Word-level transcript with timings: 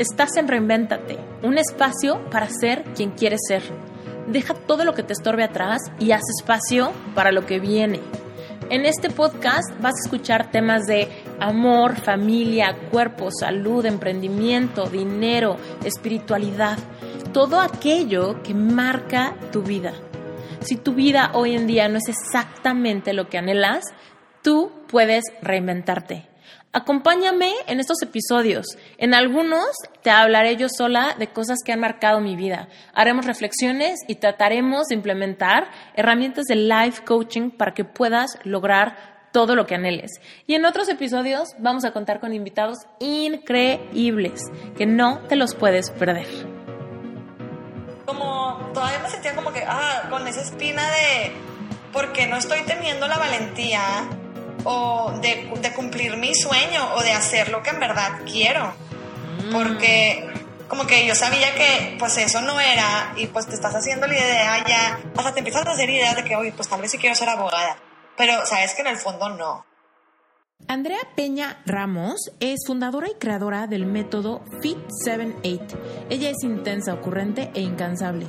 Estás 0.00 0.38
en 0.38 0.48
Reinvéntate, 0.48 1.18
un 1.42 1.58
espacio 1.58 2.24
para 2.30 2.48
ser 2.48 2.84
quien 2.96 3.10
quieres 3.10 3.40
ser. 3.46 3.62
Deja 4.28 4.54
todo 4.54 4.86
lo 4.86 4.94
que 4.94 5.02
te 5.02 5.12
estorbe 5.12 5.44
atrás 5.44 5.82
y 5.98 6.12
haz 6.12 6.22
espacio 6.38 6.90
para 7.14 7.32
lo 7.32 7.44
que 7.44 7.60
viene. 7.60 8.00
En 8.70 8.86
este 8.86 9.10
podcast 9.10 9.78
vas 9.78 9.92
a 9.92 10.02
escuchar 10.06 10.50
temas 10.50 10.86
de 10.86 11.06
amor, 11.38 11.96
familia, 11.96 12.74
cuerpo, 12.90 13.28
salud, 13.30 13.84
emprendimiento, 13.84 14.88
dinero, 14.88 15.58
espiritualidad, 15.84 16.78
todo 17.34 17.60
aquello 17.60 18.42
que 18.42 18.54
marca 18.54 19.34
tu 19.52 19.60
vida. 19.60 19.92
Si 20.60 20.76
tu 20.76 20.94
vida 20.94 21.32
hoy 21.34 21.54
en 21.54 21.66
día 21.66 21.90
no 21.90 21.98
es 21.98 22.08
exactamente 22.08 23.12
lo 23.12 23.28
que 23.28 23.36
anhelas, 23.36 23.84
tú 24.40 24.72
puedes 24.88 25.24
reinventarte. 25.42 26.29
Acompáñame 26.72 27.52
en 27.66 27.80
estos 27.80 28.00
episodios. 28.00 28.64
En 28.96 29.12
algunos 29.12 29.66
te 30.02 30.10
hablaré 30.10 30.56
yo 30.56 30.68
sola 30.68 31.16
de 31.18 31.26
cosas 31.26 31.58
que 31.64 31.72
han 31.72 31.80
marcado 31.80 32.20
mi 32.20 32.36
vida. 32.36 32.68
Haremos 32.94 33.26
reflexiones 33.26 33.98
y 34.06 34.14
trataremos 34.14 34.86
de 34.86 34.94
implementar 34.94 35.68
herramientas 35.96 36.44
de 36.44 36.54
life 36.54 37.02
coaching 37.04 37.50
para 37.50 37.74
que 37.74 37.84
puedas 37.84 38.38
lograr 38.44 39.26
todo 39.32 39.56
lo 39.56 39.66
que 39.66 39.74
anheles. 39.74 40.12
Y 40.46 40.54
en 40.54 40.64
otros 40.64 40.88
episodios 40.88 41.48
vamos 41.58 41.84
a 41.84 41.90
contar 41.90 42.20
con 42.20 42.34
invitados 42.34 42.78
increíbles 43.00 44.40
que 44.78 44.86
no 44.86 45.18
te 45.26 45.34
los 45.34 45.56
puedes 45.56 45.90
perder. 45.90 46.28
Como 48.06 48.70
todavía 48.72 49.00
me 49.00 49.08
sentía 49.10 49.34
como 49.34 49.52
que, 49.52 49.64
ah, 49.66 50.06
con 50.08 50.24
esa 50.28 50.42
espina 50.42 50.88
de, 50.88 51.32
porque 51.92 52.28
no 52.28 52.36
estoy 52.36 52.60
teniendo 52.62 53.08
la 53.08 53.18
valentía 53.18 54.08
o 54.64 55.12
de, 55.20 55.50
de, 55.60 55.72
cumplir 55.72 56.16
mi 56.16 56.34
sueño 56.34 56.94
o 56.94 57.02
de 57.02 57.12
hacer 57.12 57.48
lo 57.50 57.62
que 57.62 57.70
en 57.70 57.80
verdad 57.80 58.20
quiero. 58.26 58.72
Mm. 59.44 59.52
Porque 59.52 60.30
como 60.70 60.86
que 60.86 61.04
yo 61.04 61.14
sabía 61.16 61.52
que 61.54 61.96
pues 61.98 62.16
eso 62.18 62.40
no 62.42 62.60
era 62.60 63.12
y 63.16 63.26
pues 63.26 63.46
te 63.46 63.54
estás 63.54 63.74
haciendo 63.74 64.06
la 64.06 64.14
idea 64.14 64.64
ya, 64.66 65.00
hasta 65.16 65.34
te 65.34 65.40
empiezas 65.40 65.66
a 65.66 65.72
hacer 65.72 65.90
ideas 65.90 66.14
de 66.14 66.24
que, 66.24 66.36
oye, 66.36 66.52
pues 66.52 66.68
tal 66.68 66.80
vez 66.80 66.92
sí 66.92 66.98
quiero 66.98 67.16
ser 67.16 67.28
abogada, 67.28 67.76
pero 68.16 68.46
sabes 68.46 68.74
que 68.74 68.82
en 68.82 68.86
el 68.86 68.96
fondo 68.96 69.28
no. 69.30 69.66
Andrea 70.68 71.00
Peña 71.16 71.60
Ramos 71.66 72.30
es 72.38 72.60
fundadora 72.66 73.08
y 73.08 73.14
creadora 73.14 73.66
del 73.66 73.86
método 73.86 74.44
Fit 74.62 74.78
7-8. 75.04 75.78
Ella 76.10 76.30
es 76.30 76.44
intensa, 76.44 76.94
ocurrente 76.94 77.50
e 77.54 77.60
incansable. 77.60 78.26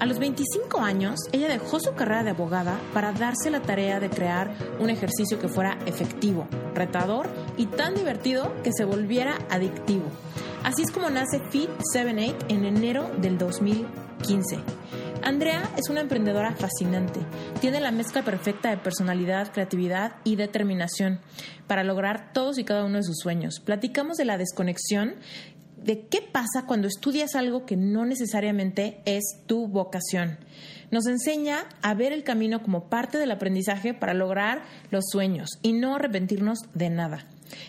A 0.00 0.06
los 0.06 0.18
25 0.18 0.80
años, 0.80 1.20
ella 1.30 1.46
dejó 1.46 1.78
su 1.78 1.92
carrera 1.92 2.24
de 2.24 2.30
abogada 2.30 2.80
para 2.94 3.12
darse 3.12 3.50
la 3.50 3.60
tarea 3.60 4.00
de 4.00 4.08
crear 4.08 4.50
un 4.78 4.88
ejercicio 4.88 5.38
que 5.38 5.48
fuera 5.48 5.78
efectivo, 5.84 6.48
retador 6.74 7.28
y 7.58 7.66
tan 7.66 7.94
divertido 7.94 8.50
que 8.62 8.72
se 8.72 8.86
volviera 8.86 9.36
adictivo. 9.50 10.06
Así 10.64 10.82
es 10.84 10.90
como 10.90 11.10
nace 11.10 11.40
Fit 11.50 11.68
7-8 11.94 12.34
en 12.48 12.64
enero 12.64 13.10
del 13.18 13.36
2015. 13.36 14.58
Andrea 15.22 15.70
es 15.76 15.90
una 15.90 16.00
emprendedora 16.00 16.54
fascinante. 16.54 17.20
Tiene 17.60 17.78
la 17.78 17.90
mezcla 17.90 18.22
perfecta 18.22 18.70
de 18.70 18.78
personalidad, 18.78 19.52
creatividad 19.52 20.12
y 20.24 20.36
determinación 20.36 21.20
para 21.66 21.84
lograr 21.84 22.32
todos 22.32 22.56
y 22.56 22.64
cada 22.64 22.86
uno 22.86 22.96
de 22.96 23.04
sus 23.04 23.18
sueños. 23.18 23.60
Platicamos 23.60 24.16
de 24.16 24.24
la 24.24 24.38
desconexión 24.38 25.16
de 25.82 26.06
qué 26.06 26.20
pasa 26.20 26.66
cuando 26.66 26.88
estudias 26.88 27.34
algo 27.34 27.66
que 27.66 27.76
no 27.76 28.04
necesariamente 28.04 29.00
es 29.04 29.22
tu 29.46 29.66
vocación. 29.66 30.38
Nos 30.90 31.06
enseña 31.06 31.66
a 31.82 31.94
ver 31.94 32.12
el 32.12 32.24
camino 32.24 32.62
como 32.62 32.88
parte 32.88 33.18
del 33.18 33.30
aprendizaje 33.30 33.94
para 33.94 34.14
lograr 34.14 34.62
los 34.90 35.04
sueños 35.10 35.58
y 35.62 35.72
no 35.72 35.94
arrepentirnos 35.94 36.58
de 36.74 36.90
nada. 36.90 37.26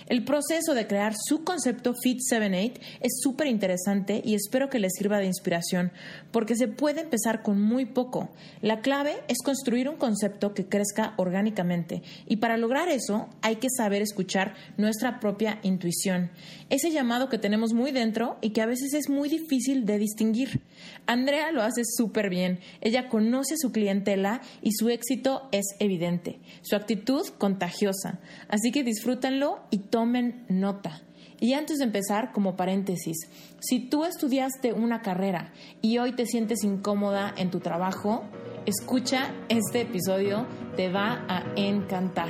El 0.07 0.23
proceso 0.23 0.73
de 0.73 0.87
crear 0.87 1.13
su 1.15 1.43
concepto 1.43 1.93
Fit 1.93 2.19
7-8 2.19 2.79
es 3.01 3.19
súper 3.21 3.47
interesante 3.47 4.21
y 4.23 4.35
espero 4.35 4.69
que 4.69 4.79
les 4.79 4.93
sirva 4.93 5.19
de 5.19 5.25
inspiración 5.25 5.91
porque 6.31 6.55
se 6.55 6.67
puede 6.67 7.01
empezar 7.01 7.41
con 7.41 7.61
muy 7.61 7.85
poco. 7.85 8.29
La 8.61 8.81
clave 8.81 9.21
es 9.27 9.39
construir 9.43 9.89
un 9.89 9.97
concepto 9.97 10.53
que 10.53 10.65
crezca 10.65 11.13
orgánicamente 11.17 12.01
y 12.27 12.37
para 12.37 12.57
lograr 12.57 12.89
eso 12.89 13.29
hay 13.41 13.57
que 13.57 13.69
saber 13.69 14.01
escuchar 14.01 14.55
nuestra 14.77 15.19
propia 15.19 15.59
intuición, 15.63 16.31
ese 16.69 16.91
llamado 16.91 17.29
que 17.29 17.37
tenemos 17.37 17.73
muy 17.73 17.91
dentro 17.91 18.37
y 18.41 18.51
que 18.51 18.61
a 18.61 18.65
veces 18.65 18.93
es 18.93 19.09
muy 19.09 19.29
difícil 19.29 19.85
de 19.85 19.97
distinguir. 19.97 20.61
Andrea 21.05 21.51
lo 21.51 21.61
hace 21.61 21.83
súper 21.85 22.29
bien, 22.29 22.59
ella 22.81 23.09
conoce 23.09 23.55
a 23.55 23.57
su 23.57 23.71
clientela 23.71 24.41
y 24.61 24.71
su 24.73 24.89
éxito 24.89 25.47
es 25.51 25.65
evidente, 25.79 26.39
su 26.61 26.75
actitud 26.75 27.25
contagiosa, 27.37 28.19
así 28.47 28.71
que 28.71 28.83
disfrútenlo 28.83 29.59
y 29.71 29.79
tomen 29.79 30.45
nota. 30.49 31.01
Y 31.39 31.53
antes 31.55 31.79
de 31.79 31.85
empezar, 31.85 32.31
como 32.33 32.55
paréntesis, 32.55 33.17
si 33.59 33.79
tú 33.79 34.05
estudiaste 34.05 34.73
una 34.73 35.01
carrera 35.01 35.51
y 35.81 35.97
hoy 35.97 36.11
te 36.11 36.27
sientes 36.27 36.63
incómoda 36.63 37.33
en 37.35 37.49
tu 37.49 37.59
trabajo, 37.59 38.23
escucha 38.67 39.33
este 39.49 39.81
episodio, 39.81 40.45
te 40.75 40.91
va 40.91 41.25
a 41.27 41.43
encantar. 41.55 42.29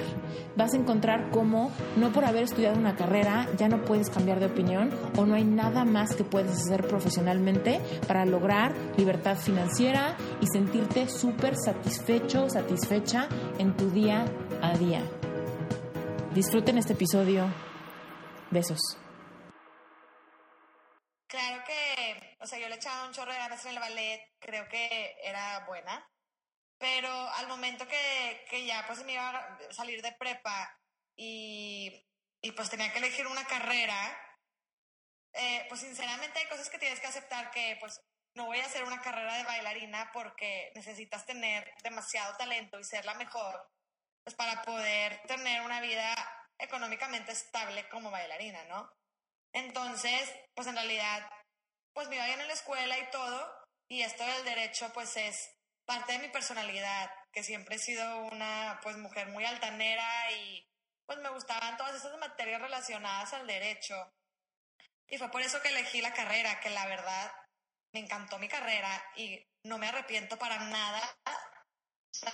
Vas 0.56 0.74
a 0.74 0.78
encontrar 0.78 1.30
cómo 1.30 1.72
no 1.98 2.14
por 2.14 2.24
haber 2.24 2.44
estudiado 2.44 2.78
una 2.78 2.96
carrera 2.96 3.50
ya 3.58 3.68
no 3.68 3.84
puedes 3.84 4.10
cambiar 4.10 4.40
de 4.40 4.46
opinión 4.46 4.90
o 5.18 5.26
no 5.26 5.36
hay 5.36 5.44
nada 5.44 5.84
más 5.84 6.16
que 6.16 6.24
puedes 6.24 6.52
hacer 6.52 6.88
profesionalmente 6.88 7.82
para 8.08 8.26
lograr 8.26 8.74
libertad 8.98 9.36
financiera 9.36 10.16
y 10.40 10.48
sentirte 10.48 11.10
súper 11.10 11.56
satisfecho, 11.58 12.50
satisfecha 12.50 13.28
en 13.60 13.76
tu 13.76 13.90
día 13.90 14.26
a 14.62 14.78
día. 14.78 15.02
Disfruten 16.34 16.78
este 16.78 16.94
episodio. 16.94 17.54
Besos. 18.52 18.80
Claro 21.28 21.62
que, 21.66 22.38
o 22.40 22.48
sea, 22.48 22.58
yo 22.58 22.70
le 22.70 22.76
echaba 22.76 23.06
un 23.06 23.12
chorro 23.12 23.34
de 23.34 23.38
ganas 23.38 23.66
en 23.66 23.74
el 23.74 23.80
ballet, 23.80 24.32
creo 24.40 24.66
que 24.70 25.18
era 25.22 25.66
buena, 25.68 26.10
pero 26.78 27.12
al 27.36 27.50
momento 27.50 27.86
que, 27.86 28.46
que 28.50 28.66
ya 28.66 28.86
pues 28.88 29.04
me 29.04 29.12
iba 29.12 29.28
a 29.28 29.58
salir 29.72 30.02
de 30.02 30.14
prepa 30.14 30.80
y, 31.18 32.08
y 32.42 32.52
pues 32.54 32.70
tenía 32.70 32.94
que 32.94 33.00
elegir 33.00 33.28
una 33.28 33.44
carrera, 33.44 34.18
eh, 35.34 35.66
pues 35.68 35.82
sinceramente 35.82 36.40
hay 36.40 36.48
cosas 36.48 36.70
que 36.70 36.80
tienes 36.80 37.02
que 37.02 37.08
aceptar 37.08 37.52
que 37.52 37.76
pues 37.82 38.00
no 38.36 38.46
voy 38.46 38.60
a 38.60 38.66
hacer 38.68 38.86
una 38.86 39.02
carrera 39.02 39.36
de 39.36 39.44
bailarina 39.44 40.10
porque 40.14 40.72
necesitas 40.76 41.26
tener 41.26 41.74
demasiado 41.84 42.38
talento 42.38 42.80
y 42.80 42.86
ser 42.86 43.04
la 43.04 43.16
mejor 43.16 43.70
pues 44.24 44.36
para 44.36 44.62
poder 44.62 45.22
tener 45.28 45.62
una 45.62 45.82
vida 45.82 46.14
económicamente 46.58 47.32
estable 47.32 47.88
como 47.90 48.12
bailarina, 48.12 48.64
¿no? 48.66 48.92
Entonces, 49.54 50.34
pues 50.56 50.68
en 50.68 50.76
realidad, 50.76 51.30
pues 51.94 52.08
me 52.08 52.16
iba 52.16 52.26
bien 52.26 52.42
en 52.42 52.48
la 52.48 52.54
escuela 52.54 52.98
y 52.98 53.10
todo, 53.10 53.54
y 53.90 54.04
esto 54.04 54.26
del 54.26 54.46
derecho, 54.46 54.92
pues 54.94 55.18
es 55.18 55.54
parte 55.86 56.14
de 56.14 56.20
mi 56.20 56.30
personalidad, 56.30 57.12
que 57.34 57.44
siempre 57.44 57.76
he 57.76 57.80
sido 57.80 58.24
una, 58.26 58.80
pues, 58.84 58.96
mujer 58.98 59.28
muy 59.28 59.44
altanera 59.44 60.32
y, 60.32 60.66
pues, 61.06 61.20
me 61.20 61.30
gustaban 61.30 61.76
todas 61.78 61.96
esas 61.96 62.18
materias 62.18 62.62
relacionadas 62.62 63.34
al 63.34 63.48
derecho. 63.48 63.96
Y 65.08 65.18
fue 65.18 65.30
por 65.30 65.42
eso 65.42 65.62
que 65.62 65.70
elegí 65.70 66.02
la 66.02 66.14
carrera, 66.14 66.60
que 66.62 66.70
la 66.70 66.86
verdad 66.86 67.34
me 67.92 68.00
encantó 68.00 68.38
mi 68.40 68.48
carrera 68.48 69.04
y 69.16 69.46
no 69.64 69.78
me 69.78 69.88
arrepiento 69.88 70.38
para 70.38 70.58
nada 70.60 71.02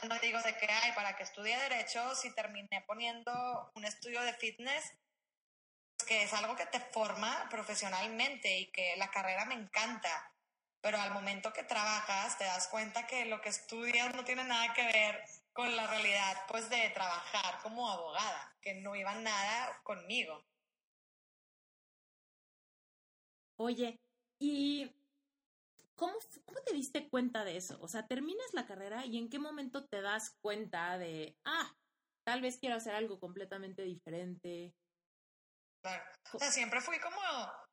no 0.08 0.20
digo 0.20 0.42
de 0.42 0.58
que, 0.58 0.66
hay 0.72 0.92
para 0.94 1.16
que 1.16 1.24
estudie 1.24 1.58
Derecho, 1.58 2.16
si 2.16 2.34
terminé 2.34 2.84
poniendo 2.86 3.72
un 3.76 3.86
estudio 3.86 4.22
de 4.22 4.34
fitness, 4.34 4.94
pues 5.98 6.08
que 6.08 6.24
es 6.24 6.34
algo 6.34 6.56
que 6.56 6.66
te 6.66 6.80
forma 6.80 7.48
profesionalmente 7.50 8.58
y 8.60 8.72
que 8.72 8.96
la 8.98 9.10
carrera 9.10 9.46
me 9.46 9.56
encanta. 9.56 10.34
Pero 10.82 11.00
al 11.00 11.12
momento 11.12 11.54
que 11.54 11.64
trabajas, 11.64 12.38
te 12.38 12.46
das 12.46 12.68
cuenta 12.68 13.08
que 13.08 13.26
lo 13.26 13.42
que 13.42 13.50
estudias 13.50 14.14
no 14.16 14.24
tiene 14.24 14.44
nada 14.44 14.74
que 14.74 14.86
ver 14.86 15.24
con 15.54 15.76
la 15.76 15.88
realidad, 15.88 16.38
pues, 16.48 16.70
de 16.70 16.90
trabajar 16.92 17.60
como 17.64 17.90
abogada, 17.90 18.56
que 18.62 18.76
no 18.76 18.96
iba 18.96 19.14
nada 19.16 19.80
conmigo. 19.84 20.46
Oye, 23.58 24.00
y 24.40 24.92
¿Cómo, 25.98 26.14
¿Cómo 26.46 26.62
te 26.62 26.74
diste 26.74 27.10
cuenta 27.10 27.44
de 27.44 27.58
eso? 27.58 27.80
O 27.82 27.88
sea, 27.88 28.06
terminas 28.06 28.54
la 28.54 28.68
carrera 28.68 29.06
y 29.06 29.18
en 29.18 29.30
qué 29.30 29.40
momento 29.40 29.88
te 29.88 30.02
das 30.02 30.38
cuenta 30.42 30.98
de, 31.00 31.36
ah, 31.44 31.74
tal 32.24 32.42
vez 32.42 32.60
quiero 32.60 32.76
hacer 32.76 32.94
algo 32.94 33.20
completamente 33.20 33.82
diferente. 33.82 34.76
Claro. 35.82 36.04
O 36.34 36.40
sea, 36.40 36.52
siempre 36.52 36.82
fui 36.82 37.00
como, 37.00 37.18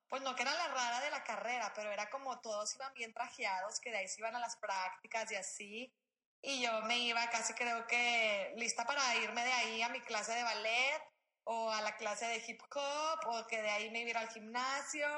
pues 0.09 0.23
no 0.23 0.35
que 0.35 0.43
era 0.43 0.55
la 0.55 0.69
rara 0.69 1.01
de 1.01 1.11
la 1.11 1.23
carrera, 1.23 1.71
pero 1.75 1.93
era 1.93 2.09
como 2.09 2.41
todos 2.41 2.75
iban 2.75 2.95
bien 2.95 3.13
trajeados, 3.13 3.79
que 3.79 3.91
de 3.91 3.99
ahí 3.99 4.09
se 4.09 4.23
iban 4.23 4.35
a 4.35 4.41
las 4.41 4.57
prácticas 4.57 5.31
y 5.31 5.35
así. 5.35 5.93
Y 6.41 6.63
yo 6.63 6.81
me 6.83 6.99
iba 7.01 7.29
casi 7.29 7.53
creo 7.53 7.87
que 7.87 8.55
lista 8.57 8.87
para 8.87 9.17
irme 9.17 9.45
de 9.45 9.53
ahí 9.53 9.83
a 9.83 9.91
mi 9.91 10.01
clase 10.01 10.33
de 10.33 10.43
ballet 10.43 11.03
o 11.47 11.71
a 11.71 11.83
la 11.83 11.97
clase 11.97 12.27
de 12.27 12.43
hip 12.47 12.63
hop 12.75 13.19
o 13.27 13.47
que 13.49 13.61
de 13.61 13.69
ahí 13.69 13.91
me 13.91 14.03
iba 14.09 14.21
al 14.21 14.31
gimnasio 14.31 15.09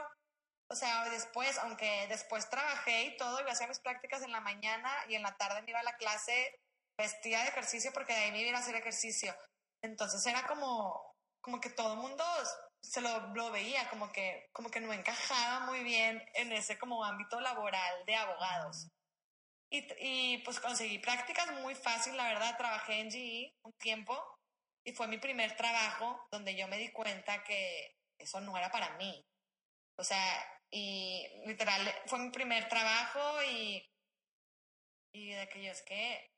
o 0.68 0.74
sea, 0.74 1.08
después, 1.10 1.58
aunque 1.58 2.06
después 2.08 2.50
trabajé 2.50 3.04
y 3.04 3.16
todo, 3.16 3.40
iba 3.40 3.50
a 3.50 3.52
hacer 3.52 3.68
mis 3.68 3.78
prácticas 3.78 4.22
en 4.22 4.32
la 4.32 4.40
mañana 4.40 4.90
y 5.08 5.14
en 5.14 5.22
la 5.22 5.36
tarde 5.36 5.62
me 5.62 5.70
iba 5.70 5.80
a 5.80 5.84
la 5.84 5.96
clase 5.96 6.60
vestida 6.98 7.42
de 7.42 7.48
ejercicio 7.48 7.92
porque 7.92 8.12
de 8.12 8.18
ahí 8.20 8.32
me 8.32 8.42
iba 8.42 8.58
a 8.58 8.60
hacer 8.60 8.74
ejercicio. 8.74 9.34
Entonces 9.82 10.26
era 10.26 10.46
como, 10.46 11.14
como 11.40 11.60
que 11.60 11.70
todo 11.70 11.92
el 11.92 12.00
mundo 12.00 12.24
se 12.82 13.00
lo, 13.00 13.34
lo, 13.34 13.50
veía 13.52 13.88
como 13.90 14.10
que, 14.10 14.48
como 14.52 14.70
que 14.70 14.80
no 14.80 14.92
encajaba 14.92 15.66
muy 15.66 15.84
bien 15.84 16.22
en 16.34 16.52
ese 16.52 16.78
como 16.78 17.04
ámbito 17.04 17.40
laboral 17.40 18.04
de 18.04 18.16
abogados. 18.16 18.88
Y, 19.70 19.86
y 20.00 20.38
pues 20.38 20.60
conseguí 20.60 20.98
prácticas 20.98 21.52
muy 21.60 21.74
fácil, 21.74 22.16
la 22.16 22.28
verdad, 22.28 22.56
trabajé 22.56 23.00
en 23.00 23.10
GE 23.10 23.54
un 23.62 23.72
tiempo 23.74 24.16
y 24.84 24.92
fue 24.92 25.08
mi 25.08 25.18
primer 25.18 25.56
trabajo 25.56 26.26
donde 26.30 26.56
yo 26.56 26.68
me 26.68 26.78
di 26.78 26.90
cuenta 26.92 27.42
que 27.44 27.96
eso 28.18 28.40
no 28.40 28.56
era 28.56 28.70
para 28.70 28.96
mí. 28.96 29.24
O 29.98 30.04
sea, 30.04 30.55
y 30.70 31.26
literal, 31.46 31.80
fue 32.06 32.18
mi 32.18 32.30
primer 32.30 32.68
trabajo 32.68 33.42
y, 33.42 33.84
y 35.12 35.30
de 35.32 35.48
que 35.48 35.62
yo 35.62 35.70
es 35.72 35.82
que 35.82 36.30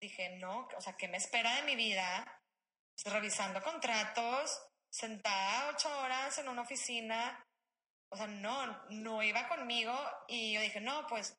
dije, 0.00 0.36
no, 0.38 0.68
o 0.76 0.80
sea, 0.80 0.96
¿qué 0.96 1.08
me 1.08 1.16
espera 1.16 1.56
de 1.56 1.62
mi 1.62 1.76
vida? 1.76 2.42
Pues, 2.94 3.12
revisando 3.12 3.62
contratos, 3.62 4.62
sentada 4.90 5.68
ocho 5.68 5.88
horas 6.00 6.38
en 6.38 6.48
una 6.48 6.62
oficina, 6.62 7.46
o 8.10 8.16
sea, 8.16 8.26
no, 8.26 8.84
no 8.90 9.22
iba 9.22 9.48
conmigo 9.48 9.94
y 10.28 10.54
yo 10.54 10.60
dije, 10.60 10.80
no, 10.80 11.06
pues 11.06 11.36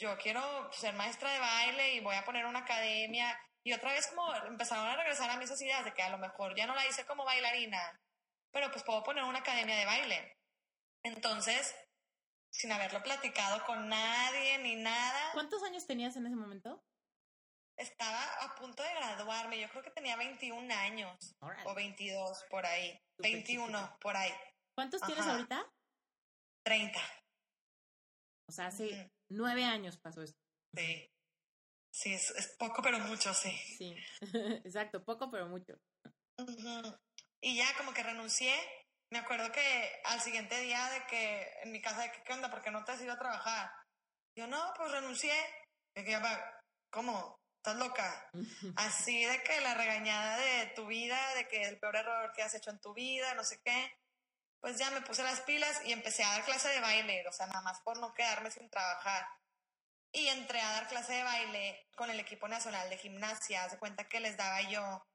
yo 0.00 0.16
quiero 0.18 0.72
ser 0.72 0.94
maestra 0.94 1.32
de 1.32 1.38
baile 1.38 1.94
y 1.94 2.00
voy 2.00 2.16
a 2.16 2.24
poner 2.24 2.46
una 2.46 2.60
academia. 2.60 3.38
Y 3.64 3.72
otra 3.72 3.92
vez 3.92 4.06
como 4.06 4.32
empezaron 4.46 4.86
a 4.86 4.96
regresar 4.96 5.30
a 5.30 5.42
esas 5.42 5.60
ideas 5.60 5.84
de 5.84 5.92
que 5.92 6.02
a 6.02 6.10
lo 6.10 6.18
mejor 6.18 6.56
ya 6.56 6.66
no 6.66 6.74
la 6.74 6.86
hice 6.86 7.04
como 7.04 7.24
bailarina, 7.24 8.00
pero 8.52 8.70
pues 8.70 8.84
puedo 8.84 9.02
poner 9.02 9.24
una 9.24 9.40
academia 9.40 9.76
de 9.76 9.84
baile. 9.84 10.36
Entonces, 11.02 11.74
sin 12.50 12.72
haberlo 12.72 13.02
platicado 13.02 13.64
con 13.66 13.88
nadie 13.88 14.58
ni 14.58 14.76
nada. 14.76 15.32
¿Cuántos 15.32 15.62
años 15.62 15.86
tenías 15.86 16.16
en 16.16 16.26
ese 16.26 16.36
momento? 16.36 16.84
Estaba 17.76 18.22
a 18.42 18.56
punto 18.56 18.82
de 18.82 18.90
graduarme, 18.90 19.60
yo 19.60 19.68
creo 19.70 19.84
que 19.84 19.90
tenía 19.90 20.16
21 20.16 20.74
años 20.74 21.36
o 21.64 21.74
22 21.74 22.44
por 22.50 22.66
ahí, 22.66 23.00
21 23.18 23.98
por 24.00 24.16
ahí. 24.16 24.32
¿Cuántos 24.74 25.00
tienes 25.02 25.24
ahorita? 25.24 25.64
30. 26.64 27.00
O 28.48 28.52
sea, 28.52 28.66
hace 28.66 29.12
nueve 29.28 29.64
años 29.64 29.96
pasó 29.96 30.22
esto. 30.22 30.40
Sí. 30.74 31.08
Sí, 31.90 32.12
es, 32.14 32.54
poco 32.58 32.82
pero 32.82 32.98
mucho, 33.00 33.34
sí. 33.34 33.50
Sí, 33.76 33.96
exacto, 34.64 35.04
poco 35.04 35.30
pero 35.30 35.48
mucho. 35.48 35.78
Y 37.40 37.56
ya 37.56 37.76
como 37.76 37.92
que 37.92 38.02
renuncié. 38.02 38.54
Me 39.10 39.18
acuerdo 39.18 39.50
que 39.50 40.02
al 40.04 40.20
siguiente 40.20 40.60
día 40.60 40.84
de 40.90 41.06
que 41.06 41.60
en 41.62 41.72
mi 41.72 41.80
casa, 41.80 42.02
de 42.02 42.12
que, 42.12 42.22
¿qué 42.22 42.32
onda? 42.32 42.50
¿Por 42.50 42.62
qué 42.62 42.70
no 42.70 42.84
te 42.84 42.92
has 42.92 43.00
ido 43.00 43.12
a 43.12 43.18
trabajar? 43.18 43.72
Yo, 44.36 44.46
no, 44.46 44.72
pues 44.76 44.92
renuncié. 44.92 45.34
Y 45.94 46.04
que, 46.04 46.20
¿cómo? 46.90 47.40
¿Estás 47.56 47.76
loca? 47.76 48.30
Así 48.76 49.24
de 49.24 49.42
que 49.42 49.60
la 49.62 49.74
regañada 49.74 50.36
de 50.36 50.66
tu 50.76 50.86
vida, 50.86 51.18
de 51.34 51.48
que 51.48 51.62
el 51.62 51.78
peor 51.78 51.96
error 51.96 52.32
que 52.34 52.42
has 52.42 52.54
hecho 52.54 52.70
en 52.70 52.80
tu 52.80 52.92
vida, 52.92 53.34
no 53.34 53.44
sé 53.44 53.60
qué. 53.64 53.92
Pues 54.60 54.76
ya 54.76 54.90
me 54.90 55.00
puse 55.00 55.22
las 55.22 55.40
pilas 55.42 55.80
y 55.86 55.92
empecé 55.92 56.24
a 56.24 56.32
dar 56.32 56.44
clase 56.44 56.68
de 56.68 56.80
baile, 56.80 57.24
o 57.28 57.32
sea, 57.32 57.46
nada 57.46 57.62
más 57.62 57.80
por 57.80 57.98
no 57.98 58.12
quedarme 58.12 58.50
sin 58.50 58.68
trabajar. 58.68 59.26
Y 60.12 60.26
entré 60.28 60.60
a 60.60 60.72
dar 60.72 60.88
clase 60.88 61.14
de 61.14 61.22
baile 61.22 61.86
con 61.96 62.10
el 62.10 62.20
equipo 62.20 62.48
nacional 62.48 62.90
de 62.90 62.98
gimnasia. 62.98 63.68
Se 63.70 63.78
cuenta 63.78 64.08
que 64.08 64.20
les 64.20 64.36
daba 64.36 64.60
yo 64.62 65.06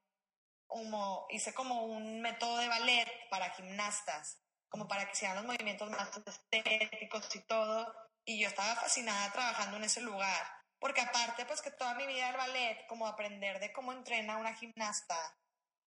hice 1.29 1.53
como 1.53 1.85
un 1.85 2.21
método 2.21 2.57
de 2.57 2.67
ballet 2.67 3.07
para 3.29 3.51
gimnastas, 3.51 4.39
como 4.69 4.87
para 4.87 5.05
que 5.05 5.13
hicieran 5.13 5.37
los 5.37 5.45
movimientos 5.45 5.89
más 5.89 6.09
estéticos 6.25 7.35
y 7.35 7.39
todo. 7.41 7.93
Y 8.25 8.39
yo 8.39 8.47
estaba 8.47 8.75
fascinada 8.75 9.31
trabajando 9.31 9.77
en 9.77 9.83
ese 9.83 10.01
lugar, 10.01 10.47
porque 10.79 11.01
aparte, 11.01 11.45
pues 11.45 11.61
que 11.61 11.71
toda 11.71 11.93
mi 11.95 12.07
vida 12.07 12.29
el 12.29 12.37
ballet, 12.37 12.85
como 12.87 13.05
aprender 13.07 13.59
de 13.59 13.73
cómo 13.73 13.91
entrena 13.91 14.37
una 14.37 14.55
gimnasta, 14.55 15.17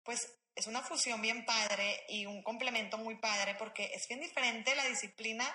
pues 0.03 0.39
es 0.55 0.67
una 0.67 0.81
fusión 0.81 1.21
bien 1.21 1.45
padre 1.45 2.05
y 2.07 2.25
un 2.25 2.41
complemento 2.41 2.97
muy 2.97 3.15
padre, 3.17 3.55
porque 3.55 3.91
es 3.93 4.07
bien 4.07 4.21
diferente 4.21 4.75
la 4.75 4.85
disciplina 4.85 5.45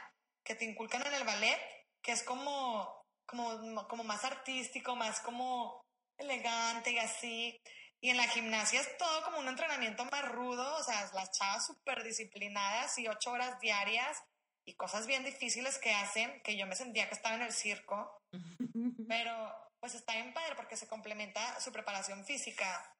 que 0.45 0.55
te 0.55 0.65
inculcan 0.65 1.07
en 1.07 1.15
el 1.15 1.25
ballet, 1.25 1.59
que 2.03 2.13
es 2.13 2.23
como, 2.23 3.05
como, 3.27 3.89
como 3.89 4.05
más 4.05 4.25
artístico, 4.25 4.97
más 4.97 5.21
como 5.21 5.81
elegante 6.19 6.93
y 6.93 6.99
así. 6.99 7.61
Y 8.03 8.11
en 8.11 8.17
la 8.17 8.29
gimnasia 8.29 8.81
es 8.81 8.97
todo 8.97 9.23
como 9.25 9.39
un 9.39 9.49
entrenamiento 9.49 10.05
más 10.07 10.27
rudo, 10.31 10.77
o 10.77 10.83
sea, 10.83 11.11
las 11.13 11.31
chavas 11.33 11.67
súper 11.67 12.03
disciplinadas 12.03 12.99
y 12.99 13.07
ocho 13.09 13.33
horas 13.33 13.61
diarias 13.61 14.23
y 14.67 14.75
cosas 14.75 15.07
bien 15.07 15.25
difíciles 15.25 15.79
que 15.79 15.93
hacen, 15.93 16.41
que 16.43 16.57
yo 16.57 16.67
me 16.67 16.77
sentía 16.77 17.09
que 17.09 17.15
estaba 17.15 17.35
en 17.35 17.43
el 17.43 17.53
circo, 17.53 18.23
pero 19.09 19.53
pues 19.81 19.95
está 19.95 20.15
bien 20.15 20.33
padre 20.33 20.55
porque 20.57 20.77
se 20.77 20.89
complementa 20.89 21.61
su 21.61 21.73
preparación 21.73 22.25
física 22.25 22.95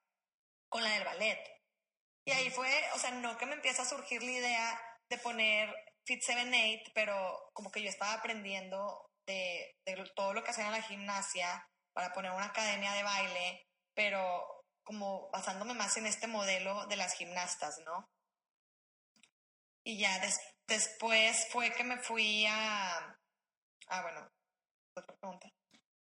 con 0.69 0.83
la 0.83 0.91
del 0.91 1.05
ballet. 1.05 1.61
Y 2.27 2.33
ahí 2.33 2.51
fue, 2.51 2.71
o 2.95 2.99
sea, 2.99 3.11
no 3.13 3.39
que 3.39 3.47
me 3.47 3.55
empieza 3.55 3.83
a 3.83 3.87
surgir 3.87 4.23
la 4.23 4.31
idea 4.31 4.99
de 5.11 5.19
poner 5.19 5.75
Fit 6.07 6.23
7-8, 6.23 6.93
pero 6.95 7.51
como 7.53 7.71
que 7.71 7.83
yo 7.83 7.89
estaba 7.89 8.15
aprendiendo 8.15 9.11
de, 9.27 9.77
de 9.87 10.11
todo 10.15 10.35
lo 10.35 10.43
que 10.43 10.51
hacían 10.51 10.69
en 10.69 10.73
la 10.73 10.83
gimnasia 10.83 11.67
para 11.93 12.13
poner 12.13 12.33
una 12.33 12.47
academia 12.47 12.93
de 12.93 13.03
baile, 13.03 13.67
pero 13.95 14.60
como 14.91 15.31
basándome 15.31 15.73
más 15.73 15.97
en 15.99 16.07
este 16.07 16.27
modelo 16.27 16.85
de 16.89 16.97
las 16.97 17.15
gimnastas, 17.15 17.81
¿no? 17.87 18.09
Y 19.87 20.01
ya 20.01 20.21
después 20.67 21.47
fue 21.53 21.73
que 21.73 21.85
me 21.85 21.97
fui 21.99 22.45
a... 22.47 23.17
Ah, 23.87 24.03
bueno, 24.03 24.29
otra 24.97 25.15
pregunta. 25.15 25.49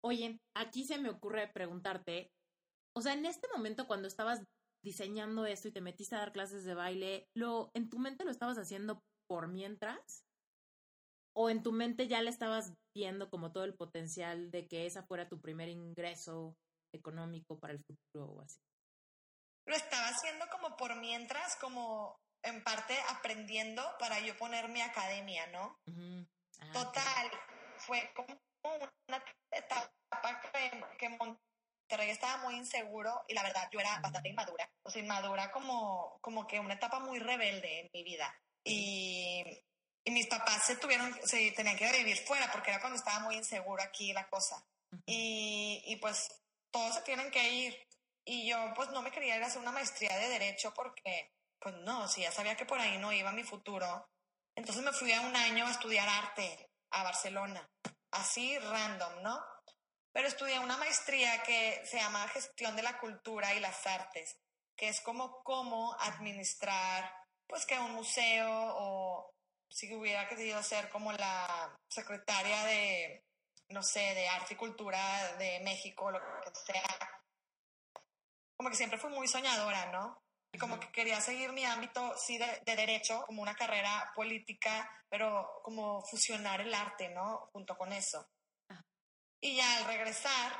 Oye, 0.03 0.37
aquí 0.55 0.85
se 0.85 0.99
me 0.99 1.09
ocurre 1.09 1.47
preguntarte, 1.47 2.29
o 2.95 3.01
sea, 3.01 3.13
en 3.13 3.25
este 3.25 3.47
momento 3.55 3.87
cuando 3.87 4.07
estabas 4.07 4.43
diseñando 4.83 5.47
esto 5.47 5.69
y 5.69 5.71
te 5.71 5.81
metiste 5.81 6.15
a 6.15 6.19
dar 6.19 6.31
clases 6.31 6.63
de 6.63 6.75
baile, 6.75 7.25
¿lo, 7.35 7.71
¿en 7.73 7.89
tu 7.89 7.97
mente 7.97 8.23
lo 8.23 8.29
estabas 8.29 8.59
haciendo 8.59 9.01
por 9.27 9.47
mientras? 9.47 10.21
¿O 11.35 11.49
en 11.49 11.63
tu 11.63 11.71
mente 11.71 12.07
ya 12.07 12.21
le 12.21 12.29
estabas 12.29 12.71
viendo 12.95 13.31
como 13.31 13.51
todo 13.51 13.63
el 13.63 13.73
potencial 13.73 14.51
de 14.51 14.67
que 14.67 14.85
esa 14.85 15.01
fuera 15.01 15.27
tu 15.27 15.41
primer 15.41 15.69
ingreso 15.69 16.53
económico 16.93 17.57
para 17.57 17.73
el 17.73 17.83
futuro 17.83 18.31
o 18.31 18.41
así? 18.41 18.59
Lo 19.65 19.75
estaba 19.75 20.07
haciendo 20.09 20.47
como 20.49 20.75
por 20.77 20.95
mientras, 20.95 21.55
como 21.57 22.19
en 22.43 22.63
parte 22.63 22.95
aprendiendo 23.09 23.83
para 23.99 24.19
yo 24.19 24.37
poner 24.37 24.67
mi 24.69 24.81
academia, 24.81 25.47
¿no? 25.47 25.79
Ah, 26.59 26.71
Total, 26.73 27.31
fue 27.79 28.11
como 28.13 28.39
una 29.07 29.23
etapa 29.51 30.41
que, 30.53 30.83
que 30.99 31.09
Monterrey 31.09 32.09
estaba 32.11 32.37
muy 32.43 32.55
inseguro 32.55 33.23
y 33.27 33.33
la 33.33 33.43
verdad 33.43 33.67
yo 33.71 33.79
era 33.79 33.99
bastante 33.99 34.29
inmadura, 34.29 34.69
o 34.83 34.89
sea, 34.89 35.01
inmadura 35.01 35.51
como, 35.51 36.17
como 36.21 36.45
que 36.47 36.59
una 36.59 36.75
etapa 36.75 36.99
muy 36.99 37.19
rebelde 37.19 37.79
en 37.81 37.89
mi 37.93 38.03
vida. 38.03 38.33
Y, 38.63 39.43
y 40.03 40.11
mis 40.11 40.27
papás 40.27 40.65
se 40.65 40.75
tuvieron, 40.77 41.13
se 41.23 41.51
tenían 41.51 41.77
que 41.77 41.91
vivir 41.91 42.17
fuera 42.25 42.51
porque 42.51 42.71
era 42.71 42.79
cuando 42.79 42.97
estaba 42.97 43.19
muy 43.19 43.35
inseguro 43.35 43.81
aquí 43.83 44.13
la 44.13 44.27
cosa. 44.27 44.63
y, 45.05 45.81
y 45.85 45.95
pues 45.97 46.27
todos 46.71 46.95
se 46.95 47.01
tienen 47.01 47.29
que 47.31 47.49
ir. 47.53 47.87
Y 48.25 48.49
yo 48.49 48.57
pues 48.75 48.89
no 48.89 49.01
me 49.01 49.11
quería 49.11 49.37
ir 49.37 49.43
a 49.43 49.47
hacer 49.47 49.61
una 49.61 49.71
maestría 49.71 50.17
de 50.17 50.29
derecho 50.29 50.73
porque, 50.73 51.31
pues 51.59 51.75
no, 51.75 52.07
si 52.07 52.21
ya 52.21 52.31
sabía 52.31 52.57
que 52.57 52.65
por 52.65 52.79
ahí 52.79 52.97
no 52.97 53.13
iba 53.13 53.31
mi 53.31 53.43
futuro. 53.43 54.09
Entonces 54.55 54.83
me 54.83 54.91
fui 54.91 55.11
a 55.13 55.21
un 55.21 55.35
año 55.35 55.67
a 55.67 55.71
estudiar 55.71 56.07
arte 56.09 56.71
a 56.91 57.03
Barcelona, 57.03 57.69
así 58.11 58.57
random, 58.57 59.21
¿no? 59.21 59.39
Pero 60.11 60.27
estudié 60.27 60.59
una 60.59 60.77
maestría 60.77 61.43
que 61.43 61.85
se 61.85 61.97
llama 61.97 62.27
Gestión 62.29 62.75
de 62.75 62.83
la 62.83 62.97
Cultura 62.97 63.53
y 63.53 63.59
las 63.59 63.85
Artes, 63.85 64.37
que 64.75 64.87
es 64.87 65.01
como 65.01 65.43
cómo 65.43 65.95
administrar, 65.99 67.11
pues 67.45 67.65
que 67.65 67.77
un 67.77 67.91
museo 67.91 68.49
o 68.49 69.35
si 69.69 69.93
hubiera 69.93 70.27
querido 70.27 70.63
ser 70.63 70.89
como 70.89 71.11
la 71.11 71.77
secretaria 71.89 72.63
de, 72.63 73.25
no 73.69 73.83
sé, 73.83 73.99
de 73.99 74.27
arte 74.29 74.53
y 74.53 74.57
cultura 74.57 75.35
de 75.35 75.59
México, 75.59 76.09
lo 76.09 76.19
que 76.19 76.51
sea, 76.65 77.21
como 78.57 78.69
que 78.69 78.75
siempre 78.75 78.97
fui 78.97 79.09
muy 79.09 79.27
soñadora, 79.27 79.91
¿no? 79.91 80.21
Y 80.53 80.57
como 80.57 80.79
que 80.79 80.91
quería 80.91 81.19
seguir 81.19 81.51
mi 81.51 81.65
ámbito, 81.65 82.15
sí, 82.17 82.37
de, 82.37 82.75
derecho, 82.75 83.25
como 83.25 83.41
una 83.41 83.55
carrera 83.55 84.11
política, 84.15 84.89
pero 85.09 85.59
como 85.63 86.01
fusionar 86.05 86.61
el 86.61 86.73
arte, 86.73 87.09
¿no? 87.09 87.49
Junto 87.51 87.77
con 87.77 87.91
eso. 87.91 88.25
Y 89.41 89.57
ya 89.57 89.77
al 89.77 89.85
regresar, 89.85 90.53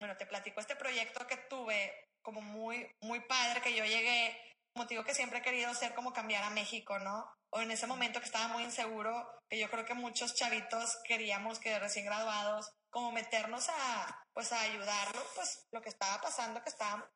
bueno, 0.00 0.16
te 0.16 0.26
platico 0.26 0.60
este 0.60 0.74
proyecto 0.74 1.26
que 1.26 1.36
tuve 1.36 2.08
como 2.22 2.40
muy, 2.40 2.90
muy 3.02 3.20
padre, 3.20 3.60
que 3.60 3.76
yo 3.76 3.84
llegué, 3.84 4.56
motivo 4.74 5.04
que 5.04 5.14
siempre 5.14 5.40
he 5.40 5.42
querido 5.42 5.74
ser 5.74 5.94
como 5.94 6.12
cambiar 6.12 6.44
a 6.44 6.50
México, 6.50 6.98
¿no? 6.98 7.30
O 7.50 7.60
en 7.60 7.70
ese 7.70 7.86
momento 7.86 8.20
que 8.20 8.26
estaba 8.26 8.48
muy 8.48 8.62
inseguro, 8.62 9.28
que 9.48 9.58
yo 9.58 9.70
creo 9.70 9.84
que 9.84 9.94
muchos 9.94 10.34
chavitos 10.34 10.98
queríamos 11.04 11.58
que 11.58 11.78
recién 11.78 12.06
graduados 12.06 12.70
como 12.90 13.12
meternos 13.12 13.68
a, 13.68 14.26
pues 14.32 14.52
a 14.52 14.60
ayudarlo, 14.60 15.22
pues 15.34 15.66
lo 15.72 15.82
que 15.82 15.88
estaba 15.88 16.20
pasando, 16.20 16.62
que 16.62 16.70
estábamos 16.70 17.08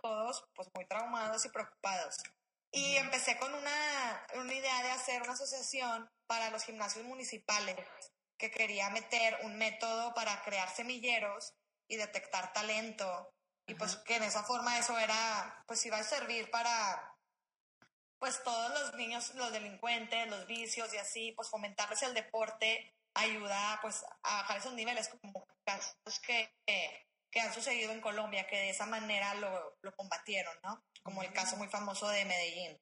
todos 0.00 0.44
pues 0.54 0.68
muy 0.74 0.86
traumados 0.86 1.44
y 1.44 1.48
preocupados. 1.48 2.16
Y 2.70 2.96
empecé 2.96 3.38
con 3.38 3.52
una, 3.54 4.26
una 4.36 4.54
idea 4.54 4.82
de 4.82 4.90
hacer 4.90 5.22
una 5.22 5.32
asociación 5.32 6.10
para 6.26 6.50
los 6.50 6.64
gimnasios 6.64 7.04
municipales, 7.04 7.86
que 8.38 8.50
quería 8.50 8.88
meter 8.90 9.38
un 9.42 9.58
método 9.58 10.14
para 10.14 10.42
crear 10.42 10.70
semilleros 10.74 11.52
y 11.88 11.96
detectar 11.96 12.52
talento. 12.52 13.34
Y 13.66 13.74
pues 13.74 13.96
que 13.96 14.16
en 14.16 14.22
esa 14.22 14.42
forma 14.42 14.78
eso 14.78 14.98
era, 14.98 15.62
pues 15.66 15.84
iba 15.84 15.98
a 15.98 16.02
servir 16.02 16.50
para, 16.50 17.16
pues 18.18 18.42
todos 18.42 18.70
los 18.80 18.94
niños, 18.94 19.34
los 19.34 19.52
delincuentes, 19.52 20.28
los 20.28 20.46
vicios 20.46 20.92
y 20.94 20.96
así, 20.96 21.32
pues 21.32 21.50
fomentarles 21.50 22.02
el 22.02 22.14
deporte 22.14 22.94
ayuda 23.14 23.78
pues 23.82 24.04
a 24.22 24.36
bajar 24.42 24.58
esos 24.58 24.74
niveles 24.74 25.08
como 25.08 25.46
casos 25.64 26.20
que, 26.26 26.52
que, 26.66 27.40
han 27.40 27.52
sucedido 27.52 27.92
en 27.92 28.00
Colombia, 28.00 28.46
que 28.46 28.56
de 28.56 28.70
esa 28.70 28.86
manera 28.86 29.34
lo, 29.34 29.76
lo 29.82 29.94
combatieron, 29.96 30.54
¿no? 30.62 30.84
Como 31.02 31.22
el 31.22 31.32
caso 31.32 31.56
muy 31.56 31.68
famoso 31.68 32.08
de 32.08 32.24
Medellín. 32.24 32.78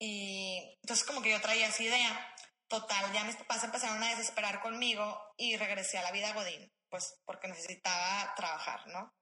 Y 0.00 0.76
entonces 0.82 1.06
como 1.06 1.22
que 1.22 1.30
yo 1.30 1.40
traía 1.40 1.68
esa 1.68 1.82
idea. 1.82 2.34
Total, 2.68 3.12
ya 3.12 3.24
mis 3.24 3.36
papás 3.36 3.62
empezaron 3.62 4.02
a 4.02 4.10
desesperar 4.10 4.60
conmigo 4.60 5.32
y 5.36 5.56
regresé 5.56 5.98
a 5.98 6.02
la 6.02 6.10
vida 6.10 6.32
Godín, 6.32 6.68
pues 6.90 7.20
porque 7.24 7.46
necesitaba 7.46 8.34
trabajar, 8.34 8.88
¿no? 8.88 9.14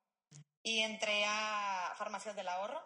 Y 0.63 0.81
entré 0.81 1.25
a 1.27 1.93
Farmacias 1.99 2.35
del 2.37 2.49
Ahorro, 2.49 2.83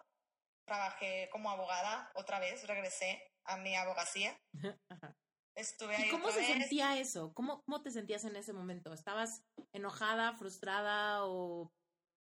trabajé 0.67 1.29
como 1.31 1.51
abogada 1.51 2.11
otra 2.15 2.41
vez, 2.41 2.67
regresé 2.67 3.31
a 3.45 3.57
mi 3.57 3.77
abogacía. 3.77 4.37
Estuve 5.59 5.97
ahí 5.97 6.09
¿Y 6.09 6.11
cómo 6.11 6.31
se 6.31 6.45
sentía 6.45 6.99
eso? 6.99 7.33
¿Cómo, 7.35 7.63
¿Cómo 7.65 7.83
te 7.83 7.91
sentías 7.91 8.25
en 8.25 8.37
ese 8.37 8.53
momento? 8.53 8.93
¿Estabas 8.93 9.43
enojada, 9.73 10.37
frustrada 10.37 11.25
o 11.25 11.73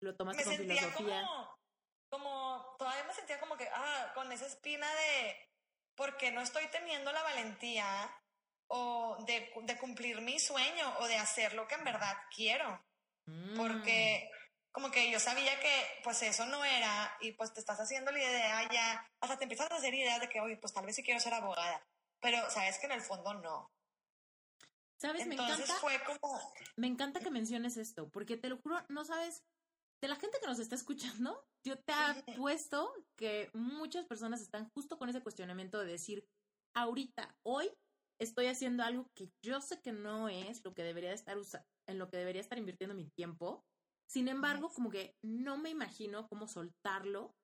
lo 0.02 0.16
tomaste 0.16 0.44
con 0.44 0.56
filosofía? 0.56 1.22
Como, 1.24 1.50
como, 2.10 2.76
todavía 2.80 3.04
me 3.04 3.14
sentía 3.14 3.40
como 3.40 3.58
que, 3.58 3.68
ah, 3.68 4.12
con 4.16 4.32
esa 4.32 4.46
espina 4.46 4.88
de, 4.88 5.36
porque 5.96 6.32
no 6.32 6.42
estoy 6.42 6.68
teniendo 6.72 7.12
la 7.12 7.22
valentía 7.24 8.10
o 8.70 9.18
de, 9.26 9.52
de 9.64 9.78
cumplir 9.78 10.22
mi 10.22 10.40
sueño 10.40 10.94
o 11.00 11.08
de 11.08 11.18
hacer 11.18 11.54
lo 11.54 11.68
que 11.68 11.76
en 11.76 11.84
verdad 11.84 12.18
quiero. 12.34 12.84
Porque 13.58 14.30
mm 14.32 14.38
como 14.78 14.92
que 14.92 15.10
yo 15.10 15.20
sabía 15.20 15.60
que 15.60 16.02
pues 16.04 16.22
eso 16.22 16.46
no 16.46 16.64
era 16.64 17.12
y 17.20 17.32
pues 17.32 17.52
te 17.52 17.60
estás 17.60 17.80
haciendo 17.80 18.12
la 18.12 18.20
idea 18.20 18.70
ya, 18.72 19.10
hasta 19.20 19.36
te 19.36 19.46
empiezas 19.46 19.72
a 19.72 19.76
hacer 19.76 19.92
ideas 19.92 20.22
de 20.22 20.30
que, 20.30 20.40
oye, 20.40 20.56
pues 20.58 20.72
tal 20.72 20.86
vez 20.86 20.96
sí 20.96 21.02
quiero 21.02 21.20
ser 21.20 21.34
abogada, 21.34 21.84
pero 22.22 22.50
sabes 22.50 22.80
que 22.80 22.86
en 22.86 22.94
el 22.94 23.02
fondo 23.02 23.34
no. 23.36 23.72
¿Sabes? 25.00 25.28
me 25.28 25.36
encanta. 25.36 25.74
Fue 25.76 26.00
como... 26.06 26.40
Me 26.76 26.88
encanta 26.88 27.20
que 27.20 27.30
menciones 27.30 27.78
esto, 27.78 28.10
porque 28.10 28.38
te 28.38 28.50
lo 28.50 28.58
juro, 28.58 28.84
no 28.90 29.06
sabes, 29.06 29.44
de 30.02 30.08
la 30.08 30.16
gente 30.16 30.40
que 30.40 30.48
nos 30.48 30.60
está 30.60 30.76
escuchando, 30.76 31.46
yo 31.64 31.78
te 31.78 31.94
apuesto 32.42 32.92
que 33.16 33.50
muchas 33.54 34.06
personas 34.06 34.42
están 34.42 34.70
justo 34.70 34.98
con 34.98 35.10
ese 35.10 35.22
cuestionamiento 35.22 35.80
de 35.80 35.86
decir, 35.86 36.28
ahorita, 36.76 37.36
hoy, 37.44 37.72
estoy 38.20 38.48
haciendo 38.48 38.84
algo 38.84 39.08
que 39.16 39.30
yo 39.44 39.62
sé 39.62 39.80
que 39.82 39.92
no 39.92 40.30
es 40.30 40.64
lo 40.66 40.74
que 40.74 40.84
debería 40.84 41.14
estar 41.14 41.38
en 41.88 42.00
lo 42.00 42.10
que 42.10 42.18
debería 42.18 42.42
estar 42.42 42.58
invirtiendo 42.58 42.96
mi 42.96 43.10
tiempo, 43.10 43.64
sin 44.10 44.30
embargo, 44.30 44.70
como 44.70 44.90
que 44.90 45.16
no 45.22 45.58
me 45.58 45.70
imagino 45.70 46.28
cómo 46.30 46.48
soltarlo 46.48 47.36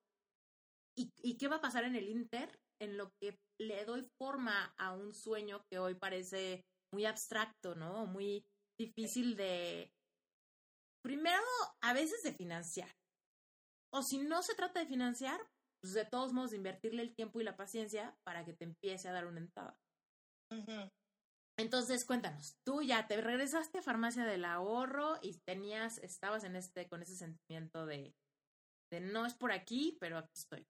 y, 0.96 1.36
qué 1.36 1.48
va 1.48 1.56
a 1.56 1.60
pasar 1.60 1.84
en 1.84 1.96
el 1.96 2.08
Inter 2.08 2.58
en 2.80 2.96
lo 2.96 3.10
que 3.20 3.36
le 3.60 3.84
doy 3.84 4.06
forma 4.18 4.74
a 4.78 4.92
un 4.92 5.14
sueño 5.14 5.62
que 5.70 5.78
hoy 5.78 5.94
parece 5.94 6.64
muy 6.92 7.06
abstracto, 7.06 7.74
¿no? 7.74 8.06
Muy 8.06 8.44
difícil 8.78 9.36
de, 9.36 9.90
primero, 11.04 11.42
a 11.82 11.92
veces 11.92 12.22
de 12.22 12.32
financiar. 12.32 12.90
O 13.92 14.02
si 14.02 14.18
no 14.18 14.42
se 14.42 14.54
trata 14.54 14.80
de 14.80 14.86
financiar, 14.86 15.40
pues 15.80 15.94
de 15.94 16.04
todos 16.04 16.32
modos 16.32 16.50
de 16.50 16.56
invertirle 16.56 17.02
el 17.02 17.14
tiempo 17.14 17.40
y 17.40 17.44
la 17.44 17.56
paciencia 17.56 18.16
para 18.24 18.44
que 18.44 18.54
te 18.54 18.64
empiece 18.64 19.08
a 19.08 19.12
dar 19.12 19.26
una 19.26 19.40
entrada. 19.40 19.76
Entonces, 21.56 22.04
cuéntanos, 22.04 22.56
tú 22.66 22.82
ya 22.82 23.06
te 23.06 23.20
regresaste 23.20 23.78
a 23.78 23.82
Farmacia 23.82 24.24
del 24.24 24.44
Ahorro 24.44 25.18
y 25.22 25.38
tenías, 25.46 25.98
estabas 25.98 26.42
en 26.44 26.56
este, 26.56 26.88
con 26.88 27.02
ese 27.02 27.16
sentimiento 27.16 27.86
de, 27.86 28.12
de 28.90 29.00
no 29.00 29.26
es 29.26 29.34
por 29.34 29.52
aquí, 29.52 29.96
pero 30.00 30.18
aquí 30.18 30.32
estoy. 30.34 30.66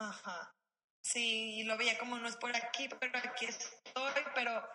Ajá. 0.00 0.54
Sí, 1.04 1.62
lo 1.64 1.76
veía 1.76 1.98
como 1.98 2.18
no 2.18 2.28
es 2.28 2.36
por 2.36 2.54
aquí, 2.56 2.88
pero 2.98 3.18
aquí 3.18 3.44
estoy, 3.46 4.22
pero 4.34 4.66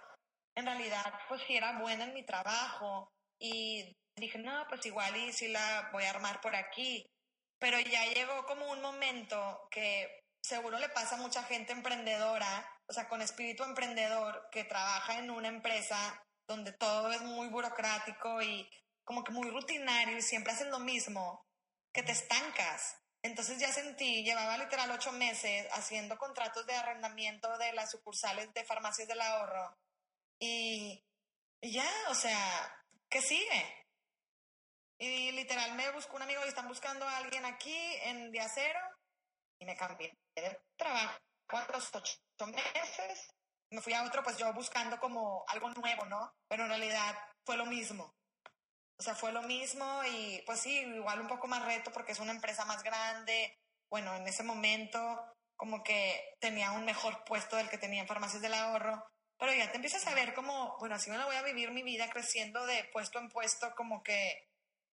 en 0.56 0.66
realidad, 0.66 1.14
pues 1.28 1.42
sí 1.48 1.56
era 1.56 1.80
buena 1.80 2.06
en 2.06 2.14
mi 2.14 2.24
trabajo 2.24 3.12
y 3.40 3.96
dije, 4.16 4.38
no, 4.38 4.66
pues 4.70 4.86
igual 4.86 5.16
y 5.18 5.34
sí 5.34 5.48
la 5.48 5.90
voy 5.92 6.04
a 6.04 6.12
armar 6.12 6.40
por 6.42 6.56
aquí. 6.56 7.06
Pero 7.60 7.80
ya 7.80 8.06
llegó 8.06 8.46
como 8.46 8.72
un 8.72 8.82
momento 8.82 9.68
que 9.72 10.22
seguro 10.42 10.78
le 10.78 10.90
pasa 10.90 11.16
a 11.16 11.20
mucha 11.20 11.44
gente 11.44 11.74
emprendedora 11.74 12.66
o 12.90 12.94
sea, 12.94 13.08
con 13.08 13.22
espíritu 13.22 13.64
emprendedor 13.64 14.50
que 14.52 14.64
trabaja 14.64 15.20
en 15.20 15.30
una 15.30 15.48
empresa 15.48 16.24
donde 16.48 16.74
todo 16.74 17.12
es 17.12 17.22
muy 17.22 17.48
burocrático 17.48 18.42
y 18.42 18.68
como 19.04 19.24
que 19.24 19.32
muy 19.32 19.50
rutinario 19.52 20.18
y 20.18 20.24
siempre 20.24 20.54
hacen 20.54 20.72
lo 20.72 20.80
mismo, 20.80 21.46
que 21.94 22.02
te 22.02 22.12
estancas. 22.12 22.98
Entonces 23.22 23.60
ya 23.60 23.72
sentí, 23.72 24.24
llevaba 24.24 24.58
literal 24.58 24.92
ocho 24.92 25.12
meses 25.12 25.68
haciendo 25.74 26.18
contratos 26.18 26.66
de 26.66 26.74
arrendamiento 26.74 27.58
de 27.58 27.74
las 27.74 27.92
sucursales 27.92 28.54
de 28.54 28.64
farmacias 28.64 29.08
del 29.08 29.20
ahorro 29.20 29.78
y, 30.40 31.04
ya, 31.62 31.90
o 32.10 32.16
sea, 32.16 32.86
¿qué 33.10 33.22
sigue? 33.22 33.88
Y 35.00 35.32
literal 35.34 35.74
me 35.76 35.92
buscó 35.92 36.16
un 36.16 36.22
amigo 36.22 36.42
y 36.46 36.50
están 36.50 36.68
buscando 36.68 37.06
a 37.06 37.18
alguien 37.18 37.46
aquí 37.46 37.78
en 38.04 38.32
Día 38.32 38.48
Cero 38.54 38.80
y 39.60 39.66
me 39.66 39.76
cambié 39.76 40.18
de 40.36 40.60
trabajo 40.78 41.20
cuatro, 41.50 41.78
ocho 41.94 42.48
meses. 42.48 43.34
Me 43.72 43.82
fui 43.82 43.94
a 43.94 44.04
otro, 44.04 44.24
pues 44.24 44.38
yo 44.38 44.52
buscando 44.54 45.00
como 45.00 45.44
algo 45.48 45.70
nuevo, 45.72 46.06
¿no? 46.06 46.34
Pero 46.48 46.64
en 46.64 46.70
realidad 46.70 47.16
fue 47.46 47.58
lo 47.58 47.66
mismo. 47.66 48.16
O 49.00 49.04
sea, 49.04 49.16
fue 49.16 49.32
lo 49.32 49.42
mismo 49.44 50.04
y 50.04 50.44
pues 50.46 50.60
sí, 50.60 50.80
igual 50.80 51.22
un 51.22 51.28
poco 51.28 51.48
más 51.48 51.66
reto 51.66 51.92
porque 51.92 52.12
es 52.12 52.20
una 52.20 52.34
empresa 52.34 52.66
más 52.66 52.84
grande. 52.84 53.58
Bueno, 53.90 54.16
en 54.16 54.28
ese 54.28 54.44
momento 54.44 55.26
como 55.56 55.84
que 55.84 56.36
tenía 56.40 56.72
un 56.72 56.86
mejor 56.86 57.24
puesto 57.26 57.56
del 57.56 57.70
que 57.70 57.78
tenía 57.78 58.02
en 58.02 58.08
Farmacias 58.08 58.42
del 58.42 58.54
Ahorro, 58.54 59.06
pero 59.38 59.54
ya 59.54 59.70
te 59.70 59.76
empiezas 59.76 60.06
a 60.08 60.14
ver 60.14 60.34
como, 60.34 60.78
bueno, 60.80 60.96
así 60.96 61.10
me 61.10 61.18
la 61.18 61.26
voy 61.26 61.36
a 61.36 61.42
vivir 61.42 61.72
mi 61.72 61.84
vida 61.84 62.10
creciendo 62.10 62.66
de 62.66 62.84
puesto 62.94 63.20
en 63.20 63.30
puesto, 63.30 63.74
como 63.76 64.04
que 64.04 64.50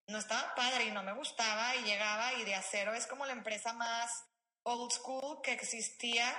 no 0.09 0.17
estaba 0.17 0.55
padre 0.55 0.85
y 0.85 0.91
no 0.91 1.03
me 1.03 1.13
gustaba 1.13 1.75
y 1.75 1.83
llegaba 1.83 2.33
y 2.33 2.45
de 2.45 2.55
acero 2.55 2.93
es 2.93 3.07
como 3.07 3.25
la 3.25 3.33
empresa 3.33 3.73
más 3.73 4.25
old 4.63 4.91
school 4.91 5.41
que 5.41 5.53
existía. 5.53 6.33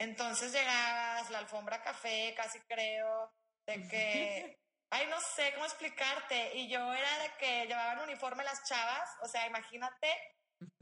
Entonces 0.00 0.52
llegabas, 0.52 1.30
la 1.30 1.38
alfombra 1.38 1.82
café, 1.82 2.34
casi 2.36 2.60
creo, 2.60 3.32
de 3.66 3.88
que, 3.88 4.58
ay, 4.90 5.06
no 5.08 5.20
sé 5.20 5.52
cómo 5.54 5.66
explicarte. 5.66 6.56
Y 6.56 6.68
yo 6.68 6.92
era 6.92 7.18
de 7.18 7.30
que 7.38 7.66
llevaban 7.66 8.00
uniforme 8.00 8.44
las 8.44 8.64
chavas, 8.64 9.10
o 9.22 9.28
sea, 9.28 9.46
imagínate 9.46 10.08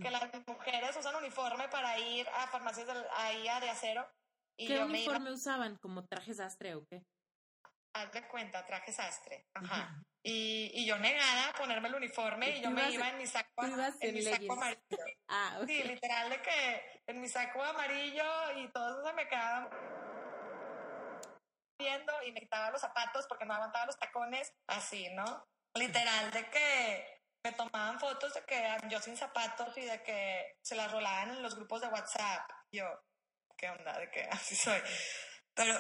que 0.01 0.11
las 0.11 0.23
mujeres 0.47 0.97
usan 0.97 1.17
uniforme 1.17 1.69
para 1.69 1.99
ir 1.99 2.27
a 2.29 2.47
farmacias 2.47 2.87
de, 2.87 2.95
ahí 3.17 3.49
a 3.49 3.61
de 3.61 3.71
acero. 3.71 4.09
Y 4.59 4.69
¿Qué 4.69 4.79
uniforme 4.83 5.33
usaban? 5.33 5.77
¿Como 5.79 6.07
traje 6.07 6.35
sastre 6.35 6.75
o 6.75 6.87
qué? 6.87 7.03
Haz 7.95 8.13
de 8.13 8.27
cuenta, 8.29 8.65
traje 8.65 8.93
sastre. 8.93 9.47
Ajá. 9.55 10.03
Y, 10.23 10.71
y, 10.75 10.87
yo 10.87 10.99
negada 10.99 11.51
a 11.51 11.53
ponerme 11.53 11.89
el 11.89 11.95
uniforme 11.95 12.59
y 12.59 12.63
yo 12.63 12.71
me 12.71 12.91
iba 12.91 13.09
en 13.09 13.19
mi 13.19 13.27
saco, 13.27 13.65
en 14.01 14.15
mi 14.15 14.23
saco 14.23 14.53
amarillo. 14.53 14.81
Ah, 15.29 15.61
Sí, 15.67 15.83
literal 15.83 16.31
de 16.31 16.43
que 16.43 17.03
en 17.07 17.21
mi 17.21 17.29
saco 17.29 17.63
amarillo 17.63 18.25
y 18.57 18.69
todo 18.69 18.91
eso 18.91 19.09
se 19.09 19.15
me 19.15 19.29
quedaba 19.29 19.71
viendo 21.79 22.13
y 22.27 22.33
me 22.33 22.41
quitaba 22.41 22.71
los 22.71 22.81
zapatos 22.81 23.27
porque 23.29 23.45
no 23.45 23.55
aguantaba 23.55 23.87
los 23.87 23.99
tacones, 23.99 24.53
así, 24.67 25.09
¿no? 25.11 25.47
Literal 25.75 26.31
de 26.31 26.51
que 26.51 27.21
me 27.45 27.53
tomaban 27.53 28.01
fotos 28.01 28.35
de 28.35 28.45
que 28.45 28.77
yo 28.89 29.01
sin 29.01 29.17
zapatos 29.17 29.77
y 29.77 29.83
de 29.83 30.03
que 30.03 30.57
se 30.63 30.75
las 30.75 30.91
rolaban 30.91 31.31
en 31.31 31.43
los 31.43 31.55
grupos 31.55 31.81
de 31.81 31.89
WhatsApp. 31.89 32.51
Yo, 32.73 32.87
¿qué 33.57 33.71
onda? 33.71 33.99
De 33.99 34.11
que 34.11 34.23
así 34.31 34.57
soy. 34.57 34.81
Pero 35.55 35.75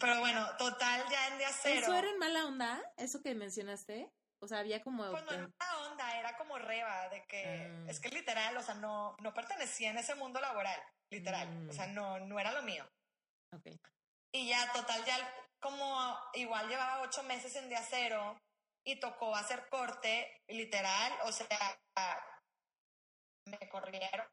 pero 0.00 0.18
bueno, 0.20 0.48
total, 0.56 1.04
ya 1.10 1.28
en 1.28 1.38
día 1.38 1.50
cero. 1.52 1.80
¿Eso 1.82 1.94
era 1.94 2.08
en 2.08 2.18
mala 2.18 2.46
onda? 2.46 2.82
¿Eso 2.96 3.22
que 3.22 3.34
mencionaste? 3.34 4.10
O 4.40 4.48
sea, 4.48 4.58
había 4.58 4.82
como... 4.82 5.10
Pues 5.10 5.24
no 5.24 5.32
era 5.32 5.48
mala 5.58 5.90
onda, 5.90 6.18
era 6.18 6.36
como 6.36 6.58
reba, 6.58 7.08
de 7.08 7.24
que... 7.26 7.44
Ah. 7.44 7.84
Es 7.88 8.00
que 8.00 8.08
literal, 8.08 8.56
o 8.56 8.62
sea, 8.62 8.74
no, 8.74 9.16
no 9.20 9.32
pertenecía 9.32 9.90
en 9.90 9.98
ese 9.98 10.14
mundo 10.16 10.40
laboral, 10.40 10.80
literal. 11.10 11.68
O 11.68 11.72
sea, 11.72 11.86
mm. 11.86 11.94
no, 11.94 12.20
no 12.20 12.40
era 12.40 12.52
lo 12.52 12.62
mío. 12.62 12.86
Ok. 13.52 13.66
Y 14.34 14.48
ya, 14.48 14.72
total, 14.72 15.04
ya 15.04 15.16
como 15.60 16.18
igual 16.32 16.68
llevaba 16.68 17.02
ocho 17.02 17.22
meses 17.22 17.54
en 17.54 17.68
día 17.68 17.82
cero 17.88 18.36
y 18.84 18.98
tocó 18.98 19.34
hacer 19.34 19.68
corte, 19.68 20.42
literal, 20.48 21.12
o 21.22 21.30
sea, 21.30 21.46
me 23.46 23.68
corrieron, 23.68 24.26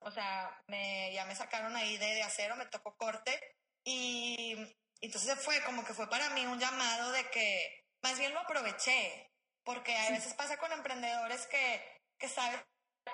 o 0.00 0.10
sea, 0.10 0.62
me, 0.68 1.10
ya 1.14 1.24
me 1.24 1.34
sacaron 1.34 1.74
ahí 1.74 1.96
de, 1.96 2.06
de 2.06 2.22
acero, 2.22 2.54
me 2.56 2.66
tocó 2.66 2.94
corte 2.96 3.56
y 3.82 4.54
entonces 5.00 5.42
fue 5.42 5.62
como 5.64 5.84
que 5.84 5.94
fue 5.94 6.08
para 6.10 6.28
mí 6.30 6.44
un 6.44 6.60
llamado 6.60 7.10
de 7.12 7.28
que 7.30 7.84
más 8.02 8.18
bien 8.18 8.34
lo 8.34 8.40
aproveché, 8.40 9.32
porque 9.64 9.96
a 9.96 10.10
veces 10.10 10.34
pasa 10.34 10.58
con 10.58 10.70
emprendedores 10.70 11.46
que, 11.46 12.02
que 12.18 12.28
sabes 12.28 12.60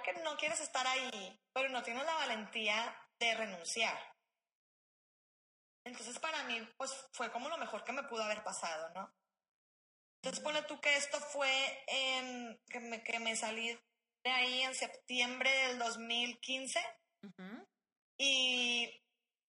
que 0.04 0.12
no 0.24 0.36
quieres 0.36 0.60
estar 0.60 0.86
ahí, 0.88 1.40
pero 1.52 1.68
no 1.68 1.84
tienes 1.84 2.04
la 2.04 2.14
valentía 2.14 2.98
de 3.20 3.34
renunciar. 3.34 4.11
Entonces 5.84 6.18
para 6.18 6.44
mí 6.44 6.60
pues 6.76 6.92
fue 7.12 7.30
como 7.32 7.48
lo 7.48 7.58
mejor 7.58 7.84
que 7.84 7.92
me 7.92 8.04
pudo 8.04 8.22
haber 8.22 8.42
pasado, 8.42 8.90
¿no? 8.94 9.12
Entonces 10.22 10.42
pone 10.42 10.62
tú 10.62 10.80
que 10.80 10.96
esto 10.96 11.18
fue 11.18 11.84
que, 12.68 12.80
me, 12.80 13.02
que 13.02 13.18
me 13.18 13.34
salí 13.34 13.76
de 14.24 14.30
ahí 14.30 14.62
en 14.62 14.74
septiembre 14.74 15.50
del 15.68 15.78
2015 15.78 16.80
y 18.18 19.02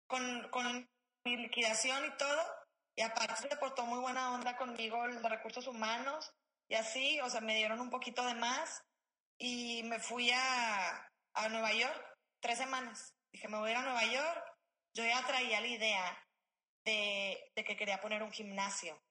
con, 0.07 0.49
con 0.49 0.89
mi 1.25 1.37
liquidación 1.37 2.05
y 2.05 2.17
todo, 2.17 2.41
y 2.95 3.01
aparte 3.01 3.47
se 3.47 3.55
portó 3.57 3.85
muy 3.85 3.99
buena 3.99 4.33
onda 4.33 4.57
conmigo 4.57 5.07
de 5.07 5.29
recursos 5.29 5.67
humanos, 5.67 6.33
y 6.67 6.75
así, 6.75 7.19
o 7.21 7.29
sea, 7.29 7.41
me 7.41 7.55
dieron 7.55 7.79
un 7.79 7.89
poquito 7.89 8.25
de 8.25 8.33
más, 8.35 8.83
y 9.39 9.83
me 9.83 9.99
fui 9.99 10.31
a, 10.31 11.11
a 11.33 11.49
Nueva 11.49 11.73
York 11.73 12.17
tres 12.41 12.57
semanas. 12.57 13.13
Dije, 13.31 13.47
me 13.47 13.57
voy 13.57 13.69
a 13.69 13.71
ir 13.71 13.77
a 13.77 13.81
Nueva 13.81 14.05
York. 14.05 14.57
Yo 14.95 15.03
ya 15.03 15.25
traía 15.25 15.61
la 15.61 15.67
idea 15.67 16.22
de, 16.85 17.51
que 17.55 17.77
quería 17.77 18.01
poner 18.01 18.23
un 18.23 18.31
gimnasio. 18.31 19.01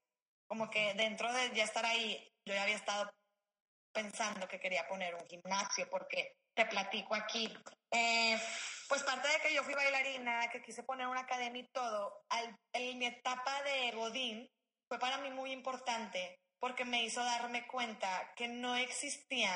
Como 0.47 0.71
que 0.71 0.95
dentro 0.95 1.33
de 1.33 1.51
ya 1.55 1.65
estar 1.65 1.85
ahí, 1.85 2.33
yo 2.45 2.55
ya 2.55 2.63
había 2.63 2.77
estado 2.77 3.13
pensando 3.93 4.49
que 4.49 4.61
quería 4.61 4.87
poner 4.89 5.15
un 5.15 5.27
gimnasio, 5.27 5.89
porque 5.91 6.37
te 6.55 6.67
platico 6.67 7.15
aquí. 7.15 7.53
Eh, 7.91 8.39
pues 8.89 9.03
parte 9.03 9.29
de 9.29 9.41
que 9.41 9.55
yo 9.55 9.63
fui 9.65 9.75
bailarina, 9.75 10.49
que 10.51 10.63
quise 10.63 10.83
poner 10.83 11.07
una 11.07 11.21
academia 11.21 11.63
y 11.63 11.69
todo, 11.69 12.25
al, 12.29 12.59
en 12.73 12.99
mi 12.99 13.07
etapa 13.07 13.63
de 13.63 13.93
Godín 13.93 14.51
fue 14.89 14.99
para 14.99 15.19
mí 15.19 15.31
muy 15.31 15.53
importante 15.53 16.41
porque 16.59 16.85
me 16.85 17.03
hizo 17.03 17.25
darme 17.25 17.67
cuenta 17.67 18.33
que 18.37 18.49
no 18.49 18.77
existía 18.77 19.51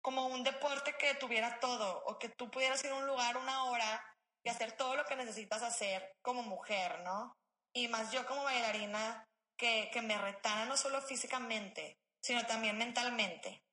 como 0.00 0.26
un 0.26 0.42
deporte 0.42 0.94
que 0.98 1.14
tuviera 1.14 1.60
todo 1.60 2.02
o 2.06 2.18
que 2.18 2.28
tú 2.30 2.50
pudieras 2.50 2.82
ir 2.84 2.90
a 2.90 2.96
un 2.96 3.06
lugar 3.06 3.36
una 3.36 3.64
hora 3.64 4.02
hacer 4.50 4.72
todo 4.72 4.96
lo 4.96 5.04
que 5.04 5.16
necesitas 5.16 5.62
hacer 5.62 6.16
como 6.22 6.42
mujer, 6.42 7.00
¿no? 7.00 7.36
Y 7.72 7.88
más 7.88 8.12
yo 8.12 8.26
como 8.26 8.44
bailarina 8.44 9.28
que, 9.56 9.90
que 9.92 10.02
me 10.02 10.18
retara 10.18 10.64
no 10.66 10.76
solo 10.76 11.00
físicamente, 11.02 11.98
sino 12.20 12.44
también 12.46 12.78
mentalmente. 12.78 13.64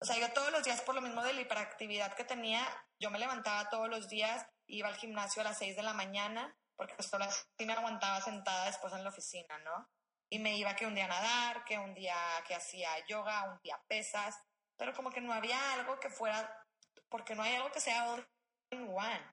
O 0.00 0.04
sea, 0.04 0.18
yo 0.18 0.32
todos 0.32 0.50
los 0.50 0.64
días, 0.64 0.80
por 0.80 0.96
lo 0.96 1.00
mismo 1.00 1.22
de 1.22 1.32
la 1.32 1.42
hiperactividad 1.42 2.14
que 2.14 2.24
tenía, 2.24 2.66
yo 2.98 3.10
me 3.10 3.20
levantaba 3.20 3.68
todos 3.68 3.88
los 3.88 4.08
días, 4.08 4.44
iba 4.66 4.88
al 4.88 4.96
gimnasio 4.96 5.42
a 5.42 5.44
las 5.44 5.58
6 5.58 5.76
de 5.76 5.82
la 5.82 5.92
mañana, 5.92 6.56
porque 6.76 7.00
solo 7.02 7.24
así 7.24 7.64
me 7.64 7.72
aguantaba 7.72 8.20
sentada 8.20 8.66
después 8.66 8.92
en 8.92 9.04
la 9.04 9.10
oficina, 9.10 9.58
¿no? 9.58 9.88
Y 10.28 10.38
me 10.38 10.56
iba 10.56 10.74
que 10.74 10.86
un 10.86 10.94
día 10.94 11.04
a 11.04 11.08
nadar, 11.08 11.64
que 11.64 11.78
un 11.78 11.94
día 11.94 12.16
que 12.48 12.54
hacía 12.54 12.90
yoga, 13.06 13.44
un 13.52 13.60
día 13.62 13.80
pesas, 13.86 14.36
pero 14.76 14.92
como 14.92 15.10
que 15.10 15.20
no 15.20 15.32
había 15.32 15.74
algo 15.74 16.00
que 16.00 16.10
fuera, 16.10 16.66
porque 17.08 17.34
no 17.34 17.42
hay 17.42 17.54
algo 17.54 17.70
que 17.70 17.80
sea 17.80 18.10
all 18.10 18.28
in 18.70 18.88
one. 18.88 19.32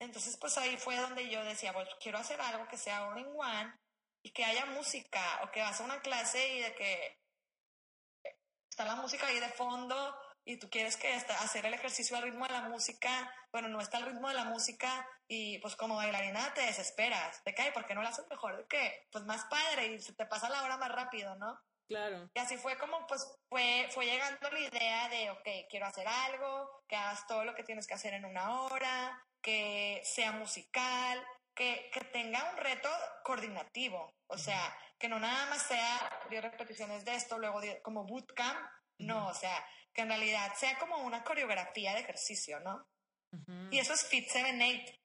Entonces, 0.00 0.36
pues 0.38 0.56
ahí 0.56 0.76
fue 0.78 0.96
donde 0.96 1.28
yo 1.28 1.44
decía, 1.44 1.72
pues 1.72 1.88
quiero 2.00 2.18
hacer 2.18 2.40
algo 2.40 2.66
que 2.68 2.78
sea 2.78 3.06
all 3.06 3.18
in 3.18 3.28
one 3.36 3.78
y 4.22 4.32
que 4.32 4.44
haya 4.44 4.66
música 4.66 5.40
o 5.44 5.50
que 5.50 5.60
vas 5.60 5.80
a 5.80 5.84
una 5.84 6.00
clase 6.00 6.56
y 6.56 6.60
de 6.60 6.74
que 6.74 7.20
está 8.70 8.84
la 8.84 8.96
música 8.96 9.26
ahí 9.26 9.38
de 9.38 9.48
fondo 9.50 10.16
y 10.44 10.58
tú 10.58 10.70
quieres 10.70 10.96
que 10.96 11.12
hacer 11.12 11.66
el 11.66 11.74
ejercicio 11.74 12.16
al 12.16 12.22
ritmo 12.22 12.46
de 12.46 12.52
la 12.52 12.62
música, 12.62 13.30
bueno, 13.52 13.68
no 13.68 13.80
está 13.80 13.98
al 13.98 14.06
ritmo 14.06 14.28
de 14.28 14.34
la 14.34 14.44
música 14.44 15.06
y 15.28 15.58
pues 15.58 15.76
como 15.76 15.96
bailarina 15.96 16.52
te 16.54 16.62
desesperas, 16.62 17.42
te 17.44 17.54
cae, 17.54 17.72
porque 17.72 17.94
no 17.94 18.02
lo 18.02 18.08
haces 18.08 18.26
mejor? 18.28 18.56
¿De 18.56 18.66
qué? 18.66 19.06
Pues 19.12 19.24
más 19.24 19.44
padre 19.44 19.86
y 19.86 20.00
se 20.00 20.14
te 20.14 20.24
pasa 20.26 20.48
la 20.48 20.62
hora 20.62 20.78
más 20.78 20.90
rápido, 20.90 21.36
¿no? 21.36 21.60
Claro. 21.88 22.30
Y 22.32 22.38
así 22.38 22.56
fue 22.56 22.78
como 22.78 23.06
pues 23.06 23.26
fue, 23.50 23.88
fue 23.90 24.06
llegando 24.06 24.50
la 24.50 24.60
idea 24.60 25.08
de, 25.08 25.30
ok, 25.30 25.48
quiero 25.68 25.86
hacer 25.86 26.08
algo, 26.08 26.84
que 26.88 26.96
hagas 26.96 27.26
todo 27.26 27.44
lo 27.44 27.54
que 27.54 27.64
tienes 27.64 27.86
que 27.86 27.94
hacer 27.94 28.14
en 28.14 28.24
una 28.24 28.62
hora, 28.62 29.22
que 29.42 30.00
sea 30.04 30.32
musical, 30.32 31.24
que, 31.54 31.90
que 31.92 32.00
tenga 32.00 32.50
un 32.50 32.56
reto 32.56 32.88
coordinativo, 33.24 34.14
o 34.28 34.38
sea, 34.38 34.76
que 34.98 35.08
no 35.08 35.18
nada 35.18 35.46
más 35.46 35.62
sea 35.62 36.26
10 36.30 36.42
repeticiones 36.42 37.04
de 37.04 37.14
esto, 37.14 37.38
luego 37.38 37.60
como 37.82 38.04
bootcamp, 38.04 38.58
no, 38.98 39.28
o 39.28 39.34
sea, 39.34 39.66
que 39.92 40.02
en 40.02 40.08
realidad 40.08 40.52
sea 40.56 40.78
como 40.78 40.98
una 40.98 41.24
coreografía 41.24 41.94
de 41.94 42.00
ejercicio, 42.00 42.60
¿no? 42.60 42.86
Y 43.70 43.78
eso 43.78 43.94
es 43.94 44.06
Fit 44.06 44.28
7-8. 44.28 44.98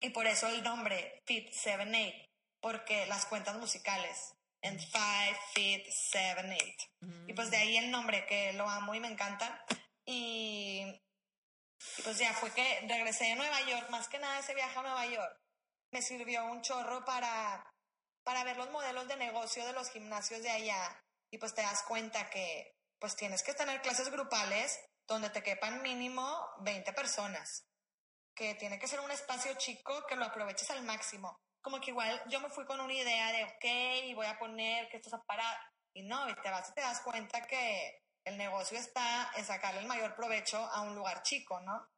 Y 0.00 0.10
por 0.10 0.26
eso 0.26 0.46
el 0.46 0.62
nombre 0.62 1.20
Fit 1.26 1.50
7-8, 1.50 2.28
porque 2.60 3.06
las 3.06 3.26
cuentas 3.26 3.56
musicales 3.56 4.34
en 4.62 4.78
Five, 4.78 5.38
Feet, 5.54 5.84
Seven, 5.90 6.52
Eight. 6.52 6.80
Y 7.26 7.32
pues 7.32 7.50
de 7.50 7.58
ahí 7.58 7.76
el 7.76 7.90
nombre, 7.90 8.26
que 8.26 8.52
lo 8.54 8.68
amo 8.68 8.94
y 8.94 9.00
me 9.00 9.08
encanta. 9.08 9.64
Y, 10.04 10.84
y, 11.98 12.02
pues 12.02 12.18
ya 12.18 12.32
fue 12.34 12.50
que 12.52 12.86
regresé 12.88 13.24
de 13.24 13.36
Nueva 13.36 13.60
York, 13.62 13.90
más 13.90 14.08
que 14.08 14.18
nada 14.18 14.38
ese 14.38 14.54
viaje 14.54 14.78
a 14.78 14.82
Nueva 14.82 15.06
York, 15.06 15.40
me 15.90 16.02
sirvió 16.02 16.44
un 16.46 16.62
chorro 16.62 17.04
para, 17.04 17.64
para 18.24 18.44
ver 18.44 18.56
los 18.56 18.70
modelos 18.70 19.08
de 19.08 19.16
negocio 19.16 19.64
de 19.66 19.72
los 19.72 19.90
gimnasios 19.90 20.42
de 20.42 20.50
allá. 20.50 21.04
Y 21.30 21.38
pues 21.38 21.54
te 21.54 21.62
das 21.62 21.82
cuenta 21.82 22.30
que 22.30 22.74
pues 22.98 23.16
tienes 23.16 23.42
que 23.42 23.54
tener 23.54 23.80
clases 23.80 24.10
grupales 24.10 24.78
donde 25.06 25.30
te 25.30 25.42
quepan 25.42 25.82
mínimo 25.82 26.46
20 26.60 26.92
personas. 26.92 27.64
Que 28.34 28.54
tiene 28.54 28.78
que 28.78 28.88
ser 28.88 29.00
un 29.00 29.10
espacio 29.10 29.54
chico 29.54 30.04
que 30.06 30.16
lo 30.16 30.24
aproveches 30.24 30.70
al 30.70 30.82
máximo 30.84 31.38
como 31.68 31.80
que 31.80 31.90
igual 31.90 32.22
yo 32.28 32.40
me 32.40 32.48
fui 32.48 32.64
con 32.64 32.80
una 32.80 32.94
idea 32.94 33.32
de, 33.32 33.44
ok, 33.44 34.14
voy 34.14 34.26
a 34.26 34.38
poner 34.38 34.88
que 34.88 34.96
esto 34.96 35.14
es 35.14 35.22
para... 35.26 35.44
Y 35.92 36.02
no, 36.02 36.28
y 36.28 36.34
te 36.36 36.50
vas 36.50 36.68
y 36.70 36.74
te 36.74 36.80
das 36.80 37.00
cuenta 37.00 37.46
que 37.46 38.04
el 38.28 38.38
negocio 38.38 38.78
está 38.78 39.30
en 39.36 39.44
sacarle 39.44 39.80
el 39.80 39.86
mayor 39.86 40.14
provecho 40.14 40.58
a 40.58 40.82
un 40.82 40.94
lugar 40.94 41.22
chico, 41.22 41.60
¿no? 41.60 41.88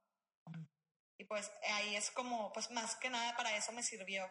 Y 1.18 1.24
pues 1.24 1.52
ahí 1.74 1.96
es 1.96 2.10
como, 2.10 2.52
pues 2.52 2.70
más 2.70 2.96
que 2.96 3.10
nada 3.10 3.36
para 3.36 3.54
eso 3.56 3.72
me 3.72 3.82
sirvió 3.82 4.30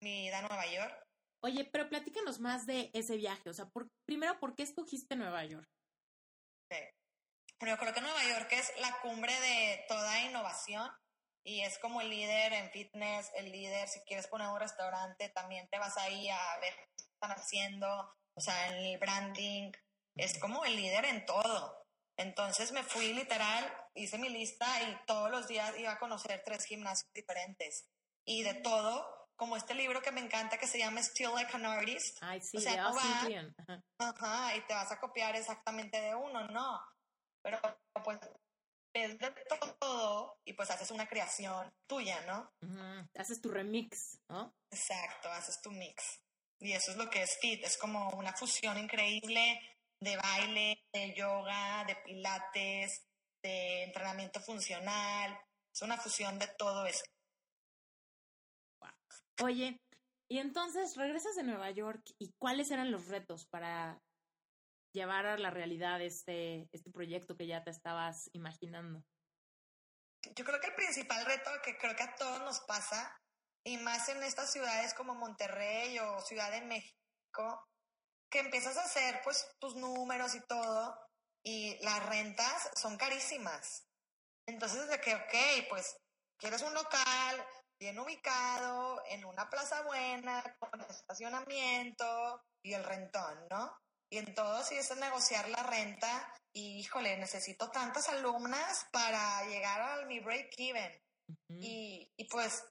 mi 0.00 0.26
ida 0.26 0.38
a 0.38 0.42
Nueva 0.42 0.66
York. 0.66 1.06
Oye, 1.42 1.64
pero 1.64 1.88
platícanos 1.88 2.38
más 2.38 2.66
de 2.66 2.90
ese 2.94 3.16
viaje. 3.16 3.48
O 3.50 3.54
sea, 3.54 3.66
por, 3.66 3.88
primero, 4.06 4.38
¿por 4.38 4.54
qué 4.54 4.62
escogiste 4.62 5.16
Nueva 5.16 5.44
York? 5.44 5.68
Sí. 6.70 6.78
Bueno, 7.58 7.74
yo 7.74 7.80
creo 7.80 7.94
que 7.94 8.00
Nueva 8.00 8.24
York 8.24 8.48
es 8.52 8.72
la 8.80 9.00
cumbre 9.00 9.38
de 9.40 9.84
toda 9.88 10.20
innovación 10.20 10.90
y 11.44 11.62
es 11.62 11.78
como 11.78 12.00
el 12.00 12.10
líder 12.10 12.52
en 12.52 12.70
fitness, 12.70 13.30
el 13.34 13.50
líder, 13.50 13.88
si 13.88 14.00
quieres 14.00 14.26
poner 14.28 14.48
un 14.48 14.60
restaurante, 14.60 15.30
también 15.30 15.68
te 15.68 15.78
vas 15.78 15.96
ahí 15.96 16.28
a 16.28 16.58
ver 16.60 16.74
qué 16.74 17.04
están 17.04 17.32
haciendo, 17.32 18.14
o 18.34 18.40
sea, 18.40 18.68
en 18.68 18.84
el 18.84 18.98
branding, 18.98 19.72
es 20.20 20.38
como 20.38 20.64
el 20.64 20.76
líder 20.76 21.04
en 21.06 21.24
todo. 21.26 21.86
Entonces 22.16 22.72
me 22.72 22.82
fui 22.82 23.12
literal, 23.14 23.72
hice 23.94 24.18
mi 24.18 24.28
lista 24.28 24.66
y 24.82 25.06
todos 25.06 25.30
los 25.30 25.48
días 25.48 25.78
iba 25.78 25.92
a 25.92 25.98
conocer 25.98 26.42
tres 26.44 26.64
gimnasios 26.64 27.10
diferentes. 27.14 27.88
Y 28.26 28.42
de 28.42 28.54
todo, 28.54 29.28
como 29.36 29.56
este 29.56 29.74
libro 29.74 30.02
que 30.02 30.12
me 30.12 30.20
encanta 30.20 30.58
que 30.58 30.66
se 30.66 30.78
llama 30.78 31.02
Still 31.02 31.32
Like 31.34 31.56
an 31.56 31.64
Artist. 31.64 32.18
Ay, 32.20 32.42
sí, 32.42 32.58
o 32.58 32.60
sea, 32.60 32.72
de 32.72 33.52
ajá, 33.98 34.56
y 34.56 34.60
te 34.66 34.74
vas 34.74 34.92
a 34.92 35.00
copiar 35.00 35.34
exactamente 35.34 35.98
de 35.98 36.14
uno, 36.14 36.46
¿no? 36.48 36.80
Pero 37.42 37.58
pues 38.04 38.18
es 38.92 39.18
de 39.18 39.30
todo 39.78 40.38
y 40.44 40.52
pues 40.52 40.70
haces 40.70 40.90
una 40.90 41.08
creación 41.08 41.72
tuya, 41.86 42.20
¿no? 42.26 42.52
Haces 43.16 43.40
tu 43.40 43.48
remix, 43.50 44.18
¿no? 44.28 44.54
Exacto, 44.70 45.30
haces 45.30 45.60
tu 45.62 45.70
mix. 45.70 46.20
Y 46.58 46.72
eso 46.72 46.90
es 46.90 46.98
lo 46.98 47.08
que 47.08 47.22
es 47.22 47.38
fit, 47.40 47.64
es 47.64 47.78
como 47.78 48.10
una 48.10 48.34
fusión 48.34 48.76
increíble 48.76 49.58
de 50.00 50.16
baile, 50.16 50.82
de 50.92 51.14
yoga, 51.14 51.84
de 51.84 51.96
pilates, 51.96 53.06
de 53.42 53.84
entrenamiento 53.84 54.40
funcional. 54.40 55.38
Es 55.72 55.82
una 55.82 55.96
fusión 55.96 56.38
de 56.38 56.48
todo 56.58 56.86
eso. 56.86 57.04
Oye, 59.42 59.80
y 60.28 60.38
entonces 60.38 60.96
regresas 60.96 61.36
de 61.36 61.44
Nueva 61.44 61.70
York 61.70 62.02
y 62.18 62.32
cuáles 62.38 62.70
eran 62.70 62.90
los 62.90 63.08
retos 63.08 63.46
para 63.46 64.00
llevar 64.92 65.26
a 65.26 65.38
la 65.38 65.50
realidad 65.50 66.00
este, 66.00 66.68
este 66.72 66.90
proyecto 66.90 67.36
que 67.36 67.46
ya 67.46 67.62
te 67.62 67.70
estabas 67.70 68.28
imaginando? 68.32 69.02
Yo 70.34 70.44
creo 70.44 70.60
que 70.60 70.68
el 70.68 70.74
principal 70.74 71.24
reto 71.24 71.50
que 71.64 71.76
creo 71.78 71.96
que 71.96 72.02
a 72.02 72.14
todos 72.16 72.40
nos 72.40 72.60
pasa, 72.60 73.16
y 73.64 73.76
más 73.78 74.08
en 74.08 74.22
estas 74.22 74.52
ciudades 74.52 74.94
como 74.94 75.14
Monterrey 75.14 75.98
o 75.98 76.20
Ciudad 76.20 76.50
de 76.50 76.62
México, 76.62 77.68
que 78.30 78.38
empiezas 78.38 78.76
a 78.76 78.84
hacer 78.84 79.20
pues 79.24 79.48
tus 79.58 79.74
números 79.76 80.34
y 80.34 80.40
todo, 80.46 80.96
y 81.44 81.78
las 81.82 82.04
rentas 82.06 82.70
son 82.74 82.96
carísimas. 82.96 83.86
Entonces, 84.46 84.88
de 84.88 85.00
que, 85.00 85.14
ok, 85.14 85.68
pues 85.68 85.96
quieres 86.38 86.62
un 86.62 86.74
local 86.74 87.46
bien 87.80 87.98
ubicado, 87.98 89.02
en 89.06 89.24
una 89.24 89.48
plaza 89.48 89.82
buena, 89.82 90.42
con 90.58 90.80
estacionamiento 90.82 92.42
y 92.62 92.74
el 92.74 92.84
rentón, 92.84 93.46
¿no? 93.50 93.76
Y 94.12 94.18
en 94.18 94.34
todo 94.34 94.62
si 94.64 94.74
es 94.76 94.94
negociar 94.96 95.48
la 95.48 95.62
renta 95.62 96.34
y, 96.52 96.80
híjole, 96.80 97.16
necesito 97.16 97.70
tantas 97.70 98.08
alumnas 98.08 98.86
para 98.92 99.44
llegar 99.46 99.80
a 99.80 100.04
mi 100.06 100.20
break-even. 100.20 101.00
y, 101.48 102.10
y 102.16 102.24
pues 102.24 102.64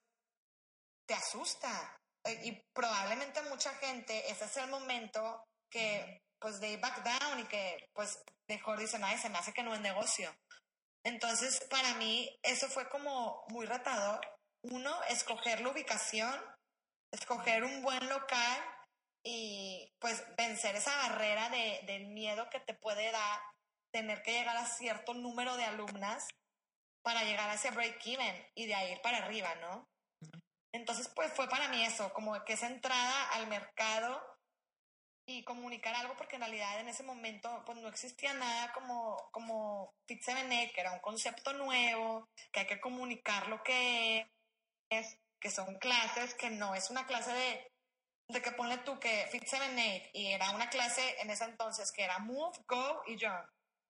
te 1.07 1.13
asusta. 1.13 1.97
Y 2.43 2.61
probablemente 2.75 3.41
mucha 3.43 3.73
gente, 3.75 4.29
ese 4.29 4.45
es 4.45 4.57
el 4.57 4.69
momento 4.69 5.48
que 5.69 6.21
pues 6.39 6.59
de 6.59 6.77
back 6.77 7.03
down 7.03 7.39
y 7.39 7.43
que 7.45 7.89
pues 7.93 8.19
mejor 8.47 8.79
dicen, 8.79 9.03
ay, 9.03 9.17
se 9.17 9.29
me 9.29 9.37
hace 9.37 9.53
que 9.53 9.63
no 9.63 9.73
es 9.73 9.81
negocio. 9.81 10.33
Entonces, 11.03 11.59
para 11.69 11.93
mí, 11.95 12.29
eso 12.43 12.67
fue 12.67 12.89
como 12.89 13.45
muy 13.49 13.65
retador. 13.65 14.19
Uno, 14.63 15.01
escoger 15.09 15.61
la 15.61 15.69
ubicación, 15.69 16.33
escoger 17.11 17.63
un 17.63 17.81
buen 17.81 18.07
local 18.09 18.61
y 19.23 19.91
pues 19.99 20.23
vencer 20.37 20.75
esa 20.75 20.95
barrera 20.95 21.49
de, 21.49 21.81
del 21.85 22.07
miedo 22.07 22.49
que 22.49 22.59
te 22.59 22.73
puede 22.73 23.11
dar 23.11 23.39
tener 23.91 24.21
que 24.21 24.33
llegar 24.33 24.55
a 24.57 24.65
cierto 24.65 25.13
número 25.13 25.57
de 25.57 25.65
alumnas 25.65 26.27
para 27.03 27.23
llegar 27.23 27.49
a 27.49 27.55
ese 27.55 27.71
break-even 27.71 28.47
y 28.55 28.67
de 28.67 28.75
ahí 28.75 28.99
para 29.01 29.17
arriba, 29.17 29.55
¿no? 29.55 29.87
Entonces, 30.71 31.09
pues 31.15 31.33
fue 31.33 31.49
para 31.49 31.69
mí 31.69 31.83
eso, 31.83 32.13
como 32.13 32.43
que 32.45 32.53
esa 32.53 32.67
entrada 32.67 33.29
al 33.31 33.47
mercado 33.47 34.21
y 35.29 35.43
comunicar 35.43 35.93
algo, 35.95 36.15
porque 36.15 36.37
en 36.37 36.41
realidad 36.41 36.79
en 36.79 36.87
ese 36.87 37.03
momento 37.03 37.61
pues 37.65 37.77
no 37.77 37.87
existía 37.87 38.33
nada 38.33 38.73
como, 38.73 39.29
como 39.31 39.93
Fit 40.07 40.21
7 40.23 40.71
que 40.73 40.81
era 40.81 40.91
un 40.91 40.99
concepto 40.99 41.53
nuevo, 41.53 42.27
que 42.51 42.61
hay 42.61 42.67
que 42.67 42.79
comunicar 42.79 43.47
lo 43.47 43.61
que 43.61 44.27
es, 44.89 45.17
que 45.39 45.51
son 45.51 45.77
clases, 45.77 46.33
que 46.33 46.49
no 46.49 46.73
es 46.73 46.89
una 46.89 47.05
clase 47.05 47.31
de, 47.31 47.71
de 48.29 48.41
que 48.41 48.51
ponle 48.53 48.79
tú 48.79 48.99
que 48.99 49.27
Fit 49.31 49.43
7 49.45 50.09
y 50.13 50.33
era 50.33 50.49
una 50.51 50.67
clase 50.69 51.21
en 51.21 51.29
ese 51.29 51.43
entonces 51.43 51.91
que 51.91 52.03
era 52.03 52.17
Move, 52.17 52.57
Go 52.67 53.03
y 53.05 53.17
Jump. 53.19 53.45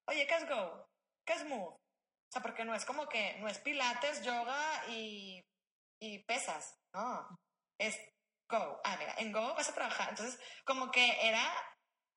Oye, 0.09 0.27
¿qué 0.27 0.35
es 0.35 0.49
Go? 0.49 0.87
¿Qué 1.25 1.33
es 1.33 1.45
Move? 1.45 1.73
O 1.73 2.31
sea, 2.31 2.41
porque 2.41 2.65
no 2.65 2.75
es 2.75 2.83
como 2.83 3.07
que, 3.07 3.37
no 3.39 3.47
es 3.47 3.59
pilates, 3.59 4.23
yoga 4.23 4.87
y, 4.89 5.41
y 6.01 6.19
pesas, 6.19 6.77
no. 6.93 7.27
Es 7.79 7.97
Go. 8.49 8.81
Ah, 8.83 8.97
mira, 8.97 9.13
en 9.17 9.31
Go 9.31 9.53
vas 9.55 9.69
a 9.69 9.75
trabajar. 9.75 10.09
Entonces, 10.09 10.39
como 10.65 10.91
que 10.91 11.27
era 11.27 11.45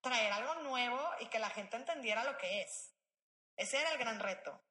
traer 0.00 0.32
algo 0.32 0.54
nuevo 0.62 1.00
y 1.20 1.26
que 1.26 1.38
la 1.38 1.50
gente 1.50 1.76
entendiera 1.76 2.24
lo 2.24 2.36
que 2.38 2.62
es. 2.62 2.94
Ese 3.56 3.80
era 3.80 3.92
el 3.92 3.98
gran 3.98 4.18
reto. 4.18 4.64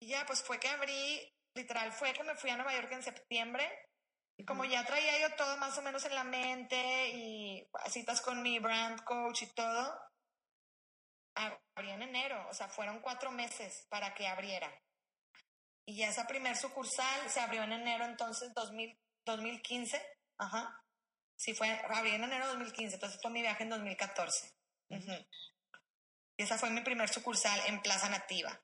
Y 0.00 0.08
ya, 0.08 0.24
pues 0.26 0.42
fue 0.42 0.60
que 0.60 0.68
abrí, 0.68 1.34
literal, 1.54 1.92
fue 1.92 2.12
que 2.12 2.24
me 2.24 2.36
fui 2.36 2.50
a 2.50 2.56
Nueva 2.56 2.74
York 2.74 2.92
en 2.92 3.02
septiembre. 3.02 3.88
Y 4.36 4.44
como 4.44 4.64
ya 4.64 4.84
traía 4.84 5.20
yo 5.20 5.34
todo 5.36 5.56
más 5.56 5.76
o 5.78 5.82
menos 5.82 6.04
en 6.04 6.14
la 6.14 6.24
mente 6.24 7.08
y 7.10 7.68
citas 7.88 8.20
con 8.20 8.42
mi 8.42 8.58
brand 8.58 9.02
coach 9.04 9.42
y 9.42 9.46
todo, 9.54 10.00
abrí 11.34 11.90
en 11.90 12.02
enero, 12.02 12.46
o 12.48 12.54
sea, 12.54 12.68
fueron 12.68 13.00
cuatro 13.00 13.30
meses 13.30 13.86
para 13.88 14.14
que 14.14 14.26
abriera. 14.26 14.72
Y 15.86 15.96
ya 15.96 16.08
esa 16.08 16.26
primer 16.26 16.56
sucursal 16.56 17.30
se 17.30 17.40
abrió 17.40 17.62
en 17.62 17.72
enero 17.72 18.04
entonces 18.04 18.52
2000, 18.54 18.98
2015, 19.24 20.00
ajá. 20.38 20.82
Sí, 21.36 21.54
fue, 21.54 21.68
abrí 21.88 22.10
en 22.10 22.24
enero 22.24 22.46
2015, 22.48 22.94
entonces 22.94 23.18
fue 23.20 23.30
mi 23.30 23.40
viaje 23.40 23.64
en 23.64 23.70
2014. 23.70 24.52
Y 26.36 26.42
esa 26.42 26.58
fue 26.58 26.70
mi 26.70 26.82
primer 26.82 27.08
sucursal 27.08 27.58
en 27.66 27.80
Plaza 27.82 28.08
Nativa. 28.08 28.60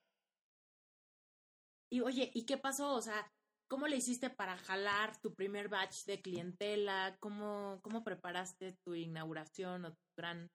Y 1.90 2.00
oye, 2.02 2.30
¿y 2.34 2.44
qué 2.44 2.58
pasó? 2.58 2.92
O 2.92 3.02
sea, 3.02 3.32
¿cómo 3.68 3.86
le 3.86 3.96
hiciste 3.96 4.30
para 4.30 4.58
jalar 4.58 5.18
tu 5.20 5.34
primer 5.34 5.68
batch 5.68 6.04
de 6.04 6.20
clientela? 6.20 7.16
¿Cómo, 7.20 7.80
cómo 7.82 8.04
preparaste 8.04 8.76
tu 8.84 8.94
inauguración 8.94 9.86
o 9.86 9.92
tu 9.92 10.02
gran 10.16 10.50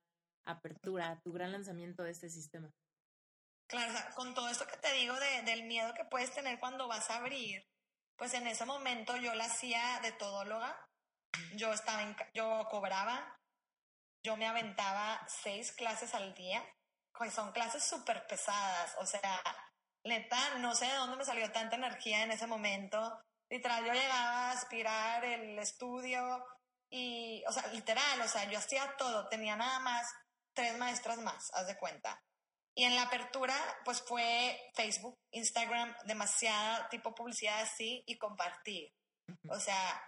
apertura, 0.45 1.19
tu 1.23 1.31
gran 1.31 1.51
lanzamiento 1.51 2.03
de 2.03 2.11
este 2.11 2.29
sistema? 2.29 2.71
Claro, 3.67 3.93
con 4.15 4.33
todo 4.35 4.49
esto 4.49 4.67
que 4.67 4.77
te 4.77 4.93
digo 4.93 5.15
de, 5.15 5.41
del 5.43 5.63
miedo 5.63 5.93
que 5.93 6.05
puedes 6.05 6.31
tener 6.33 6.59
cuando 6.59 6.87
vas 6.87 7.09
a 7.09 7.17
abrir, 7.17 7.65
pues 8.17 8.33
en 8.33 8.47
ese 8.47 8.65
momento 8.65 9.15
yo 9.17 9.33
la 9.35 9.45
hacía 9.45 9.99
de 10.01 10.11
todóloga, 10.13 10.75
yo 11.55 11.73
estaba 11.73 12.03
en, 12.03 12.15
yo 12.33 12.67
cobraba, 12.69 13.37
yo 14.23 14.37
me 14.37 14.47
aventaba 14.47 15.25
seis 15.27 15.71
clases 15.71 16.13
al 16.13 16.33
día, 16.33 16.63
pues 17.17 17.33
son 17.33 17.51
clases 17.51 17.83
súper 17.83 18.25
pesadas, 18.27 18.95
o 18.99 19.05
sea, 19.05 19.41
neta, 20.05 20.57
no 20.59 20.75
sé 20.75 20.85
de 20.85 20.95
dónde 20.95 21.17
me 21.17 21.25
salió 21.25 21.51
tanta 21.51 21.75
energía 21.75 22.23
en 22.23 22.31
ese 22.31 22.47
momento, 22.47 23.21
literal, 23.49 23.85
yo 23.85 23.93
llegaba 23.93 24.49
a 24.49 24.51
aspirar 24.51 25.23
el 25.25 25.59
estudio 25.59 26.45
y, 26.89 27.43
o 27.47 27.51
sea, 27.51 27.67
literal, 27.67 28.21
o 28.21 28.27
sea, 28.27 28.45
yo 28.45 28.57
hacía 28.57 28.95
todo, 28.97 29.27
tenía 29.27 29.55
nada 29.55 29.79
más 29.79 30.07
tres 30.53 30.77
maestras 30.77 31.17
más, 31.17 31.51
haz 31.53 31.67
de 31.67 31.77
cuenta. 31.77 32.21
Y 32.75 32.85
en 32.85 32.95
la 32.95 33.03
apertura, 33.03 33.55
pues 33.85 34.01
fue 34.01 34.59
Facebook, 34.73 35.15
Instagram, 35.31 35.95
demasiada 36.05 36.89
tipo 36.89 37.13
publicidad 37.13 37.61
así 37.61 38.03
y 38.07 38.17
compartir. 38.17 38.89
O 39.49 39.59
sea, 39.59 40.01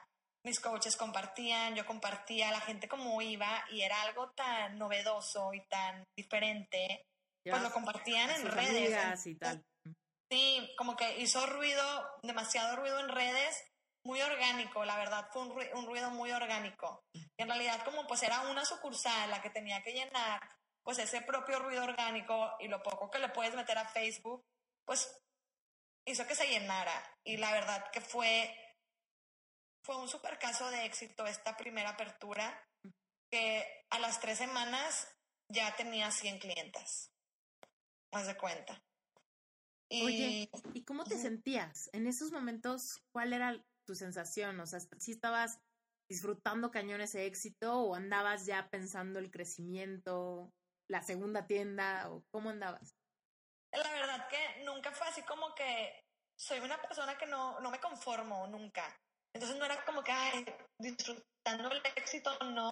mis 0.43 0.60
coaches 0.60 0.97
compartían, 0.97 1.75
yo 1.75 1.86
compartía, 1.86 2.51
la 2.51 2.62
gente 2.62 2.88
como 2.88 3.21
iba 3.21 3.63
y 3.71 3.82
era 3.82 4.01
algo 4.01 4.32
tan 4.32 4.78
novedoso 4.78 5.54
y 5.54 5.62
tan 5.67 6.04
diferente, 6.17 7.04
pues 7.43 7.62
lo 7.62 7.71
compartían 7.71 8.30
en 8.32 8.45
redes. 8.47 9.25
Y 9.28 9.36
tal. 9.36 9.63
Sí, 10.32 10.73
como 10.78 10.95
que 10.95 11.19
hizo 11.19 11.45
ruido, 11.45 11.84
demasiado 12.23 12.75
ruido 12.75 12.99
en 12.99 13.10
redes, 13.10 13.63
muy 14.04 14.21
orgánico, 14.21 14.86
la 14.86 14.97
verdad, 14.97 15.28
fue 15.32 15.43
un 15.43 15.49
ruido, 15.51 15.78
un 15.78 15.86
ruido 15.86 16.12
muy 16.12 16.32
orgánico. 16.32 17.04
Y 17.13 17.28
en 17.38 17.47
realidad 17.47 17.84
como 17.84 18.08
pues 18.08 18.23
era 18.23 18.41
una 18.49 18.65
sucursal 18.65 19.30
la 19.30 19.41
que 19.41 19.49
tenía 19.49 19.82
que 19.82 19.93
llenar 19.93 20.39
pues 20.86 21.00
ese 21.00 21.21
propio 21.21 21.60
ruido 21.60 21.84
orgánico 21.84 22.56
y 22.60 22.67
lo 22.67 22.82
poco 22.84 23.10
que 23.10 23.17
le 23.17 23.30
puedes 23.30 23.56
meter 23.56 23.78
a 23.78 23.89
Facebook, 23.89 24.45
pues 24.86 25.19
hizo 26.06 26.28
que 26.28 26.36
se 26.36 26.48
llenara. 26.48 27.04
Y 27.26 27.38
la 27.38 27.52
verdad 27.52 27.89
que 27.91 28.02
fue, 28.02 28.56
fue 29.84 29.98
un 29.98 30.08
super 30.08 30.38
caso 30.38 30.69
de 30.69 30.86
éxito 30.86 31.26
esta 31.26 31.58
primera 31.58 31.89
apertura, 31.89 32.63
que 33.32 33.65
a 33.89 34.00
las 34.00 34.19
tres 34.19 34.38
semanas 34.38 35.12
ya 35.52 35.76
tenía 35.76 36.12
100 36.12 36.38
clientas. 36.38 37.12
Haz 38.13 38.28
de 38.28 38.38
cuenta. 38.38 38.80
Y, 39.89 40.04
Oye, 40.04 40.50
¿y 40.74 40.84
cómo 40.84 41.04
te 41.04 41.17
sentías? 41.17 41.89
En 41.93 42.06
esos 42.06 42.32
momentos, 42.32 43.02
¿cuál 43.12 43.34
era 43.34 43.60
tu 43.86 43.95
sensación? 43.95 44.60
O 44.60 44.67
sea, 44.67 44.80
si 45.00 45.12
estabas 45.12 45.60
disfrutando 46.08 46.69
cañón 46.69 47.02
ese 47.02 47.26
éxito 47.26 47.80
o 47.80 47.95
andabas 47.95 48.45
ya 48.45 48.69
pensando 48.69 49.17
el 49.17 49.32
crecimiento? 49.32 50.54
La 50.88 51.02
segunda 51.02 51.45
tienda 51.48 52.10
o 52.10 52.24
cómo 52.32 52.50
andabas? 52.50 52.95
La 53.71 53.91
verdad 53.91 54.28
que 54.30 54.63
nunca 54.63 54.91
fue 54.91 55.08
así 55.08 55.21
como 55.24 55.54
que 55.54 56.06
soy 56.38 56.60
una 56.60 56.82
persona 56.82 57.17
que 57.17 57.26
no, 57.26 57.60
no 57.60 57.71
me 57.71 57.80
conformo 57.80 58.48
nunca. 58.48 58.84
Entonces 59.34 59.58
no 59.58 59.65
era 59.65 59.84
como 59.84 60.04
que, 60.04 60.12
ay, 60.12 60.45
disfrutando 60.78 61.71
el 61.71 61.82
éxito, 61.95 62.38
no. 62.45 62.71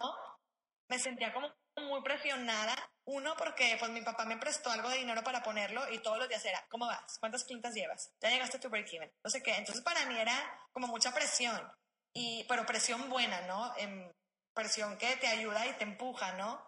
Me 0.89 0.99
sentía 0.99 1.34
como 1.34 1.52
muy 1.78 2.02
presionada. 2.02 2.76
Uno, 3.06 3.36
porque 3.38 3.76
pues 3.80 3.91
mi 3.91 4.02
papá 4.02 4.26
me 4.26 4.38
prestó 4.38 4.69
algo 4.69 4.89
de 4.89 4.99
dinero 4.99 5.23
para 5.23 5.43
ponerlo 5.43 5.91
y 5.91 5.99
todos 5.99 6.17
los 6.17 6.30
días 6.30 6.45
era, 6.45 6.65
¿cómo 6.69 6.86
vas? 6.86 7.17
¿Cuántas 7.19 7.43
clientes 7.43 7.73
llevas? 7.73 8.13
Ya 8.21 8.30
llegaste 8.30 8.58
a 8.58 8.60
tu 8.62 8.69
break-even. 8.69 9.12
No 9.23 9.30
sé 9.30 9.43
qué. 9.43 9.56
Entonces 9.56 9.84
para 9.84 10.06
mí 10.06 10.17
era 10.17 10.34
como 10.71 10.88
mucha 10.88 11.13
presión. 11.13 11.69
Y, 12.13 12.45
pero 12.47 12.65
presión 12.65 13.10
buena, 13.10 13.41
¿no? 13.41 13.73
En 13.78 14.10
presión 14.54 14.97
que 14.97 15.17
te 15.17 15.28
ayuda 15.28 15.65
y 15.67 15.73
te 15.73 15.84
empuja, 15.84 16.34
¿no? 16.34 16.65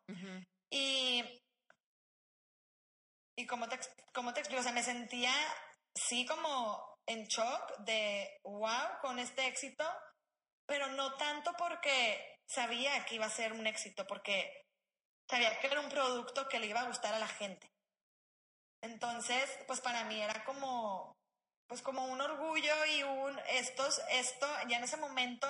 Y, 0.69 1.23
y 3.37 3.45
como 3.47 3.67
te, 3.67 3.79
como 4.13 4.33
te 4.33 4.39
explico, 4.39 4.61
o 4.61 4.63
sea, 4.63 4.71
me 4.71 4.83
sentía 4.83 5.33
sí 5.95 6.25
como 6.25 6.99
en 7.05 7.25
shock 7.25 7.77
de, 7.79 8.39
wow, 8.43 8.99
con 9.01 9.19
este 9.19 9.47
éxito, 9.47 9.85
pero 10.65 10.87
no 10.87 11.15
tanto 11.15 11.53
porque 11.57 12.39
sabía 12.47 13.05
que 13.05 13.15
iba 13.15 13.25
a 13.25 13.29
ser 13.29 13.53
un 13.53 13.67
éxito, 13.67 14.05
porque 14.07 14.65
sabía 15.29 15.59
que 15.59 15.67
era 15.67 15.79
un 15.79 15.89
producto 15.89 16.47
que 16.47 16.59
le 16.59 16.67
iba 16.67 16.81
a 16.81 16.87
gustar 16.87 17.13
a 17.13 17.19
la 17.19 17.27
gente. 17.27 17.71
Entonces, 18.81 19.49
pues 19.67 19.81
para 19.81 20.03
mí 20.05 20.21
era 20.21 20.43
como, 20.43 21.15
pues 21.67 21.81
como 21.81 22.05
un 22.05 22.21
orgullo 22.21 22.85
y 22.85 23.03
un, 23.03 23.39
estos, 23.49 24.01
esto, 24.09 24.47
ya 24.67 24.77
en 24.77 24.83
ese 24.83 24.97
momento, 24.97 25.47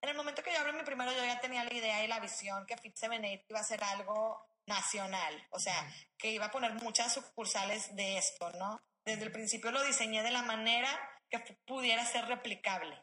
en 0.00 0.08
el 0.08 0.16
momento 0.16 0.42
que 0.42 0.52
yo 0.52 0.60
abrí 0.60 0.72
mi 0.72 0.82
primero, 0.82 1.12
yo 1.12 1.24
ya 1.24 1.40
tenía 1.40 1.64
la 1.64 1.74
idea 1.74 2.04
y 2.04 2.08
la 2.08 2.20
visión 2.20 2.66
que 2.66 2.76
Fit 2.76 2.96
78 2.96 3.44
iba 3.48 3.60
a 3.60 3.64
ser 3.64 3.82
algo 3.82 4.46
nacional, 4.66 5.46
o 5.50 5.58
sea, 5.58 5.74
que 6.16 6.30
iba 6.30 6.46
a 6.46 6.50
poner 6.50 6.74
muchas 6.74 7.12
sucursales 7.14 7.94
de 7.96 8.18
esto, 8.18 8.50
¿no? 8.52 8.80
Desde 9.04 9.24
el 9.24 9.32
principio 9.32 9.70
lo 9.70 9.82
diseñé 9.82 10.22
de 10.22 10.30
la 10.30 10.42
manera 10.42 10.90
que 11.30 11.38
pudiera 11.66 12.04
ser 12.04 12.26
replicable. 12.26 13.02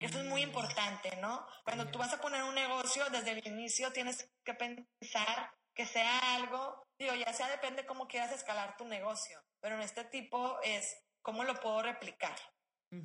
Eso 0.00 0.20
es 0.20 0.26
muy 0.26 0.42
importante, 0.42 1.16
¿no? 1.16 1.46
Cuando 1.64 1.90
tú 1.90 1.98
vas 1.98 2.12
a 2.12 2.20
poner 2.20 2.42
un 2.44 2.54
negocio, 2.54 3.08
desde 3.10 3.32
el 3.32 3.46
inicio 3.46 3.92
tienes 3.92 4.28
que 4.44 4.54
pensar 4.54 5.52
que 5.74 5.86
sea 5.86 6.34
algo, 6.34 6.84
digo, 6.98 7.14
ya 7.14 7.32
sea 7.32 7.48
depende 7.48 7.86
cómo 7.86 8.08
quieras 8.08 8.32
escalar 8.32 8.76
tu 8.76 8.84
negocio, 8.84 9.40
pero 9.60 9.76
en 9.76 9.82
este 9.82 10.04
tipo 10.04 10.60
es 10.62 11.00
cómo 11.22 11.44
lo 11.44 11.54
puedo 11.60 11.82
replicar, 11.82 12.36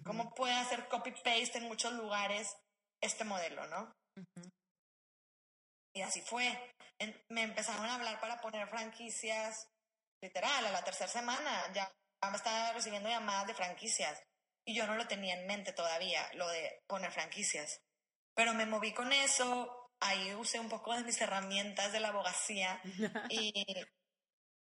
cómo 0.04 0.34
puedo 0.34 0.56
hacer 0.56 0.88
copy-paste 0.88 1.60
en 1.60 1.68
muchos 1.68 1.94
lugares 1.94 2.56
este 3.04 3.24
modelo, 3.24 3.68
¿no? 3.68 3.94
Y 5.96 6.02
así 6.02 6.22
fue. 6.22 6.74
me 7.30 7.44
empezaron 7.44 7.86
a 7.86 7.96
hablar 7.96 8.20
para 8.20 8.42
poner 8.42 8.68
franquicias, 8.68 9.68
literal, 10.22 10.66
a 10.66 10.72
la 10.72 10.84
tercera 10.84 11.10
semana 11.10 11.72
ya 11.74 11.92
me 12.32 12.38
estaba 12.38 12.72
recibiendo 12.72 13.10
llamadas 13.10 13.48
de 13.48 13.54
franquicias 13.54 14.24
y 14.66 14.76
yo 14.76 14.88
no 14.88 14.96
lo 14.96 15.08
tenía 15.08 15.36
en 15.36 15.46
mente 15.46 15.74
todavía, 15.74 16.26
lo 16.36 16.48
de 16.48 16.82
poner 16.88 17.12
franquicias. 17.12 17.82
Pero 18.34 18.54
me 18.54 18.66
moví 18.66 18.94
con 18.94 19.12
eso, 19.12 19.90
ahí 20.02 20.34
usé 20.36 20.60
un 20.60 20.70
poco 20.70 20.96
de 20.96 21.04
mis 21.04 21.20
herramientas 21.20 21.92
de 21.92 22.00
la 22.00 22.10
abogacía 22.10 22.82
y, 23.30 23.66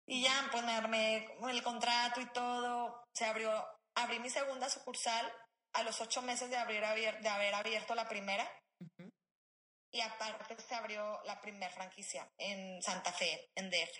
y 0.06 0.22
ya, 0.22 0.48
pues 0.50 0.64
me 0.64 0.72
armé 0.72 1.36
el 1.48 1.62
contrato 1.62 2.20
y 2.20 2.32
todo, 2.32 3.04
se 3.14 3.26
abrió, 3.26 3.52
abrí 3.94 4.18
mi 4.18 4.30
segunda 4.30 4.70
sucursal 4.70 5.30
a 5.72 5.82
los 5.82 6.00
ocho 6.00 6.22
meses 6.22 6.50
de, 6.50 6.56
abrir, 6.56 6.80
de 7.20 7.28
haber 7.28 7.54
abierto 7.54 7.94
la 7.94 8.08
primera 8.08 8.48
y 9.92 10.00
aparte 10.00 10.56
se 10.60 10.74
abrió 10.74 11.20
la 11.24 11.40
primera 11.40 11.70
franquicia 11.72 12.30
en 12.38 12.82
Santa 12.82 13.12
Fe, 13.12 13.50
en 13.56 13.70
DF. 13.70 13.98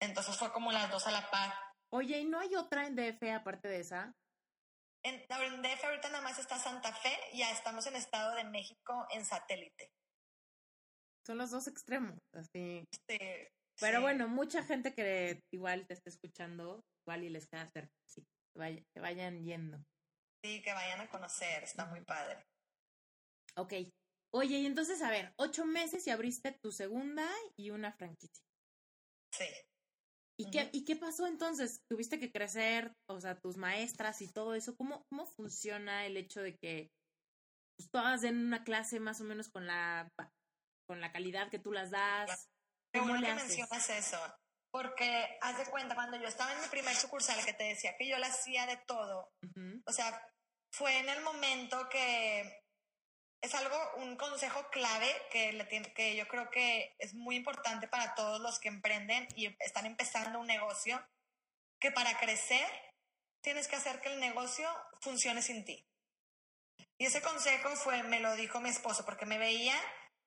Entonces 0.00 0.36
fue 0.36 0.52
como 0.52 0.72
las 0.72 0.90
dos 0.90 1.06
a 1.06 1.10
la 1.10 1.30
par. 1.30 1.52
Oye, 1.90 2.18
¿y 2.18 2.24
no 2.24 2.40
hay 2.40 2.54
otra 2.56 2.86
en 2.86 2.96
DF 2.96 3.22
aparte 3.34 3.68
de 3.68 3.80
esa? 3.80 4.14
En, 5.02 5.14
en 5.14 5.62
DF 5.62 5.84
ahorita 5.84 6.08
nada 6.08 6.22
más 6.22 6.38
está 6.38 6.58
Santa 6.58 6.92
Fe, 6.94 7.16
ya 7.34 7.50
estamos 7.50 7.86
en 7.86 7.96
Estado 7.96 8.34
de 8.34 8.44
México 8.44 9.06
en 9.10 9.24
satélite. 9.24 9.90
Son 11.26 11.38
los 11.38 11.50
dos 11.50 11.68
extremos, 11.68 12.18
así. 12.34 12.84
Sí, 13.08 13.18
Pero 13.80 13.98
sí. 13.98 14.02
bueno, 14.02 14.28
mucha 14.28 14.62
gente 14.62 14.94
que 14.94 15.40
igual 15.52 15.86
te 15.86 15.94
está 15.94 16.10
escuchando, 16.10 16.82
igual 17.06 17.24
y 17.24 17.30
les 17.30 17.46
queda 17.46 17.66
cerca, 17.68 17.94
sí, 18.06 18.22
que 18.94 19.00
vayan 19.00 19.44
yendo. 19.44 19.78
Sí, 20.44 20.60
que 20.60 20.74
vayan 20.74 21.00
a 21.00 21.08
conocer, 21.08 21.64
está 21.64 21.86
muy 21.86 22.02
padre. 22.02 22.44
Ok. 23.56 23.72
Oye, 24.30 24.58
y 24.58 24.66
entonces, 24.66 25.00
a 25.00 25.08
ver, 25.08 25.32
ocho 25.38 25.64
meses 25.64 26.06
y 26.06 26.10
abriste 26.10 26.52
tu 26.62 26.70
segunda 26.70 27.26
y 27.56 27.70
una 27.70 27.92
franquicia. 27.92 28.44
Sí. 29.32 29.46
¿Y, 30.38 30.50
qué. 30.50 30.68
¿Y 30.74 30.84
qué 30.84 30.96
pasó 30.96 31.26
entonces? 31.26 31.80
¿Tuviste 31.88 32.18
que 32.18 32.30
crecer, 32.30 32.92
o 33.08 33.22
sea, 33.22 33.40
tus 33.40 33.56
maestras 33.56 34.20
y 34.20 34.30
todo 34.30 34.54
eso? 34.54 34.76
¿Cómo, 34.76 35.06
cómo 35.08 35.24
funciona 35.24 36.04
el 36.04 36.18
hecho 36.18 36.42
de 36.42 36.58
que 36.58 36.90
pues, 37.78 37.88
todas 37.90 38.20
den 38.20 38.44
una 38.44 38.64
clase 38.64 39.00
más 39.00 39.22
o 39.22 39.24
menos 39.24 39.48
con 39.48 39.66
la, 39.66 40.10
con 40.86 41.00
la 41.00 41.10
calidad 41.10 41.48
que 41.48 41.58
tú 41.58 41.72
las 41.72 41.90
das? 41.90 42.50
¿Cómo 42.92 43.06
bueno 43.06 43.20
le 43.22 43.28
que 43.28 43.32
haces? 43.32 43.48
mencionas 43.48 43.88
eso, 43.88 44.18
porque 44.70 45.38
haz 45.40 45.56
de 45.56 45.70
cuenta, 45.70 45.94
cuando 45.94 46.18
yo 46.18 46.28
estaba 46.28 46.52
en 46.52 46.60
mi 46.60 46.68
primer 46.68 46.94
sucursal 46.96 47.42
que 47.46 47.54
te 47.54 47.64
decía 47.64 47.96
que 47.96 48.08
yo 48.08 48.18
la 48.18 48.26
hacía 48.26 48.66
de 48.66 48.76
todo, 48.86 49.32
o 49.86 49.92
sea, 49.92 50.20
fue 50.76 50.98
en 50.98 51.08
el 51.08 51.22
momento 51.22 51.88
que 51.88 52.64
es 53.40 53.54
algo, 53.54 53.76
un 53.98 54.16
consejo 54.16 54.68
clave 54.70 55.08
que, 55.30 55.52
le 55.52 55.68
tien- 55.68 55.92
que 55.94 56.16
yo 56.16 56.26
creo 56.26 56.50
que 56.50 56.96
es 56.98 57.14
muy 57.14 57.36
importante 57.36 57.86
para 57.86 58.14
todos 58.16 58.40
los 58.40 58.58
que 58.58 58.68
emprenden 58.68 59.28
y 59.36 59.54
están 59.60 59.86
empezando 59.86 60.40
un 60.40 60.48
negocio, 60.48 61.00
que 61.78 61.92
para 61.92 62.18
crecer 62.18 62.66
tienes 63.40 63.68
que 63.68 63.76
hacer 63.76 64.00
que 64.00 64.12
el 64.14 64.18
negocio 64.18 64.68
funcione 65.00 65.42
sin 65.42 65.64
ti. 65.64 65.86
Y 66.98 67.06
ese 67.06 67.22
consejo 67.22 67.76
fue, 67.76 68.02
me 68.02 68.18
lo 68.18 68.34
dijo 68.34 68.60
mi 68.60 68.70
esposo, 68.70 69.04
porque 69.04 69.26
me 69.26 69.38
veía, 69.38 69.78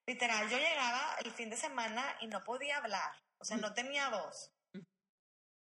literal, 0.06 0.48
yo 0.50 0.58
llegaba 0.58 1.18
el 1.26 1.34
fin 1.34 1.50
de 1.50 1.58
semana 1.58 2.18
y 2.22 2.28
no 2.28 2.44
podía 2.44 2.78
hablar, 2.78 3.12
o 3.40 3.44
sea, 3.44 3.58
no 3.58 3.74
tenía 3.74 4.10
voz. 4.10 4.54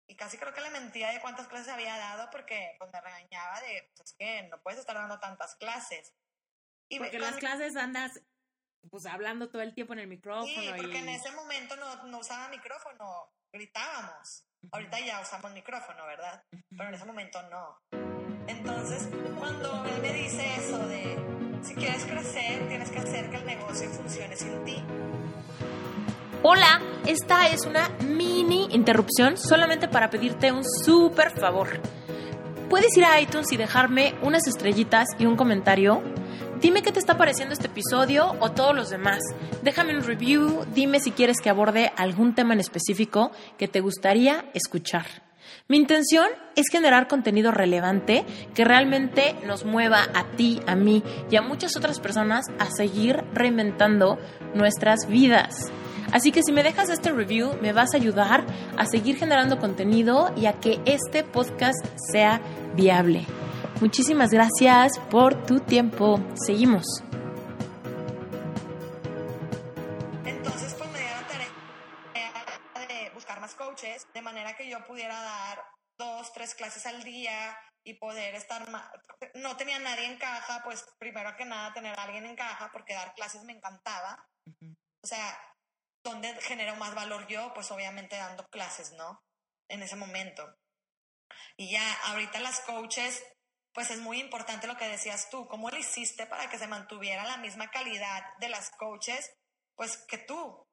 Y 0.10 0.15
casi 0.15 0.38
creo 0.38 0.54
que 0.54 0.62
le 0.62 0.70
mentía 0.70 1.10
de 1.12 1.20
cuántas 1.20 1.48
clases 1.48 1.67
había 1.74 1.98
dado 1.98 2.30
porque 2.32 2.76
pues, 2.80 2.89
me 2.93 3.02
regañaba 3.02 3.60
de, 3.62 3.91
pues, 3.96 4.10
es 4.12 4.15
que 4.17 4.43
no 4.50 4.62
puedes 4.62 4.80
estar 4.80 4.96
dando 4.96 5.20
tantas 5.20 5.56
clases. 5.56 6.13
Y 6.89 7.00
me- 7.00 7.08
Porque 7.08 7.17
con- 7.20 7.28
las 7.30 7.38
clases 7.38 7.76
andas 7.76 8.22
pues 8.89 9.06
hablando 9.06 9.50
todo 9.50 9.62
el 9.63 9.74
tiempo 9.74 9.91
en 9.93 10.00
el 10.00 10.08
micrófono 10.08 10.48
Sí, 10.48 10.70
porque 10.78 10.93
y... 10.93 10.98
en 11.02 11.10
ese 11.10 11.32
momento 11.32 11.76
no, 11.76 12.04
no 12.06 12.20
usaba 12.20 12.48
micrófono, 12.48 13.34
gritábamos. 13.52 14.46
Ahorita 14.72 15.00
ya 15.02 15.20
usamos 15.20 15.52
micrófono, 15.52 16.06
¿verdad? 16.06 16.41
Pero 16.70 16.88
en 16.88 16.96
ese 16.96 17.04
momento 17.06 17.41
no. 17.50 17.82
Entonces, 18.48 19.10
cuando 19.38 19.84
él 19.86 20.02
me 20.02 20.13
dice 20.13 20.56
eso 20.56 20.88
de, 20.88 21.17
si 21.63 21.76
quieres 21.76 22.06
crecer, 22.06 22.65
tienes 22.70 22.89
que 22.89 23.00
hacer 23.00 23.30
que 23.30 23.36
el 23.38 23.46
negocio 23.46 23.89
funcione 23.89 24.38
sin 24.38 24.63
ti. 24.63 24.82
Hola, 26.50 26.80
esta 27.06 27.48
es 27.50 27.66
una 27.66 27.90
mini 28.08 28.70
interrupción 28.72 29.36
solamente 29.36 29.90
para 29.90 30.10
pedirte 30.10 30.54
un 30.54 30.64
súper 30.64 31.38
favor. 31.38 31.68
¿Puedes 32.70 32.96
ir 32.96 33.04
a 33.04 33.20
iTunes 33.20 33.52
y 33.52 33.58
dejarme 33.58 34.16
unas 34.22 34.48
estrellitas 34.48 35.10
y 35.20 35.26
un 35.26 35.36
comentario? 35.36 36.02
Dime 36.62 36.84
qué 36.84 36.94
te 36.94 37.00
está 37.00 37.18
pareciendo 37.18 37.52
este 37.52 37.68
episodio 37.68 38.34
o 38.40 38.52
todos 38.52 38.74
los 38.74 38.90
demás. 38.90 39.20
Déjame 39.62 39.98
un 39.98 40.06
review, 40.06 40.64
dime 40.74 41.02
si 41.02 41.12
quieres 41.12 41.42
que 41.42 41.50
aborde 41.50 41.92
algún 41.98 42.34
tema 42.34 42.54
en 42.54 42.62
específico 42.62 43.34
que 43.58 43.68
te 43.68 43.82
gustaría 43.82 44.46
escuchar. 44.54 45.06
Mi 45.68 45.76
intención 45.76 46.28
es 46.56 46.68
generar 46.72 47.10
contenido 47.10 47.52
relevante 47.52 48.24
que 48.54 48.64
realmente 48.64 49.36
nos 49.46 49.66
mueva 49.66 50.08
a 50.14 50.24
ti, 50.38 50.62
a 50.66 50.76
mí 50.76 51.04
y 51.30 51.36
a 51.36 51.42
muchas 51.42 51.76
otras 51.76 52.00
personas 52.00 52.46
a 52.58 52.72
seguir 52.72 53.22
reinventando 53.34 54.18
nuestras 54.54 55.10
vidas. 55.10 55.74
Así 56.12 56.32
que 56.32 56.41
si 56.43 56.52
me 56.52 56.63
dejas 56.63 56.89
este 56.89 57.12
review, 57.12 57.58
me 57.62 57.74
vas 57.74 57.93
a 57.93 57.98
ayudar 57.98 58.46
a 58.78 58.86
seguir 58.86 59.17
generando 59.17 59.60
contenido 59.60 60.34
y 60.36 60.46
a 60.46 60.54
que 60.54 60.80
este 60.86 61.24
podcast 61.24 61.86
sea 62.12 62.41
viable. 62.76 63.26
Muchísimas 63.82 64.32
gracias 64.32 64.98
por 65.12 65.46
tu 65.46 65.60
tiempo. 65.60 66.20
Seguimos. 66.46 66.86
Entonces, 70.26 70.74
pues 70.76 70.91
me 70.91 71.00
dieron 71.00 71.24
tarea 71.28 72.88
de 72.88 73.12
buscar 73.13 73.39
más 73.39 73.54
coaches, 73.54 74.08
de 74.13 74.22
manera 74.22 74.56
que 74.56 74.70
yo 74.70 74.84
pudiera 74.86 75.22
dar 75.22 75.62
dos, 75.98 76.32
tres 76.34 76.56
clases 76.56 76.86
al 76.88 77.04
día 77.04 77.58
y 77.84 77.96
poder 77.96 78.36
estar 78.36 78.70
más... 78.70 78.84
No 79.36 79.56
tenía 79.58 79.80
nadie 79.80 80.06
en 80.06 80.17
caja, 80.17 80.62
pues 80.63 80.84
primero 80.98 81.36
que 81.38 81.46
nada 81.46 81.74
tener 81.74 81.98
a 82.00 82.04
alguien 82.04 82.26
en 82.26 82.36
caja, 82.36 82.70
porque 82.72 82.93
dar 82.93 83.13
clases 83.13 83.43
me 83.43 83.54
encantaba. 83.54 84.26
O 85.04 85.08
sea, 85.08 85.38
¿dónde 86.10 86.34
genero 86.41 86.76
más 86.76 86.96
valor 86.96 87.28
yo? 87.28 87.54
Pues 87.54 87.72
obviamente 87.72 88.15
dando 88.15 88.48
clases, 88.48 88.93
¿no? 88.93 89.22
En 89.70 89.84
ese 89.84 89.96
momento. 89.96 90.43
Y 91.58 91.72
ya, 91.72 91.93
ahorita 92.06 92.39
las 92.39 92.62
coaches, 92.62 93.24
pues 93.74 93.91
es 93.91 94.00
muy 94.00 94.20
importante 94.20 94.67
lo 94.67 94.78
que 94.78 94.88
decías 94.88 95.30
tú, 95.30 95.48
¿cómo 95.48 95.70
lo 95.70 95.78
hiciste 95.78 96.26
para 96.26 96.50
que 96.50 96.58
se 96.58 96.67
mantuviera 96.67 97.26
la 97.26 97.38
misma 97.38 97.70
calidad 97.70 98.24
de 98.39 98.50
las 98.50 98.72
coaches, 98.72 99.34
pues 99.76 99.98
que 100.08 100.17
tú? 100.17 100.65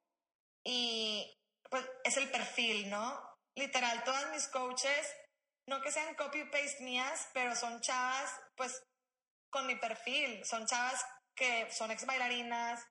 Y 0.64 1.36
pues 1.70 1.84
es 2.04 2.16
el 2.16 2.30
perfil, 2.30 2.88
¿no? 2.88 3.20
Literal, 3.56 4.04
todas 4.04 4.30
mis 4.30 4.48
coaches, 4.48 5.14
no 5.66 5.80
que 5.80 5.92
sean 5.92 6.14
copy-paste 6.14 6.82
mías, 6.82 7.28
pero 7.32 7.54
son 7.56 7.80
chavas, 7.80 8.30
pues 8.56 8.82
con 9.50 9.66
mi 9.66 9.76
perfil, 9.76 10.44
son 10.44 10.66
chavas 10.66 11.04
que 11.34 11.70
son 11.72 11.90
ex 11.90 12.06
bailarinas, 12.06 12.84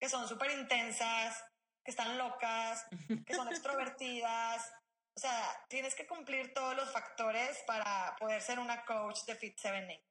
que 0.00 0.08
son 0.08 0.28
súper 0.28 0.52
intensas, 0.52 1.44
que 1.88 1.92
están 1.92 2.18
locas, 2.18 2.84
que 3.26 3.34
son 3.34 3.48
extrovertidas. 3.48 4.62
O 5.16 5.20
sea, 5.20 5.64
tienes 5.70 5.94
que 5.94 6.06
cumplir 6.06 6.52
todos 6.52 6.76
los 6.76 6.92
factores 6.92 7.58
para 7.66 8.14
poder 8.18 8.42
ser 8.42 8.58
una 8.58 8.84
coach 8.84 9.24
de 9.26 9.34
Fit 9.34 9.56
7 9.56 10.04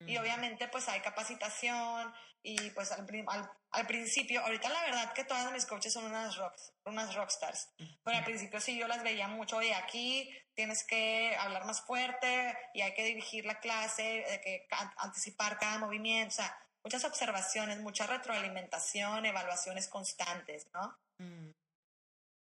Y 0.00 0.18
obviamente 0.18 0.68
pues 0.68 0.86
hay 0.86 1.00
capacitación 1.00 2.12
y 2.42 2.70
pues 2.72 2.92
al, 2.92 3.06
al, 3.26 3.50
al 3.70 3.86
principio, 3.86 4.42
ahorita 4.42 4.68
la 4.68 4.82
verdad 4.82 5.14
que 5.14 5.24
todas 5.24 5.50
mis 5.50 5.64
coaches 5.64 5.94
son 5.94 6.04
unas, 6.04 6.36
rocks, 6.36 6.74
unas 6.84 7.14
rockstars, 7.14 7.70
pero 8.04 8.18
al 8.18 8.24
principio 8.24 8.60
sí 8.60 8.78
yo 8.78 8.86
las 8.86 9.02
veía 9.02 9.28
mucho, 9.28 9.56
oye, 9.56 9.74
aquí 9.74 10.30
tienes 10.54 10.84
que 10.86 11.34
hablar 11.36 11.64
más 11.64 11.80
fuerte 11.80 12.54
y 12.74 12.82
hay 12.82 12.92
que 12.92 13.04
dirigir 13.04 13.46
la 13.46 13.60
clase, 13.60 14.26
hay 14.28 14.40
que 14.40 14.68
anticipar 14.98 15.58
cada 15.58 15.78
movimiento, 15.78 16.34
o 16.34 16.36
sea, 16.36 16.67
muchas 16.88 17.04
observaciones, 17.04 17.78
mucha 17.80 18.06
retroalimentación, 18.06 19.26
evaluaciones 19.26 19.88
constantes, 19.88 20.66
¿no? 20.72 20.96
Mm, 21.20 21.50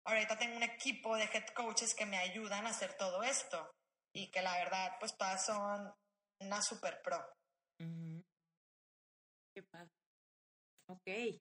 Ahorita 0.06 0.38
tengo 0.38 0.56
un 0.56 0.62
equipo 0.62 1.14
de 1.14 1.24
head 1.24 1.48
coaches 1.54 1.94
que 1.94 2.06
me 2.06 2.16
ayudan 2.16 2.66
a 2.66 2.70
hacer 2.70 2.96
todo 2.96 3.22
esto 3.22 3.70
y 4.16 4.30
que 4.30 4.40
la 4.40 4.56
verdad 4.56 4.92
pues 4.98 5.14
todas 5.14 5.44
son 5.44 5.92
una 6.40 6.62
super 6.62 7.02
pro. 7.02 7.22
Qué 9.54 9.62
padre. 9.70 9.90
Ok, 10.88 11.38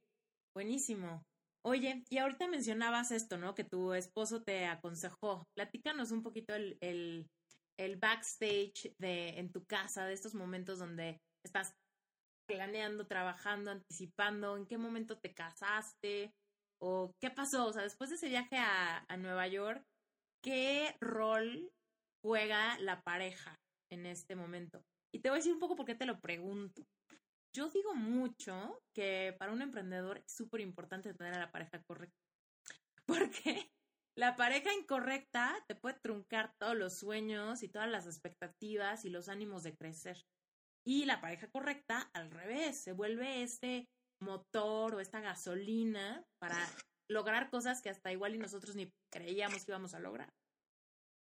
buenísimo. 0.54 1.24
Oye, 1.66 2.04
y 2.10 2.18
ahorita 2.18 2.50
mencionabas 2.50 3.12
esto, 3.12 3.38
¿no? 3.38 3.56
Que 3.56 3.64
tu 3.64 3.94
esposo 3.94 4.44
te 4.44 4.66
aconsejó. 4.66 5.46
Platícanos 5.56 6.12
un 6.12 6.22
poquito 6.22 6.54
el, 6.54 6.78
el, 6.82 7.30
el 7.80 7.96
backstage 7.96 8.94
de 9.00 9.40
en 9.40 9.54
tu 9.54 9.64
casa, 9.64 10.06
de 10.06 10.14
estos 10.14 10.36
momentos 10.36 10.80
donde 10.80 11.18
estás 11.46 11.74
planeando, 12.50 13.06
trabajando, 13.06 13.70
anticipando, 13.70 14.58
en 14.58 14.66
qué 14.66 14.80
momento 14.80 15.20
te 15.20 15.36
casaste 15.36 16.34
o 16.82 17.14
qué 17.22 17.30
pasó. 17.30 17.68
O 17.68 17.74
sea, 17.74 17.84
después 17.84 18.10
de 18.10 18.16
ese 18.16 18.28
viaje 18.28 18.58
a, 18.58 19.06
Nueva 19.18 19.48
York, 19.48 19.86
¿qué 20.44 20.96
rol 21.00 21.72
juega 22.24 22.80
la 22.80 23.04
pareja 23.04 23.56
en 23.92 24.08
este 24.08 24.36
momento? 24.36 24.84
Y 25.14 25.20
te 25.20 25.30
voy 25.30 25.38
a 25.38 25.42
decir 25.42 25.54
un 25.54 25.60
poco 25.60 25.76
por 25.76 25.86
qué 25.86 25.94
te 25.94 26.08
lo 26.08 26.20
pregunto. 26.20 26.82
Yo 27.56 27.70
digo 27.70 27.94
mucho 27.94 28.82
que 28.96 29.36
para 29.38 29.52
un 29.52 29.62
emprendedor 29.62 30.18
es 30.18 30.34
súper 30.34 30.62
importante 30.62 31.14
tener 31.14 31.36
a 31.36 31.40
la 31.40 31.52
pareja 31.52 31.84
correcta. 31.84 32.18
Porque 33.06 33.70
la 34.16 34.36
pareja 34.36 34.74
incorrecta 34.74 35.56
te 35.68 35.76
puede 35.76 36.00
truncar 36.00 36.56
todos 36.60 36.76
los 36.76 36.98
sueños 36.98 37.62
y 37.62 37.70
todas 37.70 37.90
las 37.90 38.08
expectativas 38.08 39.06
y 39.06 39.10
los 39.10 39.30
ánimos 39.30 39.62
de 39.62 39.76
crecer. 39.76 40.18
Y 40.86 41.06
la 41.06 41.22
pareja 41.22 41.50
correcta, 41.50 42.10
al 42.14 42.32
revés, 42.32 42.82
se 42.82 42.94
vuelve 42.94 43.44
este 43.44 43.88
motor 44.22 44.96
o 44.96 45.00
esta 45.00 45.20
gasolina 45.20 46.24
para 46.40 46.58
lograr 47.10 47.50
cosas 47.50 47.82
que 47.82 47.90
hasta 47.90 48.12
igual 48.12 48.36
y 48.36 48.40
nosotros 48.40 48.76
ni 48.76 48.92
creíamos 49.12 49.66
que 49.66 49.72
íbamos 49.72 49.94
a 49.94 50.00
lograr. 50.00 50.30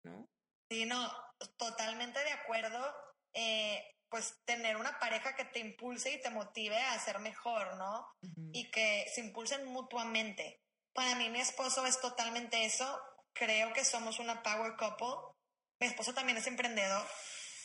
¿No? 0.05 0.27
Sí, 0.69 0.85
no, 0.85 1.11
totalmente 1.57 2.19
de 2.23 2.31
acuerdo. 2.31 2.93
Eh, 3.33 3.97
pues 4.09 4.39
tener 4.45 4.77
una 4.77 4.97
pareja 4.99 5.35
que 5.35 5.45
te 5.45 5.59
impulse 5.59 6.11
y 6.11 6.21
te 6.21 6.29
motive 6.29 6.81
a 6.81 6.99
ser 6.99 7.19
mejor, 7.19 7.75
¿no? 7.75 8.07
Y 8.53 8.71
que 8.71 9.05
se 9.13 9.21
impulsen 9.21 9.65
mutuamente. 9.65 10.61
Para 10.93 11.15
mí 11.15 11.29
mi 11.29 11.39
esposo 11.39 11.85
es 11.85 11.99
totalmente 11.99 12.65
eso. 12.65 12.99
Creo 13.33 13.73
que 13.73 13.83
somos 13.83 14.19
una 14.19 14.41
power 14.41 14.75
couple. 14.77 15.35
Mi 15.79 15.87
esposo 15.87 16.13
también 16.13 16.37
es 16.37 16.47
emprendedor. 16.47 17.05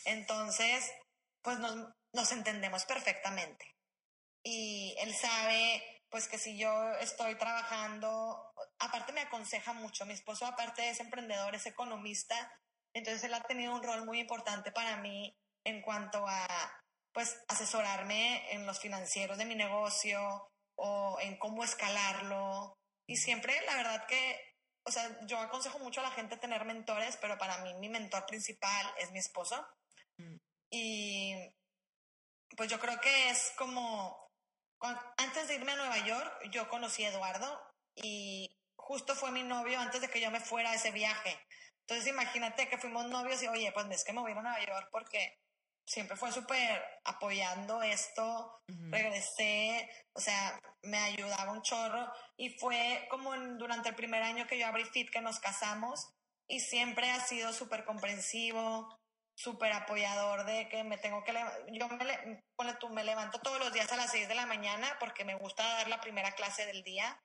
Entonces, 0.05 0.91
pues 1.43 1.59
nos, 1.59 1.75
nos 2.13 2.31
entendemos 2.31 2.85
perfectamente. 2.85 3.75
Y 4.43 4.95
él 4.99 5.13
sabe, 5.13 6.01
pues 6.09 6.27
que 6.27 6.37
si 6.37 6.57
yo 6.57 6.91
estoy 6.99 7.35
trabajando, 7.35 8.53
aparte 8.79 9.13
me 9.13 9.21
aconseja 9.21 9.73
mucho, 9.73 10.05
mi 10.05 10.13
esposo 10.13 10.45
aparte 10.45 10.89
es 10.89 10.99
emprendedor, 10.99 11.55
es 11.55 11.65
economista, 11.65 12.51
entonces 12.93 13.23
él 13.23 13.33
ha 13.33 13.41
tenido 13.41 13.73
un 13.73 13.83
rol 13.83 14.05
muy 14.05 14.19
importante 14.19 14.71
para 14.71 14.97
mí 14.97 15.35
en 15.65 15.81
cuanto 15.81 16.25
a, 16.27 16.47
pues, 17.13 17.41
asesorarme 17.47 18.53
en 18.53 18.65
los 18.65 18.79
financieros 18.79 19.37
de 19.37 19.45
mi 19.45 19.55
negocio 19.55 20.51
o 20.75 21.17
en 21.21 21.37
cómo 21.37 21.63
escalarlo. 21.63 22.77
Y 23.07 23.17
siempre, 23.17 23.59
la 23.65 23.75
verdad 23.75 24.05
que, 24.07 24.39
o 24.85 24.91
sea, 24.91 25.17
yo 25.25 25.39
aconsejo 25.39 25.79
mucho 25.79 26.01
a 26.01 26.03
la 26.03 26.11
gente 26.11 26.37
tener 26.37 26.65
mentores, 26.65 27.17
pero 27.17 27.37
para 27.37 27.57
mí 27.59 27.73
mi 27.75 27.89
mentor 27.89 28.25
principal 28.25 28.93
es 28.99 29.11
mi 29.11 29.19
esposo. 29.19 29.65
Y 30.75 31.35
pues 32.57 32.67
yo 32.67 32.79
creo 32.79 32.99
que 32.99 33.29
es 33.29 33.53
como, 33.59 34.17
antes 35.17 35.47
de 35.47 35.53
irme 35.53 35.73
a 35.73 35.75
Nueva 35.75 35.99
York, 35.99 36.49
yo 36.49 36.67
conocí 36.67 37.05
a 37.05 37.09
Eduardo 37.09 37.61
y 37.93 38.59
justo 38.75 39.13
fue 39.13 39.29
mi 39.29 39.43
novio 39.43 39.79
antes 39.79 40.01
de 40.01 40.09
que 40.09 40.19
yo 40.19 40.31
me 40.31 40.39
fuera 40.39 40.71
a 40.71 40.73
ese 40.73 40.89
viaje. 40.89 41.39
Entonces 41.81 42.07
imagínate 42.07 42.67
que 42.69 42.79
fuimos 42.79 43.05
novios 43.05 43.43
y, 43.43 43.47
oye, 43.49 43.71
pues 43.71 43.85
es 43.91 44.03
que 44.03 44.13
me 44.13 44.21
voy 44.21 44.31
a 44.31 44.41
Nueva 44.41 44.65
York 44.65 44.89
porque 44.91 45.37
siempre 45.85 46.17
fue 46.17 46.31
súper 46.31 46.83
apoyando 47.03 47.83
esto, 47.83 48.59
regresé, 48.67 49.87
o 50.13 50.19
sea, 50.19 50.59
me 50.81 50.97
ayudaba 50.97 51.51
un 51.51 51.61
chorro 51.61 52.11
y 52.35 52.57
fue 52.57 53.05
como 53.11 53.35
durante 53.59 53.89
el 53.89 53.95
primer 53.95 54.23
año 54.23 54.47
que 54.47 54.57
yo 54.57 54.65
abrí 54.65 54.85
FIT 54.85 55.11
que 55.11 55.21
nos 55.21 55.39
casamos 55.39 56.09
y 56.47 56.61
siempre 56.61 57.11
ha 57.11 57.19
sido 57.19 57.53
súper 57.53 57.85
comprensivo, 57.85 58.97
súper 59.35 59.73
apoyador 59.73 60.45
de 60.45 60.69
que 60.69 60.83
me 60.83 60.97
tengo 60.97 61.23
que 61.23 61.33
yo 61.71 61.87
me, 61.89 62.73
tú, 62.79 62.89
me 62.89 63.03
levanto 63.03 63.39
todos 63.39 63.59
los 63.59 63.73
días 63.73 63.91
a 63.91 63.97
las 63.97 64.11
6 64.11 64.27
de 64.27 64.35
la 64.35 64.45
mañana 64.45 64.87
porque 64.99 65.25
me 65.25 65.35
gusta 65.35 65.63
dar 65.63 65.87
la 65.87 65.99
primera 65.99 66.33
clase 66.33 66.65
del 66.65 66.83
día 66.83 67.19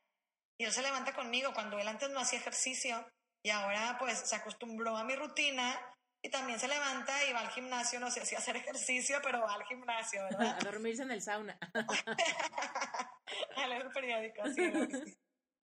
y 0.59 0.65
él 0.65 0.73
se 0.73 0.83
levanta 0.83 1.15
conmigo 1.15 1.53
cuando 1.53 1.79
él 1.79 1.87
antes 1.87 2.11
no 2.11 2.21
hacía 2.21 2.39
ejercicio 2.39 3.07
y 3.45 3.51
ahora 3.51 3.97
pues 3.99 4.19
se 4.19 4.37
acostumbró 4.37 4.97
a 4.97 5.05
mi 5.05 5.15
rutina 5.15 5.79
y 6.23 6.31
también 6.31 6.59
se 6.59 6.67
levanta 6.67 7.25
y 7.25 7.33
va 7.33 7.41
al 7.41 7.51
gimnasio, 7.51 8.01
no 8.01 8.11
sé 8.11 8.27
si 8.27 8.35
hacer 8.35 8.57
ejercicio, 8.57 9.21
pero 9.23 9.41
va 9.41 9.55
al 9.55 9.65
gimnasio, 9.65 10.23
¿verdad? 10.31 10.59
A 10.61 10.65
dormirse 10.65 11.03
en 11.03 11.13
el 11.13 11.23
sauna. 11.23 11.59
a 13.57 13.67
leer 13.67 13.83
el 13.83 13.93
periódico, 13.93 14.43
sí. 14.49 15.19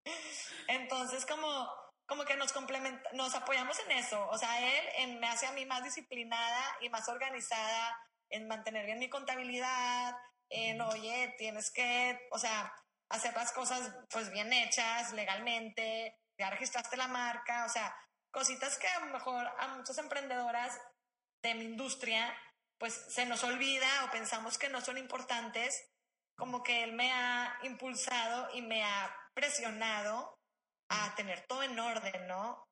Entonces, 0.68 1.26
como, 1.26 1.68
como 2.06 2.24
que 2.24 2.36
nos 2.36 2.52
complementa, 2.52 3.08
nos 3.12 3.34
apoyamos 3.34 3.78
en 3.80 3.92
eso. 3.92 4.28
O 4.28 4.38
sea, 4.38 4.58
él 4.98 5.18
me 5.18 5.28
hace 5.28 5.46
a 5.46 5.52
mí 5.52 5.64
más 5.66 5.82
disciplinada 5.82 6.76
y 6.80 6.88
más 6.88 7.08
organizada 7.08 7.98
en 8.30 8.48
mantener 8.48 8.86
bien 8.86 8.98
mi 8.98 9.08
contabilidad, 9.08 10.16
en, 10.50 10.80
oye, 10.80 11.34
tienes 11.38 11.70
que, 11.70 12.28
o 12.30 12.38
sea, 12.38 12.72
hacer 13.08 13.34
las 13.34 13.52
cosas 13.52 13.92
pues 14.10 14.30
bien 14.30 14.52
hechas 14.52 15.12
legalmente, 15.12 16.18
ya 16.38 16.50
registraste 16.50 16.96
la 16.96 17.08
marca, 17.08 17.64
o 17.64 17.68
sea, 17.68 17.94
cositas 18.30 18.78
que 18.78 18.88
a 18.88 19.00
lo 19.00 19.06
mejor 19.06 19.46
a 19.46 19.68
muchas 19.68 19.98
emprendedoras 19.98 20.78
de 21.42 21.54
mi 21.54 21.64
industria, 21.64 22.36
pues 22.78 22.94
se 23.08 23.26
nos 23.26 23.44
olvida 23.44 23.86
o 24.04 24.10
pensamos 24.10 24.58
que 24.58 24.68
no 24.68 24.80
son 24.80 24.98
importantes, 24.98 25.90
como 26.36 26.62
que 26.62 26.82
él 26.82 26.92
me 26.92 27.12
ha 27.12 27.58
impulsado 27.62 28.48
y 28.54 28.62
me 28.62 28.82
ha 28.82 29.14
presionado 29.34 30.33
a 31.02 31.14
tener 31.14 31.46
todo 31.46 31.62
en 31.62 31.78
orden, 31.78 32.26
¿no? 32.26 32.64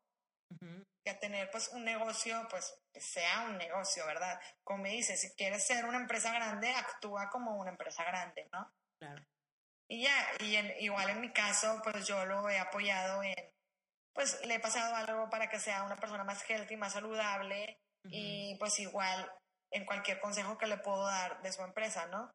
Y 1.05 1.09
a 1.09 1.19
tener 1.19 1.51
pues 1.51 1.69
un 1.69 1.85
negocio, 1.85 2.47
pues 2.51 2.75
que 2.93 3.01
sea 3.01 3.47
un 3.49 3.57
negocio, 3.57 4.07
¿verdad? 4.07 4.39
Como 4.65 4.83
me 4.83 4.91
dice, 4.91 5.17
si 5.17 5.35
quieres 5.35 5.67
ser 5.67 5.85
una 5.87 5.99
empresa 5.99 6.33
grande, 6.33 6.73
actúa 6.75 7.31
como 7.31 7.57
una 7.57 7.71
empresa 7.71 8.05
grande, 8.05 8.49
¿no? 8.53 8.71
Claro. 9.01 9.23
Y 9.91 10.03
ya, 10.03 10.15
y 10.41 10.57
igual 10.85 11.11
en 11.11 11.21
mi 11.21 11.33
caso, 11.33 11.81
pues 11.83 12.07
yo 12.07 12.25
lo 12.27 12.49
he 12.49 12.59
apoyado 12.59 13.23
en, 13.23 13.35
pues 14.15 14.45
le 14.47 14.55
he 14.55 14.61
pasado 14.61 14.95
algo 14.95 15.29
para 15.31 15.49
que 15.49 15.59
sea 15.59 15.85
una 15.85 15.97
persona 15.97 16.25
más 16.25 16.43
healthy, 16.49 16.77
más 16.77 16.93
saludable 16.93 17.79
y 18.05 18.57
pues 18.59 18.79
igual 18.81 19.31
en 19.71 19.87
cualquier 19.87 20.21
consejo 20.21 20.59
que 20.59 20.67
le 20.67 20.77
puedo 20.79 21.05
dar 21.07 21.41
de 21.43 21.53
su 21.53 21.63
empresa, 21.63 22.07
¿no? 22.07 22.31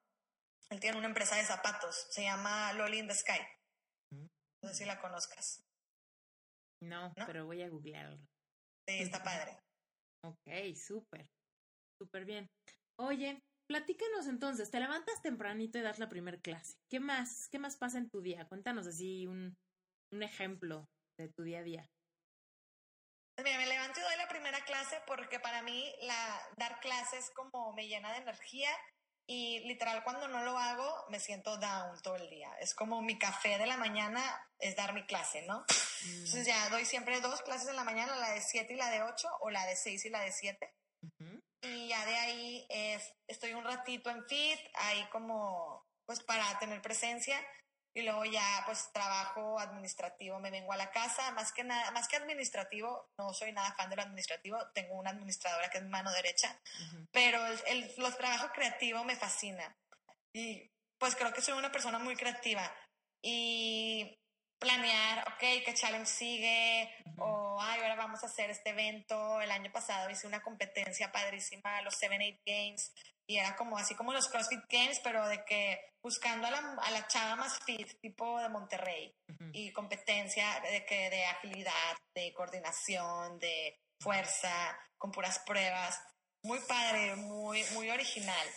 Él 0.70 0.80
tiene 0.80 0.98
una 0.98 1.08
empresa 1.08 1.36
de 1.36 1.46
zapatos, 1.46 2.08
se 2.10 2.24
llama 2.24 2.74
Loli 2.74 3.00
in 3.00 3.08
the 3.08 3.14
Sky. 3.14 3.40
No 4.12 4.70
sé 4.70 4.76
si 4.76 4.86
la 4.86 5.00
conozcas. 5.00 5.67
No, 6.82 7.14
pero 7.26 7.46
voy 7.46 7.62
a 7.64 7.70
googlearlo. 7.70 8.18
Sí, 8.88 9.00
está 9.00 9.24
padre. 9.24 9.58
ok, 10.24 10.76
súper, 10.76 11.28
súper 12.00 12.26
bien. 12.26 12.48
Oye, 13.00 13.42
platícanos 13.68 14.28
entonces, 14.28 14.72
te 14.72 14.80
levantas 14.80 15.22
tempranito 15.22 15.78
y 15.78 15.82
das 15.82 16.00
la 16.00 16.10
primera 16.10 16.40
clase. 16.40 16.76
¿Qué 16.90 17.00
más? 17.00 17.48
¿Qué 17.50 17.60
más 17.60 17.78
pasa 17.78 17.98
en 17.98 18.10
tu 18.10 18.22
día? 18.22 18.48
Cuéntanos 18.48 18.88
así 18.88 19.28
un, 19.28 19.56
un 20.12 20.24
ejemplo 20.24 20.88
de 21.18 21.30
tu 21.30 21.44
día 21.44 21.60
a 21.60 21.64
día? 21.64 21.90
Pues 23.36 23.46
mira, 23.46 23.58
me 23.58 23.68
levanto 23.68 24.00
y 24.00 24.04
doy 24.04 24.18
la 24.18 24.28
primera 24.28 24.60
clase 24.66 24.98
porque 25.06 25.40
para 25.40 25.62
mí 25.62 25.94
la, 26.02 26.40
dar 26.58 26.80
clases 26.80 27.30
como 27.36 27.74
me 27.74 27.88
llena 27.88 28.12
de 28.14 28.20
energía 28.20 28.72
y 29.30 29.60
literal 29.60 30.04
cuando 30.04 30.30
no 30.30 30.42
lo 30.44 30.58
hago 30.58 31.06
me 31.10 31.20
siento 31.20 31.58
down 31.58 32.02
todo 32.02 32.16
el 32.16 32.30
día. 32.30 32.50
Es 32.62 32.74
como 32.74 33.02
mi 33.02 33.20
café 33.20 33.58
de 33.58 33.68
la 33.68 33.76
mañana 33.76 34.24
es 34.58 34.76
dar 34.78 34.94
mi 34.94 35.06
clase, 35.06 35.42
¿no? 35.42 35.60
Mm. 35.60 36.26
Entonces 36.26 36.48
ya 36.48 36.70
doy 36.70 36.86
siempre 36.86 37.20
dos 37.20 37.42
clases 37.42 37.68
en 37.68 37.76
la 37.76 37.84
mañana, 37.84 38.16
la 38.16 38.32
de 38.32 38.42
7 38.42 38.74
y 38.74 38.78
la 38.78 38.90
de 38.90 39.04
8 39.04 39.28
o 39.42 39.50
la 39.50 39.66
de 39.66 39.76
6 39.76 40.06
y 40.06 40.10
la 40.10 40.22
de 40.22 40.32
7. 40.32 40.74
Y 41.62 41.90
ya 41.90 42.06
de 42.06 42.16
ahí 42.16 42.68
estoy 43.28 43.54
un 43.54 43.66
ratito 43.66 44.10
en 44.10 44.26
FIT, 44.26 44.60
ahí 44.76 45.06
como 45.12 45.86
pues 46.06 46.24
para 46.24 46.58
tener 46.60 46.82
presencia 46.82 47.38
y 47.98 48.04
luego 48.04 48.26
ya 48.26 48.62
pues 48.68 48.92
trabajo 48.94 49.60
administrativo, 49.60 50.40
me 50.40 50.52
vengo 50.52 50.72
a 50.72 50.78
la 50.78 50.92
casa, 50.92 51.32
más 51.32 51.52
que 51.52 51.64
nada, 51.64 51.90
más 51.90 52.08
que 52.08 52.16
administrativo, 52.16 53.10
no 53.18 53.34
soy 53.34 53.52
nada 53.54 53.74
fan 53.74 53.90
de 53.90 53.96
lo 53.96 54.04
administrativo, 54.04 54.60
tengo 54.76 54.94
una 54.94 55.10
administradora 55.10 55.72
que 55.72 55.80
es 55.80 55.86
mano 55.86 56.12
derecha, 56.12 56.60
pero 57.12 57.44
el, 57.48 57.60
el, 57.66 57.94
los 57.98 58.16
trabajos 58.16 58.52
creativos 58.54 59.04
me 59.04 59.16
fascina. 59.16 59.76
Y 60.32 60.70
pues 61.00 61.16
creo 61.16 61.34
que 61.34 61.42
soy 61.42 61.56
una 61.56 61.72
persona 61.72 61.98
muy 61.98 62.16
creativa. 62.16 62.72
Y 63.20 64.16
planear, 64.60 65.28
ok, 65.30 65.40
qué 65.66 65.74
challenge 65.74 66.06
sigue, 66.06 66.94
o 67.18 67.58
ay, 67.60 67.82
ahora 67.82 67.96
vamos 67.96 68.22
a 68.24 68.28
hacer 68.28 68.52
este 68.52 68.70
evento. 68.70 69.42
El 69.42 69.50
año 69.50 69.72
pasado 69.72 70.12
hice 70.12 70.28
una 70.28 70.44
competencia 70.44 71.12
padrísima, 71.12 71.82
los 71.82 72.00
7-8 72.00 72.42
Games, 72.46 72.94
y 73.28 73.38
era 73.38 73.56
como 73.56 73.78
así 73.78 73.94
como 73.94 74.14
los 74.14 74.30
CrossFit 74.30 74.64
Games, 74.70 75.00
pero 75.04 75.28
de 75.28 75.44
que 75.44 75.80
buscando 76.02 76.48
a 76.48 76.52
la, 76.52 76.78
a 76.82 76.92
la 76.92 77.08
chava 77.08 77.36
más 77.36 77.60
fit, 77.66 78.00
tipo 78.00 78.40
de 78.40 78.48
Monterrey, 78.48 79.14
y 79.52 79.74
competencia 79.74 80.62
de 80.62 80.86
que 80.86 81.10
de 81.10 81.26
agilidad, 81.26 81.98
de 82.16 82.34
coordinación, 82.34 83.38
de 83.40 83.78
fuerza, 84.00 84.80
con 84.98 85.12
puras 85.12 85.40
pruebas. 85.40 86.00
Muy 86.44 86.60
padre, 86.60 87.16
muy, 87.18 87.64
muy 87.74 87.90
original. 87.90 88.48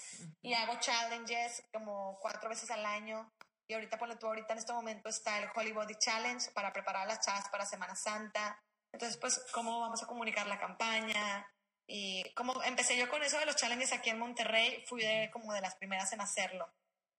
Y 0.43 0.55
hago 0.55 0.79
challenges 0.79 1.63
como 1.73 2.19
cuatro 2.21 2.49
veces 2.49 2.71
al 2.71 2.87
año. 2.87 3.33
Y 3.69 3.75
ahorita, 3.75 3.99
por 3.99 4.17
tú, 4.19 4.27
ahorita 4.27 4.53
en 4.53 4.59
este 4.59 4.73
momento 4.73 5.09
está 5.09 5.39
el 5.39 5.49
Holy 5.55 5.73
Body 5.73 5.95
Challenge 5.99 6.51
para 6.53 6.73
preparar 6.73 7.03
a 7.03 7.07
las 7.07 7.25
chavas 7.25 7.49
para 7.51 7.67
Semana 7.67 7.97
Santa. 7.97 8.61
Entonces, 8.93 9.17
pues, 9.19 9.41
¿cómo 9.53 9.81
vamos 9.81 10.03
a 10.03 10.07
comunicar 10.07 10.47
la 10.47 10.59
campaña? 10.59 11.47
Y 11.93 12.23
como 12.35 12.63
empecé 12.63 12.97
yo 12.97 13.09
con 13.09 13.21
eso 13.25 13.37
de 13.41 13.47
los 13.47 13.57
challenges 13.57 13.93
aquí 13.93 14.11
en 14.11 14.19
Monterrey, 14.21 14.85
fui 14.87 15.03
de, 15.03 15.29
como 15.33 15.53
de 15.53 15.61
las 15.61 15.75
primeras 15.75 16.13
en 16.13 16.21
hacerlo. 16.21 16.73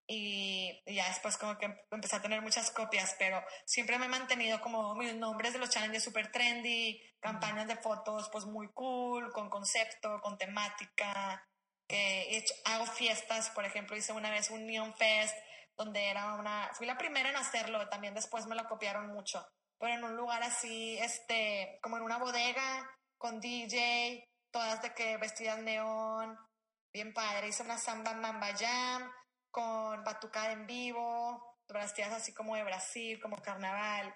Y, 0.06 0.82
ya 0.86 1.06
después 1.08 1.36
como 1.36 1.58
que 1.58 1.84
empecé 1.90 2.16
a 2.16 2.22
tener 2.22 2.40
muchas 2.40 2.70
copias, 2.70 3.14
pero 3.18 3.44
siempre 3.66 3.98
me 3.98 4.06
he 4.06 4.08
mantenido 4.08 4.62
como 4.62 4.94
mis 4.94 5.14
nombres 5.14 5.52
de 5.52 5.58
los 5.58 5.68
challenges 5.68 6.02
super 6.02 6.32
trendy, 6.32 6.98
campañas 7.20 7.66
de 7.68 7.76
fotos 7.76 8.30
pues 8.32 8.46
muy 8.46 8.72
cool, 8.72 9.30
con 9.32 9.50
concepto, 9.50 10.22
con 10.22 10.38
temática, 10.38 11.46
que 11.86 12.38
hecho, 12.38 12.54
hago 12.64 12.86
fiestas, 12.86 13.50
por 13.50 13.66
ejemplo, 13.66 13.94
hice 13.94 14.14
una 14.14 14.30
vez 14.30 14.48
un 14.48 14.66
Neon 14.66 14.94
Fest, 14.94 15.36
donde 15.76 16.08
era 16.08 16.32
una, 16.36 16.70
fui 16.72 16.86
la 16.86 16.96
primera 16.96 17.28
en 17.28 17.36
hacerlo, 17.36 17.90
también 17.90 18.14
después 18.14 18.46
me 18.46 18.56
lo 18.56 18.66
copiaron 18.66 19.08
mucho, 19.08 19.46
pero 19.78 19.92
en 19.92 20.04
un 20.04 20.16
lugar 20.16 20.42
así, 20.42 20.96
este, 20.98 21.78
como 21.82 21.98
en 21.98 22.04
una 22.04 22.16
bodega, 22.16 22.90
con 23.18 23.38
DJ, 23.38 24.31
todas 24.52 24.82
de 24.82 24.94
que 24.94 25.16
vestidas 25.16 25.58
neón, 25.58 26.38
bien 26.92 27.12
padre. 27.12 27.48
Hice 27.48 27.62
una 27.62 27.78
samba 27.78 28.14
mamba 28.14 28.54
jam 28.56 29.10
con 29.50 30.04
batucada 30.04 30.52
en 30.52 30.66
vivo, 30.66 31.58
vestidas 31.68 32.12
así 32.12 32.32
como 32.32 32.54
de 32.54 32.64
Brasil, 32.64 33.20
como 33.20 33.40
carnaval. 33.42 34.14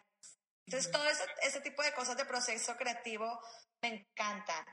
Entonces, 0.67 0.91
todo 0.91 1.07
ese, 1.09 1.25
ese 1.43 1.61
tipo 1.61 1.83
de 1.83 1.93
cosas 1.95 2.17
de 2.17 2.25
proceso 2.25 2.77
creativo 2.77 3.41
me 3.83 3.89
encantan. 3.89 4.65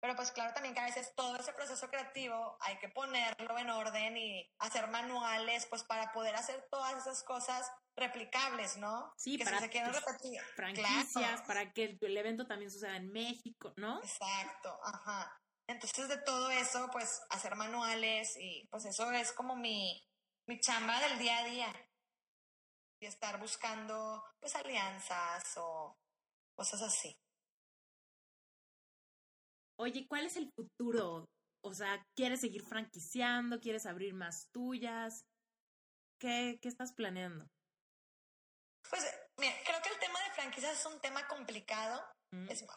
Pero 0.00 0.14
pues 0.14 0.30
claro 0.30 0.52
también 0.52 0.74
que 0.74 0.80
a 0.80 0.86
veces 0.86 1.14
todo 1.14 1.36
ese 1.36 1.52
proceso 1.52 1.88
creativo 1.88 2.56
hay 2.60 2.78
que 2.78 2.88
ponerlo 2.88 3.58
en 3.58 3.70
orden 3.70 4.16
y 4.16 4.48
hacer 4.58 4.88
manuales 4.88 5.66
pues 5.66 5.84
para 5.84 6.12
poder 6.12 6.36
hacer 6.36 6.66
todas 6.70 6.94
esas 6.96 7.22
cosas 7.22 7.66
replicables, 7.96 8.76
¿no? 8.76 9.12
Sí, 9.16 9.38
para 9.38 9.58
se 9.58 9.70
quieren 9.70 9.92
repetir. 9.92 10.40
Franquicias, 10.54 11.42
para 11.42 11.72
que 11.72 11.98
el, 12.00 12.16
evento 12.16 12.46
también 12.46 12.70
suceda 12.70 12.96
en 12.96 13.10
México, 13.10 13.72
¿no? 13.76 13.98
Exacto, 14.02 14.78
ajá. 14.84 15.40
Entonces 15.66 16.08
de 16.08 16.18
todo 16.18 16.50
eso, 16.50 16.88
pues 16.92 17.22
hacer 17.30 17.56
manuales 17.56 18.36
y 18.38 18.66
pues 18.70 18.84
eso 18.84 19.10
es 19.12 19.32
como 19.32 19.56
mi, 19.56 20.06
mi 20.46 20.60
chamba 20.60 21.00
del 21.00 21.18
día 21.18 21.38
a 21.38 21.44
día. 21.44 21.88
Y 23.00 23.06
estar 23.06 23.38
buscando 23.40 24.22
pues 24.40 24.54
alianzas 24.54 25.56
o 25.56 25.98
cosas 26.54 26.82
así. 26.82 27.18
Oye, 29.78 30.06
¿cuál 30.08 30.26
es 30.26 30.36
el 30.36 30.50
futuro? 30.52 31.28
O 31.62 31.74
sea, 31.74 32.02
¿quieres 32.14 32.40
seguir 32.40 32.62
franquiciando? 32.64 33.60
¿Quieres 33.60 33.86
abrir 33.86 34.14
más 34.14 34.48
tuyas? 34.52 35.24
¿Qué, 36.18 36.58
qué 36.62 36.68
estás 36.68 36.92
planeando? 36.92 37.46
Pues 38.88 39.04
mira, 39.38 39.52
creo 39.64 39.82
que 39.82 39.88
el 39.90 39.98
tema 39.98 40.18
de 40.22 40.34
franquicias 40.34 40.78
es 40.78 40.86
un 40.86 41.00
tema 41.00 41.26
complicado. 41.28 42.02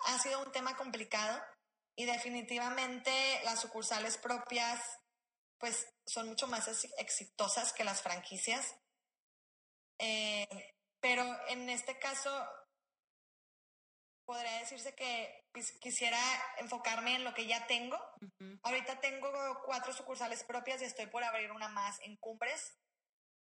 ha 0.07 0.19
sido 0.19 0.43
un 0.43 0.51
tema 0.51 0.75
complicado 0.75 1.41
y 1.95 2.05
definitivamente 2.05 3.11
las 3.43 3.59
sucursales 3.59 4.17
propias 4.17 4.81
pues 5.59 5.85
son 6.07 6.29
mucho 6.29 6.47
más 6.47 6.67
exitosas 6.97 7.73
que 7.73 7.83
las 7.83 8.01
franquicias. 8.01 8.75
Eh, 9.99 10.73
pero 11.01 11.23
en 11.49 11.69
este 11.69 11.99
caso 11.99 12.31
podría 14.25 14.59
decirse 14.59 14.95
que 14.95 15.38
quisiera 15.79 16.19
enfocarme 16.59 17.15
en 17.15 17.23
lo 17.23 17.33
que 17.33 17.47
ya 17.47 17.67
tengo. 17.67 17.97
Ahorita 18.63 18.99
tengo 18.99 19.29
cuatro 19.65 19.93
sucursales 19.93 20.43
propias 20.43 20.81
y 20.81 20.85
estoy 20.85 21.07
por 21.07 21.23
abrir 21.23 21.51
una 21.51 21.67
más 21.69 21.99
en 22.01 22.17
Cumbres. 22.17 22.77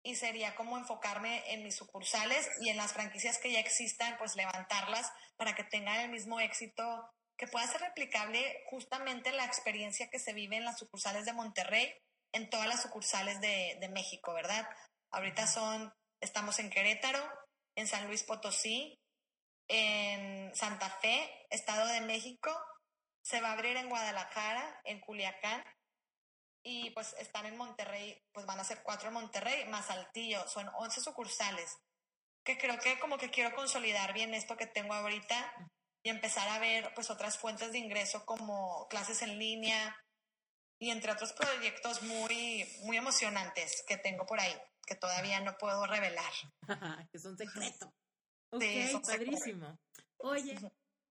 Y 0.03 0.15
sería 0.15 0.55
como 0.55 0.77
enfocarme 0.77 1.51
en 1.51 1.63
mis 1.63 1.75
sucursales 1.75 2.49
y 2.61 2.69
en 2.69 2.77
las 2.77 2.93
franquicias 2.93 3.39
que 3.39 3.51
ya 3.51 3.59
existan, 3.59 4.17
pues 4.17 4.35
levantarlas 4.35 5.11
para 5.35 5.53
que 5.53 5.63
tengan 5.63 5.99
el 5.99 6.09
mismo 6.09 6.39
éxito, 6.39 7.09
que 7.37 7.47
pueda 7.47 7.67
ser 7.67 7.81
replicable 7.81 8.63
justamente 8.67 9.31
la 9.31 9.45
experiencia 9.45 10.09
que 10.09 10.19
se 10.19 10.33
vive 10.33 10.55
en 10.55 10.65
las 10.65 10.77
sucursales 10.79 11.25
de 11.25 11.33
Monterrey, 11.33 11.93
en 12.31 12.49
todas 12.49 12.67
las 12.67 12.81
sucursales 12.81 13.41
de, 13.41 13.77
de 13.81 13.89
México, 13.89 14.33
¿verdad? 14.33 14.69
Ahorita 15.11 15.45
son, 15.45 15.93
estamos 16.21 16.59
en 16.59 16.69
Querétaro, 16.69 17.21
en 17.75 17.87
San 17.87 18.07
Luis 18.07 18.23
Potosí, 18.23 18.97
en 19.67 20.55
Santa 20.55 20.89
Fe, 20.89 21.47
Estado 21.49 21.87
de 21.87 22.01
México, 22.01 22.51
se 23.21 23.41
va 23.41 23.49
a 23.49 23.53
abrir 23.53 23.75
en 23.77 23.89
Guadalajara, 23.89 24.81
en 24.85 24.99
Culiacán, 25.01 25.63
y 26.63 26.91
pues 26.91 27.15
están 27.19 27.45
en 27.45 27.57
Monterrey, 27.57 28.21
pues 28.33 28.45
van 28.45 28.59
a 28.59 28.63
ser 28.63 28.83
cuatro 28.83 29.07
en 29.07 29.13
Monterrey, 29.13 29.65
más 29.69 29.85
Saltillo, 29.85 30.47
son 30.47 30.69
11 30.75 31.01
sucursales, 31.01 31.77
que 32.43 32.57
creo 32.57 32.77
que 32.79 32.99
como 32.99 33.17
que 33.17 33.29
quiero 33.29 33.55
consolidar 33.55 34.13
bien 34.13 34.33
esto 34.33 34.57
que 34.57 34.67
tengo 34.67 34.93
ahorita 34.93 35.53
y 36.03 36.09
empezar 36.09 36.47
a 36.49 36.59
ver 36.59 36.93
pues 36.93 37.09
otras 37.09 37.37
fuentes 37.37 37.71
de 37.71 37.79
ingreso 37.79 38.25
como 38.25 38.87
clases 38.89 39.21
en 39.21 39.39
línea 39.39 39.95
y 40.79 40.91
entre 40.91 41.11
otros 41.11 41.33
proyectos 41.33 42.03
muy, 42.03 42.65
muy 42.83 42.97
emocionantes 42.97 43.83
que 43.87 43.97
tengo 43.97 44.25
por 44.25 44.39
ahí, 44.39 44.55
que 44.85 44.95
todavía 44.95 45.39
no 45.39 45.57
puedo 45.57 45.85
revelar. 45.85 46.31
que 47.11 47.19
son 47.19 47.37
secretos. 47.37 47.89
Ok, 48.51 48.63
padrísimo. 49.05 49.77
Oye, 50.19 50.57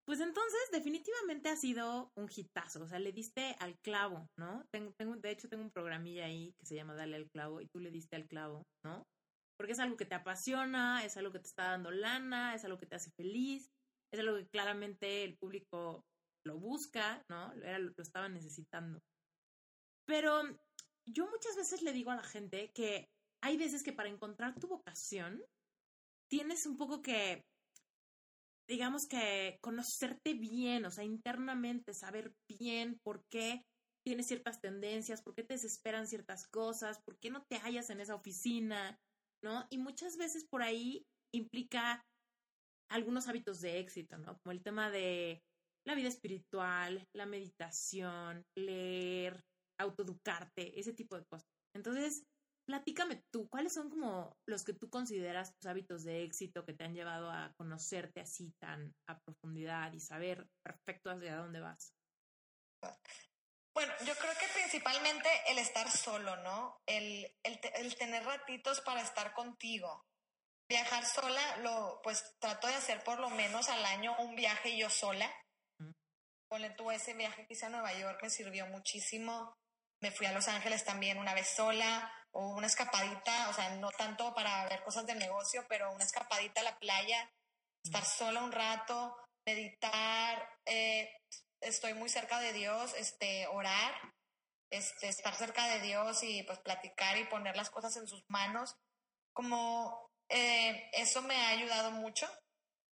pues 0.06 0.20
entonces 0.20 0.60
definitivamente 0.72 1.48
ha 1.48 1.56
sido 1.56 2.12
un 2.16 2.28
hitazo, 2.34 2.82
o 2.84 2.88
sea, 2.88 2.98
le 2.98 3.12
diste 3.12 3.56
al 3.58 3.76
clavo, 3.80 4.28
¿no? 4.38 4.64
Tengo, 4.70 4.92
tengo, 4.96 5.16
de 5.16 5.30
hecho, 5.30 5.48
tengo 5.48 5.64
un 5.64 5.70
programilla 5.70 6.26
ahí 6.26 6.54
que 6.58 6.66
se 6.66 6.76
llama 6.76 6.94
Dale 6.94 7.16
al 7.16 7.28
clavo 7.28 7.60
y 7.60 7.66
tú 7.66 7.80
le 7.80 7.90
diste 7.90 8.16
al 8.16 8.26
clavo, 8.26 8.62
¿no? 8.84 9.04
Porque 9.58 9.72
es 9.72 9.78
algo 9.78 9.96
que 9.96 10.04
te 10.04 10.14
apasiona, 10.14 11.04
es 11.04 11.16
algo 11.16 11.32
que 11.32 11.40
te 11.40 11.48
está 11.48 11.70
dando 11.70 11.90
lana, 11.90 12.54
es 12.54 12.64
algo 12.64 12.78
que 12.78 12.86
te 12.86 12.96
hace 12.96 13.10
feliz, 13.16 13.68
es 14.12 14.20
algo 14.20 14.36
que 14.36 14.48
claramente 14.48 15.24
el 15.24 15.36
público 15.38 16.04
lo 16.46 16.58
busca, 16.58 17.24
¿no? 17.28 17.52
Era, 17.54 17.78
lo 17.78 17.92
estaba 17.98 18.28
necesitando. 18.28 19.00
Pero 20.06 20.42
yo 21.08 21.26
muchas 21.28 21.56
veces 21.56 21.82
le 21.82 21.92
digo 21.92 22.10
a 22.10 22.16
la 22.16 22.22
gente 22.22 22.70
que 22.72 23.08
hay 23.42 23.56
veces 23.56 23.82
que 23.82 23.92
para 23.92 24.08
encontrar 24.08 24.54
tu 24.58 24.68
vocación, 24.68 25.42
tienes 26.30 26.66
un 26.66 26.76
poco 26.76 27.02
que, 27.02 27.42
digamos 28.68 29.06
que 29.06 29.58
conocerte 29.62 30.34
bien, 30.34 30.84
o 30.84 30.90
sea, 30.90 31.04
internamente, 31.04 31.94
saber 31.94 32.32
bien 32.48 32.98
por 33.04 33.22
qué 33.30 33.62
tienes 34.04 34.26
ciertas 34.26 34.60
tendencias, 34.60 35.22
por 35.22 35.34
qué 35.34 35.42
te 35.42 35.54
desesperan 35.54 36.06
ciertas 36.06 36.46
cosas, 36.48 37.00
por 37.04 37.18
qué 37.18 37.30
no 37.30 37.42
te 37.50 37.58
hallas 37.58 37.90
en 37.90 38.00
esa 38.00 38.14
oficina, 38.14 38.96
¿no? 39.42 39.66
Y 39.70 39.78
muchas 39.78 40.16
veces 40.16 40.46
por 40.48 40.62
ahí 40.62 41.04
implica 41.34 42.02
algunos 42.88 43.28
hábitos 43.28 43.60
de 43.60 43.80
éxito, 43.80 44.16
¿no? 44.18 44.38
Como 44.38 44.52
el 44.52 44.62
tema 44.62 44.90
de 44.90 45.40
la 45.86 45.94
vida 45.94 46.08
espiritual, 46.08 47.04
la 47.14 47.26
meditación, 47.26 48.44
leer, 48.56 49.40
autoeducarte, 49.78 50.78
ese 50.78 50.92
tipo 50.92 51.16
de 51.16 51.24
cosas. 51.30 51.46
Entonces, 51.74 52.22
platícame 52.66 53.22
tú, 53.30 53.48
¿cuáles 53.48 53.72
son 53.72 53.88
como 53.88 54.36
los 54.46 54.64
que 54.64 54.74
tú 54.74 54.90
consideras 54.90 55.54
tus 55.54 55.66
hábitos 55.66 56.02
de 56.02 56.24
éxito 56.24 56.64
que 56.64 56.74
te 56.74 56.84
han 56.84 56.94
llevado 56.94 57.30
a 57.30 57.52
conocerte 57.56 58.20
así 58.20 58.52
tan 58.60 58.94
a 59.08 59.18
profundidad 59.20 59.92
y 59.92 60.00
saber 60.00 60.46
perfecto 60.62 61.10
hacia 61.10 61.36
dónde 61.36 61.60
vas? 61.60 61.92
Bueno, 63.74 63.92
yo 64.04 64.14
creo 64.16 64.32
que 64.38 64.48
principalmente 64.54 65.28
el 65.48 65.58
estar 65.58 65.90
solo, 65.90 66.36
¿no? 66.38 66.80
El, 66.86 67.30
el, 67.42 67.96
tener 67.96 68.24
ratitos 68.24 68.80
para 68.80 69.02
estar 69.02 69.32
contigo. 69.32 70.02
Viajar 70.68 71.04
sola, 71.04 71.58
lo, 71.58 72.00
pues 72.02 72.24
trato 72.40 72.66
de 72.66 72.74
hacer 72.74 73.04
por 73.04 73.20
lo 73.20 73.30
menos 73.30 73.68
al 73.68 73.84
año 73.84 74.16
un 74.18 74.34
viaje 74.34 74.76
yo 74.76 74.90
sola. 74.90 75.30
Ponle 76.48 76.70
tú 76.70 76.90
ese 76.90 77.14
viaje 77.14 77.46
que 77.46 77.54
hice 77.54 77.66
a 77.66 77.70
Nueva 77.70 77.92
York, 77.92 78.20
me 78.22 78.30
sirvió 78.30 78.66
muchísimo. 78.66 79.54
Me 80.02 80.10
fui 80.10 80.26
a 80.26 80.32
Los 80.32 80.48
Ángeles 80.48 80.84
también 80.84 81.18
una 81.18 81.34
vez 81.34 81.54
sola 81.54 82.10
o 82.36 82.48
una 82.48 82.66
escapadita, 82.66 83.48
o 83.48 83.54
sea, 83.54 83.70
no 83.76 83.90
tanto 83.92 84.34
para 84.34 84.68
ver 84.68 84.82
cosas 84.82 85.06
de 85.06 85.14
negocio, 85.14 85.64
pero 85.70 85.90
una 85.92 86.04
escapadita 86.04 86.60
a 86.60 86.64
la 86.64 86.78
playa, 86.78 87.30
estar 87.82 88.04
sola 88.04 88.42
un 88.42 88.52
rato, 88.52 89.16
meditar, 89.46 90.46
eh, 90.66 91.10
estoy 91.62 91.94
muy 91.94 92.10
cerca 92.10 92.38
de 92.40 92.52
Dios, 92.52 92.92
este, 92.98 93.46
orar, 93.46 93.94
este, 94.70 95.08
estar 95.08 95.34
cerca 95.34 95.66
de 95.68 95.80
Dios 95.80 96.22
y 96.22 96.42
pues 96.42 96.58
platicar 96.58 97.16
y 97.16 97.24
poner 97.24 97.56
las 97.56 97.70
cosas 97.70 97.96
en 97.96 98.06
sus 98.06 98.22
manos, 98.28 98.76
como 99.32 100.10
eh, 100.28 100.90
eso 100.92 101.22
me 101.22 101.36
ha 101.36 101.48
ayudado 101.48 101.90
mucho, 101.92 102.28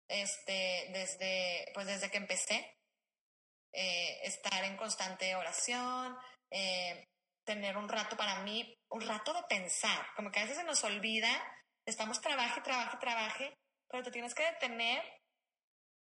este, 0.08 0.88
desde, 0.94 1.70
pues 1.74 1.86
desde 1.86 2.10
que 2.10 2.16
empecé, 2.16 2.78
eh, 3.74 4.20
estar 4.22 4.64
en 4.64 4.78
constante 4.78 5.36
oración, 5.36 6.16
tener 7.44 7.76
un 7.76 7.88
rato 7.88 8.16
para 8.16 8.40
mí, 8.40 8.74
un 8.94 9.00
rato 9.00 9.32
de 9.32 9.42
pensar, 9.48 10.06
como 10.14 10.30
que 10.30 10.38
a 10.38 10.42
veces 10.44 10.58
se 10.58 10.64
nos 10.64 10.84
olvida, 10.84 11.28
estamos 11.84 12.20
trabaje, 12.20 12.60
trabaje, 12.60 12.96
trabaje, 12.98 13.58
pero 13.88 14.04
te 14.04 14.12
tienes 14.12 14.34
que 14.36 14.44
detener 14.44 15.02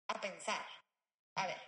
a 0.07 0.21
pensar. 0.21 0.65
A 1.35 1.47
ver, 1.47 1.61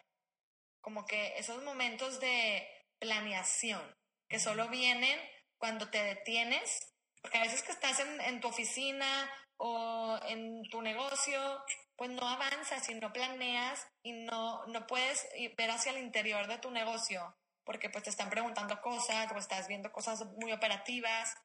como 0.80 1.05
que 1.05 1.38
esos 1.38 1.61
momentos 1.63 2.22
de 2.22 2.65
planeación 2.99 3.82
que 4.30 4.39
solo 4.39 4.70
vienen 4.70 5.20
cuando 5.57 5.89
te 5.89 6.01
detienes, 6.01 6.93
porque 7.22 7.38
a 7.38 7.43
veces 7.43 7.63
que 7.63 7.74
estás 7.74 7.99
en, 7.99 8.39
tu 8.39 8.47
oficina 8.47 9.30
o 9.57 10.17
en 10.24 10.63
tu 10.70 10.82
negocio, 10.82 11.61
pues 11.97 12.09
no 12.11 12.30
avanzas 12.30 12.88
y 12.88 12.95
no 12.95 13.11
planeas 13.11 13.86
y 14.03 14.13
no, 14.13 14.65
no 14.67 14.88
puedes 14.88 15.28
ver 15.57 15.70
hacia 15.70 15.91
el 15.91 15.97
interior 15.97 16.47
de 16.47 16.59
tu 16.59 16.72
negocio 16.72 17.36
porque 17.70 17.91
pues 17.91 18.03
te 18.03 18.09
están 18.09 18.32
preguntando 18.32 18.82
cosas 18.82 19.32
o 19.32 19.38
estás 19.38 19.67
viendo 19.67 19.91
cosas 19.91 20.26
muy 20.41 20.51
operativas, 20.51 21.36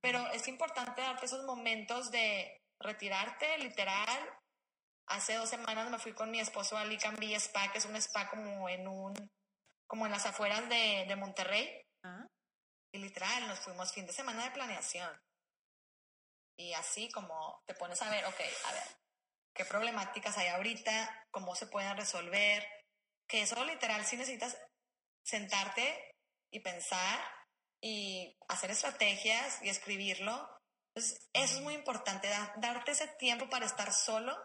pero 0.00 0.26
es 0.32 0.48
importante 0.48 1.00
darte 1.00 1.26
esos 1.26 1.44
momentos 1.44 2.10
de 2.10 2.60
retirarte, 2.82 3.56
literal. 3.58 4.18
Hace 5.06 5.36
dos 5.36 5.48
semanas 5.48 5.88
me 5.88 6.00
fui 6.00 6.12
con 6.12 6.32
mi 6.32 6.40
esposo 6.40 6.76
a 6.76 6.84
Licambi 6.84 7.36
Spa, 7.36 7.70
que 7.70 7.78
es 7.78 7.84
un 7.84 7.94
spa 7.94 8.28
como 8.28 8.68
en 8.68 8.88
un, 8.88 9.14
como 9.86 10.06
en 10.06 10.10
las 10.10 10.26
afueras 10.26 10.68
de, 10.68 11.04
de 11.06 11.14
Monterrey. 11.14 11.80
Ah. 12.02 12.26
Y 12.92 12.98
literal, 12.98 13.46
nos 13.46 13.60
fuimos 13.60 13.92
fin 13.92 14.06
de 14.06 14.12
semana 14.12 14.42
de 14.42 14.50
planeación. 14.50 15.16
Y 16.58 16.72
así 16.72 17.12
como 17.12 17.62
te 17.64 17.74
pones 17.74 18.02
a 18.02 18.10
ver, 18.10 18.24
ok, 18.24 18.40
a 18.40 18.72
ver, 18.72 18.96
qué 19.54 19.64
problemáticas 19.64 20.36
hay 20.36 20.48
ahorita, 20.48 21.28
cómo 21.30 21.54
se 21.54 21.68
pueden 21.68 21.96
resolver, 21.96 22.66
que 23.28 23.42
eso 23.42 23.64
literal 23.64 24.04
sí 24.04 24.16
necesitas 24.16 24.58
sentarte 25.24 26.14
y 26.52 26.60
pensar 26.60 27.20
y 27.82 28.36
hacer 28.48 28.70
estrategias 28.70 29.62
y 29.62 29.68
escribirlo. 29.68 30.48
Entonces, 30.94 31.28
eso 31.32 31.56
es 31.56 31.62
muy 31.62 31.74
importante, 31.74 32.28
darte 32.56 32.92
ese 32.92 33.08
tiempo 33.18 33.48
para 33.48 33.66
estar 33.66 33.92
solo 33.92 34.36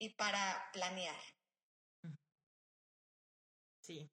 y 0.00 0.14
para 0.14 0.68
planear. 0.72 1.16
Sí. 3.82 4.10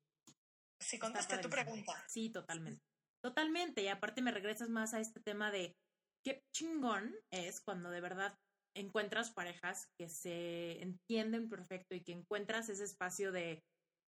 Sí, 0.79 0.99
contesté 0.99 1.37
tu 1.39 1.49
pregunta. 1.49 2.03
Sí, 2.07 2.29
totalmente. 2.29 2.83
Totalmente. 3.23 3.81
Y 3.81 3.87
aparte 3.87 4.21
me 4.21 4.31
regresas 4.31 4.69
más 4.69 4.93
a 4.93 4.99
este 4.99 5.19
tema 5.19 5.49
de 5.51 5.75
qué 6.23 6.43
chingón 6.53 7.15
es 7.31 7.61
cuando 7.61 7.89
de 7.89 8.01
verdad 8.01 8.37
encuentras 8.75 9.31
parejas 9.31 9.87
que 9.97 10.09
se 10.09 10.81
entienden 10.81 11.49
perfecto 11.49 11.95
y 11.95 12.03
que 12.03 12.11
encuentras 12.11 12.69
ese 12.69 12.83
espacio 12.83 13.31
de 13.31 13.63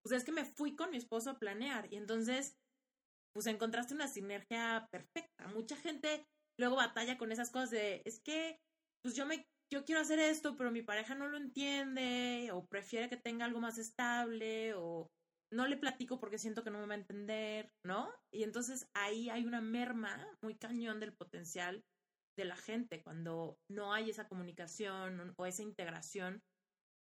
pues 0.06 0.18
es 0.20 0.24
que 0.24 0.30
me 0.30 0.44
fui 0.44 0.76
con 0.76 0.92
mi 0.92 0.98
esposo 0.98 1.30
a 1.30 1.38
planear 1.40 1.92
y 1.92 1.96
entonces, 1.96 2.54
pues 3.34 3.48
encontraste 3.48 3.92
una 3.92 4.06
sinergia 4.06 4.86
perfecta. 4.92 5.48
Mucha 5.48 5.74
gente 5.76 6.24
luego 6.60 6.76
batalla 6.76 7.18
con 7.18 7.32
esas 7.32 7.50
cosas 7.50 7.70
de, 7.72 8.02
es 8.04 8.20
que, 8.20 8.56
pues 9.02 9.16
yo 9.16 9.26
me, 9.26 9.44
yo 9.68 9.84
quiero 9.84 10.00
hacer 10.00 10.20
esto, 10.20 10.56
pero 10.56 10.70
mi 10.70 10.82
pareja 10.82 11.16
no 11.16 11.26
lo 11.26 11.36
entiende 11.36 12.50
o 12.52 12.64
prefiere 12.66 13.08
que 13.08 13.16
tenga 13.16 13.46
algo 13.46 13.58
más 13.58 13.78
estable 13.78 14.74
o 14.74 15.08
no 15.52 15.66
le 15.66 15.76
platico 15.76 16.20
porque 16.20 16.38
siento 16.38 16.62
que 16.62 16.70
no 16.70 16.78
me 16.78 16.86
va 16.86 16.94
a 16.94 16.98
entender, 16.98 17.68
¿no? 17.84 18.08
Y 18.32 18.44
entonces 18.44 18.86
ahí 18.94 19.28
hay 19.28 19.44
una 19.44 19.60
merma 19.60 20.24
muy 20.40 20.56
cañón 20.56 21.00
del 21.00 21.16
potencial 21.16 21.82
de 22.38 22.44
la 22.44 22.54
gente 22.54 23.02
cuando 23.02 23.58
no 23.68 23.92
hay 23.92 24.10
esa 24.10 24.28
comunicación 24.28 25.34
o 25.36 25.46
esa 25.46 25.64
integración, 25.64 26.44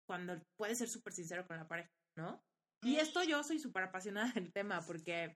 cuando 0.08 0.40
puedes 0.56 0.78
ser 0.78 0.88
súper 0.88 1.12
sincero 1.12 1.46
con 1.46 1.58
la 1.58 1.68
pareja, 1.68 1.90
¿no? 2.16 2.42
Y 2.84 2.96
esto 2.96 3.22
yo 3.24 3.42
soy 3.42 3.58
súper 3.58 3.84
apasionada 3.84 4.30
del 4.32 4.52
tema 4.52 4.82
porque, 4.86 5.34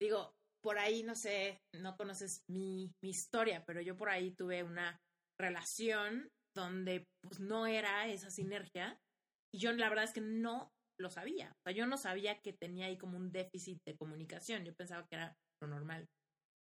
digo, 0.00 0.32
por 0.62 0.78
ahí, 0.78 1.02
no 1.02 1.14
sé, 1.14 1.60
no 1.74 1.96
conoces 1.96 2.42
mi, 2.48 2.90
mi 3.02 3.10
historia, 3.10 3.64
pero 3.66 3.82
yo 3.82 3.96
por 3.96 4.08
ahí 4.08 4.34
tuve 4.34 4.62
una 4.62 4.98
relación 5.38 6.28
donde 6.56 7.04
pues 7.22 7.40
no 7.40 7.66
era 7.66 8.08
esa 8.08 8.30
sinergia 8.30 8.98
y 9.52 9.58
yo 9.58 9.72
la 9.72 9.88
verdad 9.88 10.04
es 10.04 10.12
que 10.12 10.20
no 10.20 10.72
lo 10.98 11.10
sabía. 11.10 11.50
O 11.50 11.62
sea, 11.64 11.72
yo 11.72 11.86
no 11.86 11.98
sabía 11.98 12.40
que 12.40 12.52
tenía 12.52 12.86
ahí 12.86 12.96
como 12.96 13.16
un 13.18 13.30
déficit 13.30 13.80
de 13.84 13.96
comunicación. 13.96 14.64
Yo 14.64 14.74
pensaba 14.74 15.06
que 15.06 15.16
era 15.16 15.36
lo 15.60 15.68
normal. 15.68 16.08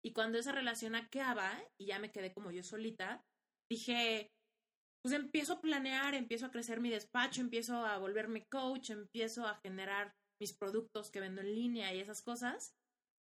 Y 0.05 0.13
cuando 0.13 0.39
esa 0.39 0.53
relación 0.53 0.95
acaba 0.95 1.63
y 1.79 1.87
ya 1.87 1.99
me 1.99 2.11
quedé 2.11 2.33
como 2.33 2.51
yo 2.51 2.63
solita, 2.63 3.23
dije, 3.71 4.31
pues 5.05 5.15
empiezo 5.15 5.53
a 5.53 5.61
planear, 5.61 6.15
empiezo 6.15 6.47
a 6.47 6.51
crecer 6.51 6.81
mi 6.81 6.89
despacho, 6.89 7.43
empiezo 7.43 7.85
a 7.85 7.99
volverme 7.99 8.47
coach, 8.51 8.89
empiezo 8.89 9.47
a 9.47 9.61
generar 9.63 10.15
mis 10.41 10.55
productos 10.57 11.11
que 11.11 11.21
vendo 11.21 11.43
en 11.43 11.55
línea 11.55 11.93
y 11.93 12.01
esas 12.01 12.23
cosas. 12.23 12.73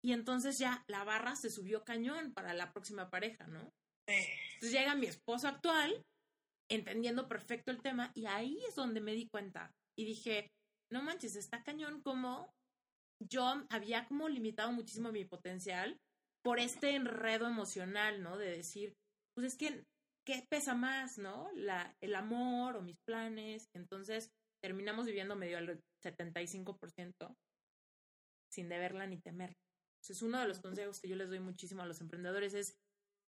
Y 0.03 0.13
entonces 0.13 0.57
ya 0.57 0.83
la 0.87 1.03
barra 1.03 1.35
se 1.35 1.51
subió 1.51 1.83
cañón 1.83 2.33
para 2.33 2.55
la 2.55 2.73
próxima 2.73 3.11
pareja, 3.11 3.45
¿no? 3.45 3.69
Entonces 4.09 4.71
llega 4.71 4.95
mi 4.95 5.05
esposo 5.05 5.47
actual, 5.47 6.01
entendiendo 6.67 7.27
perfecto 7.27 7.69
el 7.71 7.81
tema, 7.81 8.11
y 8.15 8.25
ahí 8.25 8.57
es 8.67 8.73
donde 8.73 8.99
me 8.99 9.13
di 9.13 9.27
cuenta. 9.27 9.71
Y 9.95 10.05
dije, 10.05 10.49
no 10.91 11.03
manches, 11.03 11.35
está 11.35 11.63
cañón 11.63 12.01
como 12.01 12.49
yo 13.29 13.65
había 13.69 14.07
como 14.07 14.29
limitado 14.29 14.71
muchísimo 14.71 15.11
mi 15.11 15.25
potencial 15.25 15.95
por 16.43 16.59
este 16.59 16.95
enredo 16.95 17.47
emocional, 17.47 18.23
¿no? 18.23 18.37
De 18.37 18.49
decir, 18.49 18.93
pues 19.35 19.53
es 19.53 19.57
que, 19.57 19.83
¿qué 20.27 20.45
pesa 20.49 20.75
más, 20.75 21.17
no? 21.17 21.49
La, 21.55 21.95
el 22.01 22.13
amor 22.13 22.75
o 22.75 22.81
mis 22.81 22.99
planes. 23.07 23.69
Entonces 23.73 24.29
terminamos 24.61 25.05
viviendo 25.05 25.37
medio 25.37 25.57
al 25.57 25.81
75% 26.03 27.33
sin 28.51 28.67
deberla 28.67 29.07
ni 29.07 29.21
temerla. 29.21 29.55
Entonces, 30.01 30.21
uno 30.21 30.39
de 30.39 30.47
los 30.47 30.59
consejos 30.59 30.99
que 30.99 31.07
yo 31.07 31.15
les 31.15 31.29
doy 31.29 31.39
muchísimo 31.39 31.81
a 31.81 31.85
los 31.85 32.01
emprendedores 32.01 32.53
es, 32.53 32.75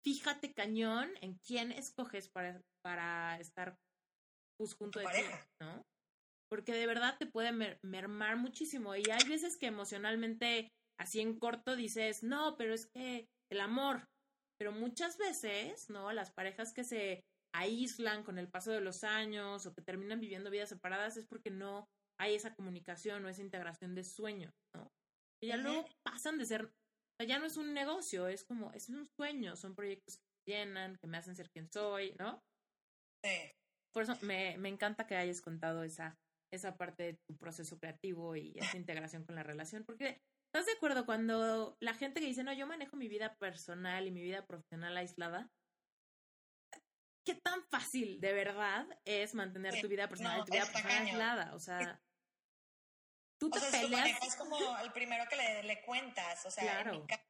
fíjate 0.04 0.54
cañón 0.54 1.12
en 1.22 1.38
quién 1.46 1.72
escoges 1.72 2.30
para, 2.30 2.62
para 2.84 3.40
estar 3.40 3.78
pues, 4.58 4.74
junto 4.74 5.00
de 5.00 5.06
ti, 5.06 5.22
¿no? 5.62 5.84
porque 6.50 6.74
de 6.74 6.88
verdad 6.88 7.18
te 7.18 7.26
puede 7.26 7.78
mermar 7.84 8.38
muchísimo. 8.38 8.96
Y 8.96 9.04
hay 9.12 9.28
veces 9.28 9.58
que 9.58 9.68
emocionalmente, 9.68 10.72
así 11.00 11.20
en 11.20 11.38
corto, 11.38 11.76
dices, 11.76 12.24
no, 12.24 12.56
pero 12.58 12.74
es 12.74 12.88
que 12.88 13.28
el 13.52 13.62
amor. 13.62 14.08
Pero 14.60 14.72
muchas 14.72 15.18
veces, 15.18 15.90
¿no? 15.90 16.12
Las 16.12 16.32
parejas 16.32 16.74
que 16.74 16.84
se 16.84 17.24
aíslan 17.54 18.24
con 18.24 18.38
el 18.38 18.50
paso 18.50 18.72
de 18.72 18.82
los 18.82 19.04
años 19.04 19.66
o 19.66 19.74
que 19.74 19.82
terminan 19.82 20.20
viviendo 20.20 20.50
vidas 20.50 20.70
separadas 20.70 21.18
es 21.18 21.26
porque 21.26 21.50
no 21.50 21.88
hay 22.20 22.36
esa 22.36 22.56
comunicación 22.56 23.24
o 23.26 23.30
esa 23.30 23.42
integración 23.42 23.96
de 23.96 24.04
sueño, 24.04 24.52
¿no? 24.76 24.92
Y 25.42 25.48
ya 25.48 25.58
luego 25.58 25.86
pasan 26.04 26.38
de 26.38 26.46
ser, 26.46 26.66
o 26.66 27.16
sea, 27.20 27.28
ya 27.28 27.40
no 27.40 27.46
es 27.46 27.58
un 27.58 27.74
negocio, 27.74 28.28
es 28.28 28.44
como, 28.44 28.72
es 28.74 28.90
un 28.90 29.08
sueño, 29.16 29.56
son 29.56 29.76
proyectos 29.76 30.18
que 30.18 30.52
llenan, 30.52 30.98
que 30.98 31.08
me 31.08 31.18
hacen 31.18 31.36
ser 31.36 31.50
quien 31.52 31.70
soy, 31.72 32.16
¿no? 32.18 32.44
Sí. 33.24 33.52
Por 33.94 34.04
eso 34.04 34.18
me, 34.22 34.58
me 34.58 34.70
encanta 34.70 35.06
que 35.06 35.16
hayas 35.16 35.42
contado 35.42 35.84
esa, 35.84 36.18
esa 36.52 36.78
parte 36.78 37.04
de 37.04 37.14
tu 37.28 37.38
proceso 37.38 37.78
creativo 37.78 38.36
y 38.36 38.54
esa 38.58 38.78
integración 38.78 39.24
con 39.24 39.36
la 39.36 39.44
relación, 39.44 39.84
porque 39.84 40.22
¿estás 40.58 40.74
de 40.74 40.78
acuerdo 40.78 41.06
cuando 41.06 41.78
la 41.80 41.94
gente 41.94 42.20
que 42.20 42.26
dice, 42.26 42.44
no, 42.44 42.52
yo 42.52 42.66
manejo 42.66 42.98
mi 42.98 43.08
vida 43.08 43.36
personal 43.36 44.08
y 44.08 44.12
mi 44.12 44.24
vida 44.24 44.48
profesional 44.48 44.98
aislada? 44.98 45.52
¿Qué 47.24 47.36
tan 47.36 47.64
fácil 47.70 48.20
de 48.20 48.34
verdad 48.34 48.88
es 49.06 49.36
mantener 49.36 49.80
tu 49.80 49.88
vida 49.88 50.08
personal 50.08 50.40
y 50.40 50.46
tu 50.46 50.54
vida 50.54 50.66
profesional 50.66 51.06
aislada? 51.06 51.54
O 51.54 51.60
sea, 51.60 52.02
tú 53.40 53.52
te 53.52 53.60
peleas. 53.60 54.20
es 54.24 54.36
como 54.36 54.58
el 54.80 54.92
primero 54.94 55.26
que 55.30 55.36
le, 55.36 55.62
le 55.62 55.84
cuentas, 55.84 56.44
o 56.48 56.50
sea, 56.50 56.82
en 56.82 56.92
mi 56.92 57.06
caso, 57.06 57.24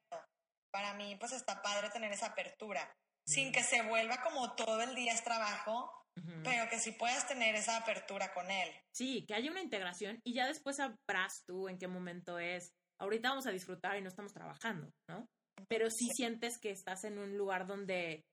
para 0.71 0.93
mí 0.93 1.17
pues 1.17 1.33
está 1.33 1.61
padre 1.61 1.89
tener 1.89 2.13
esa 2.13 2.27
apertura, 2.27 2.95
sin 3.25 3.51
que 3.51 3.61
se 3.61 3.81
vuelva 3.81 4.21
como 4.21 4.55
todo 4.55 4.81
el 4.83 4.95
día 4.95 5.11
es 5.11 5.23
trabajo, 5.25 5.91
pero 6.43 6.69
que 6.69 6.79
sí 6.79 6.93
puedas 6.93 7.27
tener 7.27 7.55
esa 7.55 7.75
apertura 7.75 8.33
con 8.33 8.49
él. 8.49 8.73
Sí, 8.91 9.25
que 9.27 9.33
haya 9.33 9.51
una 9.51 9.61
integración 9.61 10.21
y 10.23 10.33
ya 10.33 10.47
después 10.47 10.77
sabrás 10.77 11.43
tú 11.45 11.67
en 11.67 11.77
qué 11.77 11.89
momento 11.89 12.39
es. 12.39 12.73
Ahorita 12.99 13.29
vamos 13.29 13.47
a 13.47 13.51
disfrutar 13.51 13.97
y 13.97 14.01
no 14.01 14.09
estamos 14.09 14.33
trabajando, 14.33 14.89
¿no? 15.09 15.25
Pero 15.67 15.89
sí, 15.89 16.09
sientes 16.13 16.59
que 16.59 16.71
estás 16.71 17.03
en 17.03 17.17
un 17.17 17.37
lugar 17.37 17.67
donde 17.67 18.23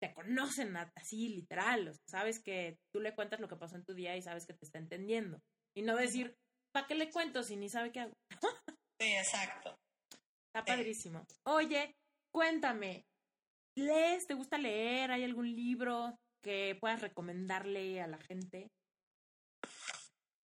te 0.00 0.14
conocen 0.14 0.76
así, 0.76 1.28
literal. 1.28 1.88
O 1.88 1.92
sea, 1.92 2.20
sabes 2.20 2.42
que 2.42 2.78
tú 2.92 3.00
le 3.00 3.14
cuentas 3.14 3.40
lo 3.40 3.48
que 3.48 3.56
pasó 3.56 3.76
en 3.76 3.84
tu 3.84 3.94
día 3.94 4.16
y 4.16 4.22
sabes 4.22 4.46
que 4.46 4.54
te 4.54 4.64
está 4.64 4.78
entendiendo. 4.78 5.40
Y 5.76 5.82
no 5.82 5.96
decir, 5.96 6.34
¿para 6.72 6.86
qué 6.86 6.94
le 6.94 7.10
cuento 7.10 7.42
si 7.42 7.56
ni 7.56 7.68
sabe 7.68 7.92
qué 7.92 8.00
hago? 8.00 8.14
sí, 9.00 9.12
exacto. 9.12 9.76
Está 10.48 10.64
padrísimo. 10.64 11.24
Oye, 11.46 11.94
cuéntame, 12.32 13.04
¿lees? 13.76 14.26
¿Te 14.26 14.34
gusta 14.34 14.58
leer? 14.58 15.10
¿Hay 15.10 15.24
algún 15.24 15.54
libro? 15.54 16.16
que 16.42 16.76
puedas 16.80 17.00
recomendarle 17.00 18.00
a 18.00 18.06
la 18.06 18.18
gente? 18.18 18.70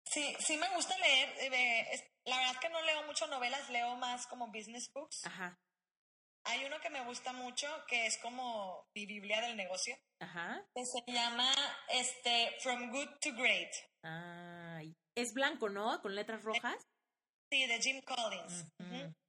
Sí, 0.10 0.36
sí 0.40 0.58
me 0.58 0.68
gusta 0.70 0.98
leer. 0.98 1.54
Eh, 1.54 2.12
la 2.26 2.38
verdad 2.38 2.54
es 2.54 2.60
que 2.60 2.70
no 2.70 2.82
leo 2.82 3.04
mucho 3.06 3.28
novelas, 3.28 3.70
leo 3.70 3.96
más 3.96 4.26
como 4.26 4.48
business 4.48 4.92
books. 4.92 5.26
Ajá. 5.26 5.60
Hay 6.46 6.66
uno 6.66 6.80
que 6.82 6.90
me 6.90 7.04
gusta 7.06 7.32
mucho 7.34 7.68
que 7.88 8.08
es 8.08 8.18
como 8.18 8.88
mi 8.96 9.06
Biblia 9.06 9.40
del 9.42 9.56
negocio. 9.56 9.96
Ajá. 10.20 10.66
Que 10.74 10.86
se 10.86 11.04
llama 11.06 11.54
este 11.90 12.58
From 12.62 12.90
Good 12.92 13.20
to 13.22 13.34
Great. 13.36 13.72
Ah, 14.04 14.82
es 15.16 15.34
blanco, 15.34 15.70
¿no? 15.70 16.02
Con 16.02 16.16
letras 16.16 16.44
rojas. 16.44 16.88
Sí, 17.52 17.68
de 17.68 17.80
Jim 17.80 18.02
Collins. 18.02 18.66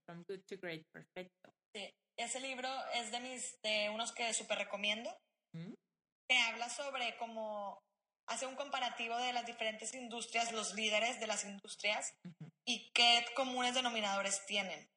From 0.07 0.25
Good 0.27 0.45
to 0.47 0.57
Great, 0.63 0.87
perfecto. 0.93 1.53
Sí, 1.75 1.95
ese 2.17 2.41
libro 2.41 2.69
es 2.95 3.11
de 3.11 3.21
mis 3.21 3.61
de 3.63 3.91
unos 3.91 4.13
que 4.13 4.33
súper 4.33 4.59
recomiendo 4.59 5.15
que 5.53 6.39
habla 6.39 6.69
sobre 6.69 7.17
cómo 7.17 7.83
hace 8.27 8.47
un 8.47 8.57
comparativo 8.57 9.17
de 9.17 9.33
las 9.33 9.47
diferentes 9.47 9.95
industrias, 9.95 10.53
los 10.53 10.75
líderes 10.75 11.21
de 11.21 11.27
las 11.27 11.45
industrias 11.45 12.15
y 12.65 12.91
qué 12.93 13.25
comunes 13.35 13.75
denominadores 13.75 14.45
tienen. 14.47 14.89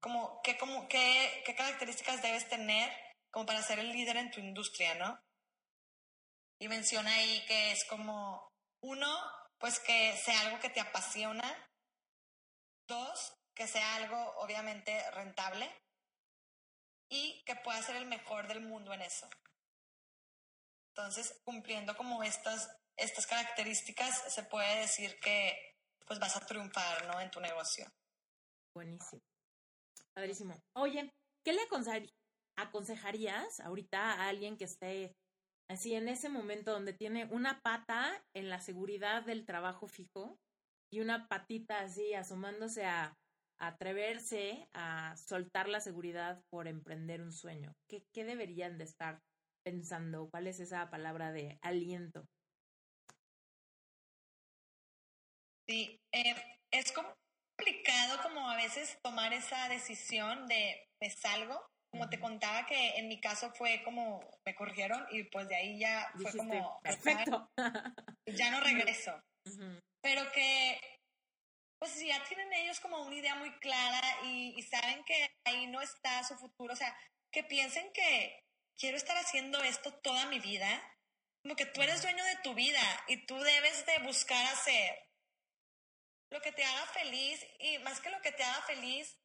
Como, 0.00 0.40
qué, 0.42 0.56
como, 0.58 0.88
qué, 0.88 1.42
qué 1.44 1.54
características 1.54 2.22
debes 2.22 2.48
tener 2.48 2.90
como 3.30 3.46
para 3.46 3.62
ser 3.62 3.78
el 3.78 3.90
líder 3.90 4.16
en 4.16 4.30
tu 4.30 4.40
industria, 4.40 4.94
¿no? 4.94 5.18
Y 6.60 6.68
menciona 6.68 7.12
ahí 7.12 7.44
que 7.46 7.72
es 7.72 7.84
como, 7.86 8.52
uno, 8.82 9.18
pues 9.58 9.80
que 9.80 10.16
sea 10.16 10.40
algo 10.42 10.60
que 10.60 10.70
te 10.70 10.80
apasiona. 10.80 11.68
Dos, 12.86 13.34
que 13.54 13.66
sea 13.66 13.96
algo 13.96 14.16
obviamente 14.36 15.10
rentable. 15.12 15.68
Y 17.08 17.42
que 17.44 17.56
pueda 17.56 17.82
ser 17.82 17.96
el 17.96 18.06
mejor 18.06 18.46
del 18.48 18.60
mundo 18.60 18.92
en 18.92 19.02
eso. 19.02 19.28
Entonces, 20.94 21.40
cumpliendo 21.44 21.96
como 21.96 22.22
estas, 22.22 22.70
estas 22.98 23.26
características, 23.26 24.32
se 24.32 24.42
puede 24.44 24.80
decir 24.80 25.18
que 25.20 25.56
pues 26.06 26.18
vas 26.18 26.36
a 26.36 26.44
triunfar, 26.44 27.06
¿no? 27.06 27.18
En 27.20 27.30
tu 27.30 27.40
negocio. 27.40 27.86
Buenísimo. 28.74 29.22
Padrísimo. 30.14 30.60
Oye, 30.76 31.10
¿qué 31.44 31.54
le 31.54 31.62
aconsejarías 32.56 33.60
ahorita 33.60 34.12
a 34.12 34.28
alguien 34.28 34.58
que 34.58 34.64
esté 34.64 35.14
así 35.70 35.94
en 35.94 36.08
ese 36.08 36.28
momento 36.28 36.72
donde 36.72 36.92
tiene 36.92 37.24
una 37.26 37.62
pata 37.62 38.22
en 38.34 38.50
la 38.50 38.60
seguridad 38.60 39.22
del 39.22 39.46
trabajo 39.46 39.86
fijo 39.88 40.38
y 40.92 41.00
una 41.00 41.26
patita 41.28 41.80
así 41.80 42.12
asomándose 42.12 42.84
a, 42.84 43.16
atreverse 43.58 44.68
a 44.74 45.16
soltar 45.16 45.68
la 45.68 45.80
seguridad 45.80 46.42
por 46.50 46.68
emprender 46.68 47.22
un 47.22 47.32
sueño? 47.32 47.72
¿Qué, 47.88 48.04
¿Qué 48.12 48.24
deberían 48.24 48.76
de 48.76 48.84
estar 48.84 49.22
pensando? 49.62 50.28
¿Cuál 50.30 50.46
es 50.46 50.60
esa 50.60 50.90
palabra 50.90 51.32
de 51.32 51.58
aliento? 51.62 52.26
Sí, 55.68 55.98
eh, 56.12 56.34
es 56.70 56.92
complicado 56.92 58.22
como 58.22 58.50
a 58.50 58.56
veces 58.56 58.98
tomar 59.02 59.32
esa 59.32 59.68
decisión 59.68 60.46
de 60.46 60.88
me 61.00 61.10
salgo. 61.10 61.60
Como 61.92 62.08
te 62.08 62.18
contaba 62.18 62.64
que 62.64 62.96
en 62.96 63.08
mi 63.08 63.20
caso 63.20 63.52
fue 63.52 63.82
como 63.84 64.20
me 64.46 64.54
corrigieron 64.54 65.06
y 65.10 65.24
pues 65.24 65.46
de 65.48 65.56
ahí 65.56 65.78
ya 65.78 66.10
fue 66.14 66.32
como 66.32 66.80
perfecto. 66.80 67.50
ya 68.26 68.50
no 68.50 68.60
regreso. 68.64 69.20
Pero 70.00 70.22
que 70.32 70.80
pues 71.78 71.92
si 71.92 72.06
ya 72.06 72.22
tienen 72.24 72.52
ellos 72.52 72.80
como 72.80 73.02
una 73.02 73.16
idea 73.16 73.34
muy 73.34 73.50
clara 73.58 74.00
y, 74.24 74.54
y 74.56 74.62
saben 74.62 75.04
que 75.04 75.28
ahí 75.44 75.66
no 75.66 75.80
está 75.80 76.22
su 76.22 76.36
futuro, 76.36 76.72
o 76.72 76.76
sea, 76.76 76.96
que 77.32 77.42
piensen 77.42 77.92
que 77.92 78.41
quiero 78.78 78.96
estar 78.96 79.16
haciendo 79.16 79.62
esto 79.62 79.92
toda 80.00 80.26
mi 80.26 80.38
vida, 80.38 80.82
como 81.42 81.56
que 81.56 81.66
tú 81.66 81.82
eres 81.82 82.02
dueño 82.02 82.24
de 82.24 82.36
tu 82.36 82.54
vida 82.54 83.04
y 83.08 83.26
tú 83.26 83.38
debes 83.38 83.84
de 83.86 83.98
buscar 84.00 84.44
hacer 84.46 85.08
lo 86.30 86.40
que 86.40 86.52
te 86.52 86.64
haga 86.64 86.86
feliz 86.86 87.44
y 87.58 87.78
más 87.80 88.00
que 88.00 88.10
lo 88.10 88.20
que 88.22 88.32
te 88.32 88.42
haga 88.42 88.62
feliz, 88.62 89.18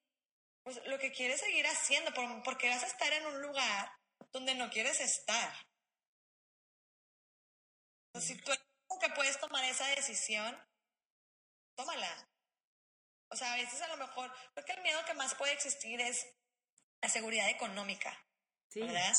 pues 0.64 0.86
lo 0.88 1.00
que 1.00 1.12
quieres 1.12 1.40
seguir 1.40 1.66
haciendo, 1.68 2.14
porque 2.44 2.70
vas 2.70 2.84
a 2.84 2.88
estar 2.88 3.12
en 3.14 3.26
un 3.28 3.42
lugar 3.42 3.92
donde 4.32 4.56
no 4.56 4.70
quieres 4.70 5.00
estar. 5.00 5.54
Entonces, 8.08 8.38
si 8.38 8.44
tú 8.44 8.52
que 9.00 9.10
puedes 9.10 9.40
tomar 9.40 9.64
esa 9.64 9.88
decisión, 9.88 10.58
tómala. 11.76 12.30
O 13.30 13.36
sea, 13.36 13.54
a 13.54 13.58
veces 13.58 13.82
a 13.82 13.88
lo 13.88 13.98
mejor, 13.98 14.34
creo 14.54 14.66
que 14.66 14.74
el 14.74 14.82
miedo 14.82 15.04
que 15.06 15.14
más 15.14 15.36
puede 15.36 15.54
existir 15.54 16.00
es 16.02 16.26
la 17.02 17.10
seguridad 17.10 17.50
económica, 17.50 18.26
¿verdad? 18.74 19.14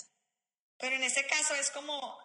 Pero 0.79 0.97
en 0.97 1.03
ese 1.03 1.26
caso 1.26 1.55
es 1.55 1.70
como 1.70 2.18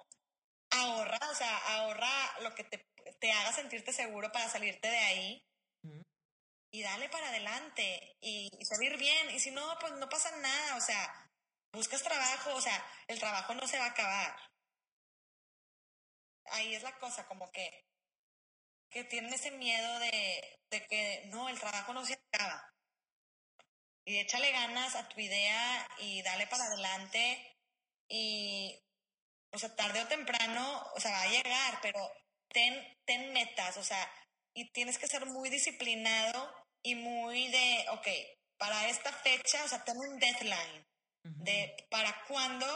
ahorra, 0.71 1.19
o 1.31 1.35
sea, 1.35 1.57
ahorra 1.75 2.39
lo 2.41 2.53
que 2.55 2.63
te, 2.63 2.85
te 3.19 3.31
haga 3.31 3.51
sentirte 3.53 3.93
seguro 3.93 4.31
para 4.31 4.49
salirte 4.49 4.89
de 4.89 4.97
ahí 4.97 5.45
y 6.71 6.81
dale 6.81 7.07
para 7.09 7.29
adelante 7.29 8.15
y, 8.19 8.49
y, 8.57 8.65
salir 8.65 8.97
bien. 8.97 9.29
Y 9.31 9.39
si 9.39 9.51
no, 9.51 9.77
pues 9.79 9.93
no 9.93 10.09
pasa 10.09 10.35
nada, 10.37 10.75
o 10.75 10.81
sea, 10.81 11.29
buscas 11.71 12.01
trabajo, 12.01 12.55
o 12.55 12.61
sea, 12.61 12.83
el 13.07 13.19
trabajo 13.19 13.53
no 13.53 13.67
se 13.67 13.77
va 13.77 13.85
a 13.85 13.89
acabar. 13.89 14.35
Ahí 16.45 16.73
es 16.73 16.83
la 16.83 16.97
cosa, 16.99 17.27
como 17.27 17.51
que 17.51 17.85
que 18.93 19.03
tienen 19.03 19.33
ese 19.33 19.49
miedo 19.51 19.99
de, 19.99 20.59
que 20.69 21.23
no, 21.31 21.49
el 21.49 21.59
trabajo 21.59 21.93
no 21.93 22.05
se 22.05 22.13
acaba. 22.13 22.71
Y 24.05 24.19
échale 24.19 24.51
ganas 24.51 24.95
a 24.95 25.09
tu 25.09 25.19
idea 25.19 25.87
y 25.97 26.21
dale 26.21 26.45
para 26.47 26.65
adelante 26.65 27.52
y, 28.15 28.79
o 29.51 29.57
sea, 29.57 29.75
tarde 29.75 30.03
o 30.03 30.07
temprano, 30.07 30.85
o 30.95 30.99
sea, 30.99 31.09
va 31.09 31.21
a 31.23 31.27
llegar, 31.29 31.79
pero 31.81 31.99
ten, 32.47 32.75
ten 33.05 33.33
metas, 33.33 33.75
o 33.77 33.83
sea, 33.83 34.07
y 34.53 34.71
tienes 34.71 34.99
que 34.99 35.07
ser 35.07 35.25
muy 35.25 35.49
disciplinado 35.49 36.53
y 36.83 36.93
muy 36.93 37.47
de, 37.47 37.85
ok, 37.89 38.07
para 38.59 38.87
esta 38.87 39.11
fecha, 39.11 39.63
o 39.63 39.67
sea, 39.67 39.83
ten 39.83 39.97
un 39.97 40.19
deadline 40.19 40.85
de 41.23 41.87
para 41.89 42.23
cuándo 42.27 42.67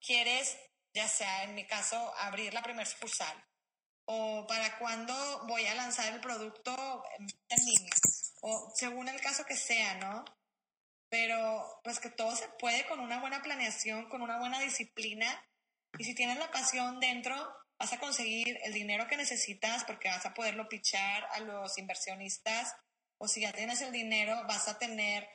quieres, 0.00 0.56
ya 0.94 1.08
sea 1.08 1.42
en 1.42 1.56
mi 1.56 1.66
caso, 1.66 1.96
abrir 2.18 2.54
la 2.54 2.62
primera 2.62 2.88
sucursal 2.88 3.44
o 4.04 4.46
para 4.46 4.78
cuándo 4.78 5.14
voy 5.48 5.66
a 5.66 5.74
lanzar 5.74 6.12
el 6.12 6.20
producto 6.20 7.02
en 7.18 7.64
línea, 7.64 7.92
o 8.42 8.72
según 8.76 9.08
el 9.08 9.20
caso 9.20 9.44
que 9.44 9.56
sea, 9.56 9.94
¿no? 9.96 10.24
Pero 11.08 11.80
pues 11.84 12.00
que 12.00 12.10
todo 12.10 12.34
se 12.34 12.48
puede 12.58 12.86
con 12.86 13.00
una 13.00 13.20
buena 13.20 13.42
planeación, 13.42 14.08
con 14.08 14.22
una 14.22 14.38
buena 14.38 14.60
disciplina, 14.60 15.26
y 15.98 16.04
si 16.04 16.14
tienes 16.14 16.38
la 16.38 16.50
pasión 16.50 17.00
dentro, 17.00 17.34
vas 17.78 17.92
a 17.92 17.98
conseguir 17.98 18.58
el 18.64 18.72
dinero 18.72 19.06
que 19.06 19.16
necesitas 19.16 19.84
porque 19.84 20.08
vas 20.08 20.26
a 20.26 20.34
poderlo 20.34 20.68
pichar 20.68 21.26
a 21.32 21.40
los 21.40 21.78
inversionistas, 21.78 22.74
o 23.18 23.28
si 23.28 23.42
ya 23.42 23.52
tienes 23.52 23.80
el 23.80 23.92
dinero, 23.92 24.44
vas 24.46 24.68
a 24.68 24.78
tener, 24.78 25.28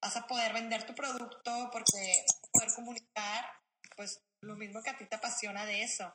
vas 0.00 0.16
a 0.16 0.26
poder 0.26 0.52
vender 0.52 0.84
tu 0.84 0.94
producto 0.94 1.70
porque 1.72 2.24
vas 2.26 2.40
poder 2.52 2.74
comunicar, 2.74 3.50
pues 3.96 4.20
lo 4.40 4.56
mismo 4.56 4.82
que 4.82 4.90
a 4.90 4.96
ti 4.96 5.06
te 5.06 5.16
apasiona 5.16 5.66
de 5.66 5.82
eso. 5.82 6.14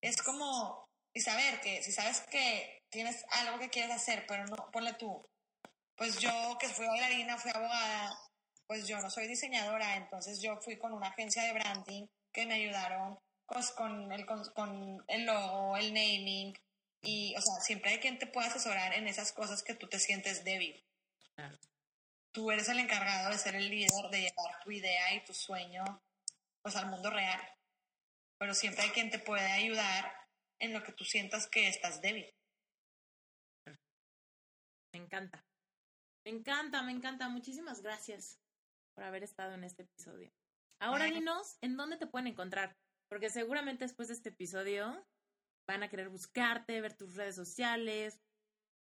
Es 0.00 0.22
como 0.22 0.86
y 1.16 1.20
saber 1.20 1.62
que 1.62 1.82
si 1.82 1.92
sabes 1.92 2.20
que 2.30 2.82
tienes 2.90 3.24
algo 3.30 3.58
que 3.58 3.70
quieres 3.70 3.90
hacer, 3.90 4.26
pero 4.28 4.44
no, 4.46 4.70
ponle 4.70 4.92
tú, 4.94 5.26
pues 5.96 6.18
yo 6.18 6.58
que 6.60 6.68
fui 6.68 6.86
bailarina, 6.86 7.38
fui 7.38 7.50
abogada, 7.54 8.14
pues 8.66 8.86
yo 8.86 9.00
no 9.00 9.10
soy 9.10 9.28
diseñadora, 9.28 9.96
entonces 9.96 10.40
yo 10.40 10.56
fui 10.60 10.76
con 10.76 10.92
una 10.92 11.08
agencia 11.08 11.42
de 11.44 11.52
branding 11.52 12.06
que 12.32 12.46
me 12.46 12.54
ayudaron 12.54 13.18
pues, 13.46 13.70
con, 13.70 14.10
el, 14.12 14.26
con, 14.26 15.04
el 15.06 15.24
logo, 15.24 15.76
el 15.76 15.94
naming, 15.94 16.52
y, 17.02 17.34
o 17.36 17.40
sea, 17.40 17.60
siempre 17.60 17.92
hay 17.92 17.98
quien 18.00 18.18
te 18.18 18.26
pueda 18.26 18.48
asesorar 18.48 18.92
en 18.94 19.06
esas 19.06 19.32
cosas 19.32 19.62
que 19.62 19.74
tú 19.74 19.88
te 19.88 20.00
sientes 20.00 20.42
débil. 20.42 20.84
Tú 22.32 22.50
eres 22.50 22.68
el 22.68 22.80
encargado 22.80 23.30
de 23.30 23.38
ser 23.38 23.54
el 23.54 23.70
líder, 23.70 24.10
de 24.10 24.22
llevar 24.22 24.62
tu 24.64 24.72
idea 24.72 25.14
y 25.14 25.24
tu 25.24 25.32
sueño, 25.32 25.84
pues, 26.62 26.74
al 26.74 26.90
mundo 26.90 27.10
real. 27.10 27.40
Pero 28.38 28.54
siempre 28.54 28.82
hay 28.82 28.90
quien 28.90 29.10
te 29.10 29.20
puede 29.20 29.50
ayudar 29.52 30.12
en 30.58 30.72
lo 30.72 30.82
que 30.82 30.92
tú 30.92 31.04
sientas 31.04 31.46
que 31.46 31.68
estás 31.68 32.00
débil. 32.00 32.34
Me 34.92 34.98
encanta. 35.00 35.44
Me 36.24 36.32
encanta, 36.32 36.82
me 36.82 36.92
encanta. 36.92 37.28
Muchísimas 37.28 37.82
gracias 37.82 38.40
por 38.96 39.04
haber 39.04 39.22
estado 39.22 39.54
en 39.54 39.64
este 39.64 39.82
episodio. 39.82 40.32
Ahora 40.80 41.04
dinos 41.04 41.58
en 41.60 41.76
dónde 41.76 41.96
te 41.96 42.06
pueden 42.06 42.26
encontrar, 42.26 42.76
porque 43.08 43.30
seguramente 43.30 43.84
después 43.84 44.08
de 44.08 44.14
este 44.14 44.30
episodio 44.30 45.06
van 45.68 45.82
a 45.82 45.88
querer 45.88 46.08
buscarte, 46.08 46.80
ver 46.80 46.96
tus 46.96 47.14
redes 47.14 47.36
sociales, 47.36 48.18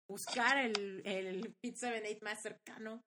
buscar 0.09 0.59
el, 0.59 1.03
el 1.05 1.55
Fit 1.61 1.77
78 1.77 2.25
más 2.25 2.43
cercano. 2.43 3.03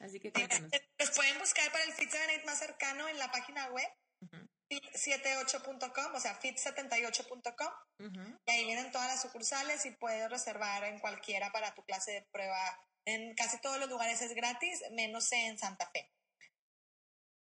Así 0.00 0.18
que 0.20 0.32
cuéntanos. 0.32 0.70
Los 0.98 1.10
pueden 1.12 1.38
buscar 1.38 1.70
para 1.70 1.84
el 1.84 1.92
Fit 1.92 2.10
78 2.10 2.46
más 2.46 2.58
cercano 2.58 3.08
en 3.08 3.18
la 3.18 3.30
página 3.30 3.70
web 3.70 3.88
fit78.com, 4.70 6.14
o 6.14 6.20
sea, 6.20 6.38
fit78.com. 6.40 7.72
Y 8.46 8.50
ahí 8.50 8.64
vienen 8.64 8.90
todas 8.92 9.08
las 9.08 9.22
sucursales 9.22 9.86
y 9.86 9.92
puedes 9.92 10.28
reservar 10.30 10.84
en 10.84 10.98
cualquiera 10.98 11.50
para 11.50 11.74
tu 11.74 11.82
clase 11.84 12.12
de 12.12 12.22
prueba. 12.30 12.58
En 13.08 13.34
casi 13.34 13.58
todos 13.62 13.80
los 13.80 13.88
lugares 13.88 14.20
es 14.20 14.34
gratis, 14.34 14.82
menos 14.90 15.32
en 15.32 15.58
Santa 15.58 15.90
Fe. 15.92 16.12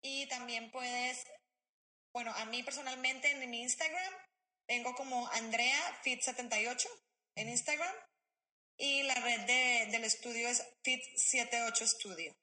Y 0.02 0.26
también 0.28 0.70
puedes, 0.70 1.26
bueno, 2.14 2.32
a 2.34 2.46
mí 2.46 2.62
personalmente 2.62 3.30
en 3.30 3.50
mi 3.50 3.60
Instagram 3.60 4.14
tengo 4.66 4.94
como 4.94 5.28
Andrea 5.32 5.78
Fit78 6.02 6.88
en 7.36 7.50
Instagram 7.50 7.94
y 8.78 9.02
la 9.02 9.16
red 9.16 9.40
de, 9.40 9.92
del 9.92 10.04
estudio 10.04 10.48
es 10.48 10.66
Fit78 10.82 11.86
Studio. 11.86 12.34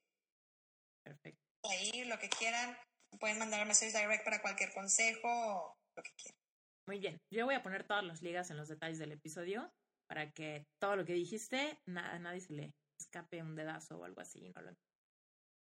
Perfecto. 1.03 1.41
Ahí 1.71 2.03
lo 2.03 2.19
que 2.19 2.29
quieran, 2.29 2.77
pueden 3.19 3.39
mandar 3.39 3.65
mensajes 3.65 3.95
direct 3.95 4.25
para 4.25 4.43
cualquier 4.43 4.71
consejo 4.73 5.27
o 5.27 5.75
lo 5.95 6.03
que 6.03 6.11
quieran. 6.21 6.39
Muy 6.85 6.99
bien. 6.99 7.19
Yo 7.31 7.45
voy 7.45 7.55
a 7.55 7.63
poner 7.63 7.87
todas 7.87 8.03
las 8.03 8.21
ligas 8.21 8.51
en 8.51 8.57
los 8.57 8.67
detalles 8.67 8.99
del 8.99 9.11
episodio 9.11 9.73
para 10.07 10.31
que 10.33 10.67
todo 10.79 10.95
lo 10.95 11.03
que 11.03 11.13
dijiste, 11.13 11.79
a 11.87 12.19
nadie 12.19 12.41
se 12.41 12.53
le 12.53 12.73
escape 12.99 13.41
un 13.41 13.55
dedazo 13.55 13.97
o 13.97 14.03
algo 14.03 14.21
así. 14.21 14.51
No 14.55 14.61
lo... 14.61 14.71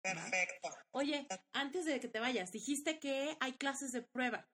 Perfecto. 0.01 0.70
Oye, 0.91 1.28
antes 1.53 1.86
de 1.86 1.99
que 1.99 2.07
te 2.07 2.20
vayas, 2.20 2.51
dijiste 2.51 2.99
que 2.99 3.38
hay 3.39 3.53
clases 3.57 3.91
de 3.91 4.01
prueba. 4.01 4.47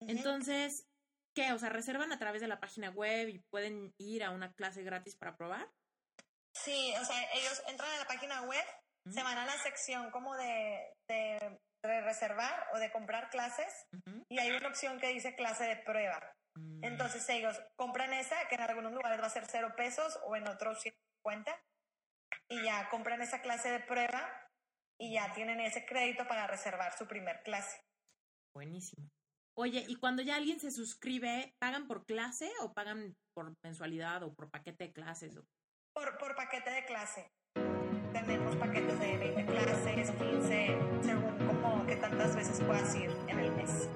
Entonces, 0.00 0.86
¿qué? 1.34 1.52
O 1.52 1.58
sea, 1.58 1.68
¿reservan 1.70 2.12
a 2.12 2.18
través 2.18 2.40
de 2.40 2.48
la 2.48 2.60
página 2.60 2.90
web 2.90 3.28
y 3.28 3.38
pueden 3.50 3.94
ir 3.98 4.24
a 4.24 4.30
una 4.30 4.52
clase 4.52 4.82
gratis 4.82 5.16
para 5.16 5.36
probar? 5.36 5.70
Sí, 6.54 6.92
o 7.00 7.04
sea, 7.04 7.32
ellos 7.32 7.62
entran 7.68 7.90
a 7.90 7.98
la 7.98 8.06
página 8.06 8.42
web, 8.42 8.64
se 9.10 9.22
van 9.22 9.38
a 9.38 9.46
la 9.46 9.56
sección 9.62 10.10
como 10.10 10.34
de 10.36 10.92
de 11.88 12.00
reservar 12.00 12.68
o 12.72 12.78
de 12.78 12.90
comprar 12.92 13.30
clases 13.30 13.86
y 14.28 14.38
hay 14.38 14.50
una 14.52 14.68
opción 14.68 15.00
que 15.00 15.08
dice 15.08 15.34
clase 15.34 15.64
de 15.64 15.76
prueba. 15.76 16.20
Mm. 16.54 16.84
Entonces 16.84 17.28
ellos 17.28 17.60
compran 17.76 18.12
esa, 18.12 18.36
que 18.48 18.54
en 18.54 18.62
algunos 18.62 18.92
lugares 18.92 19.20
va 19.20 19.26
a 19.26 19.30
ser 19.30 19.46
cero 19.46 19.74
pesos 19.76 20.18
o 20.24 20.36
en 20.36 20.46
otros 20.46 20.80
150 20.80 21.60
y 22.52 22.62
ya 22.62 22.88
compran 22.90 23.22
esa 23.22 23.40
clase 23.40 23.70
de 23.70 23.80
prueba 23.80 24.20
y 25.00 25.14
ya 25.14 25.32
tienen 25.32 25.58
ese 25.60 25.86
crédito 25.86 26.28
para 26.28 26.46
reservar 26.46 26.92
su 26.96 27.06
primer 27.06 27.42
clase. 27.42 27.80
Buenísimo. 28.54 29.08
Oye, 29.56 29.84
¿y 29.88 29.96
cuando 29.96 30.22
ya 30.22 30.36
alguien 30.36 30.60
se 30.60 30.70
suscribe, 30.70 31.54
pagan 31.58 31.86
por 31.86 32.04
clase 32.04 32.50
o 32.60 32.74
pagan 32.74 33.16
por 33.34 33.54
mensualidad 33.64 34.22
o 34.22 34.34
por 34.34 34.50
paquete 34.50 34.84
de 34.84 34.92
clases? 34.92 35.34
Por, 35.94 36.18
por 36.18 36.36
paquete 36.36 36.70
de 36.70 36.84
clase. 36.84 37.26
Tenemos 38.12 38.56
paquetes 38.56 39.00
de 39.00 39.16
20 39.16 39.46
clases, 39.46 40.10
15, 40.10 40.78
según 41.02 41.46
como 41.46 41.86
que 41.86 41.96
tantas 41.96 42.36
veces 42.36 42.60
puedas 42.60 42.94
ir 42.94 43.10
en 43.28 43.38
el 43.38 43.52
mes. 43.52 43.88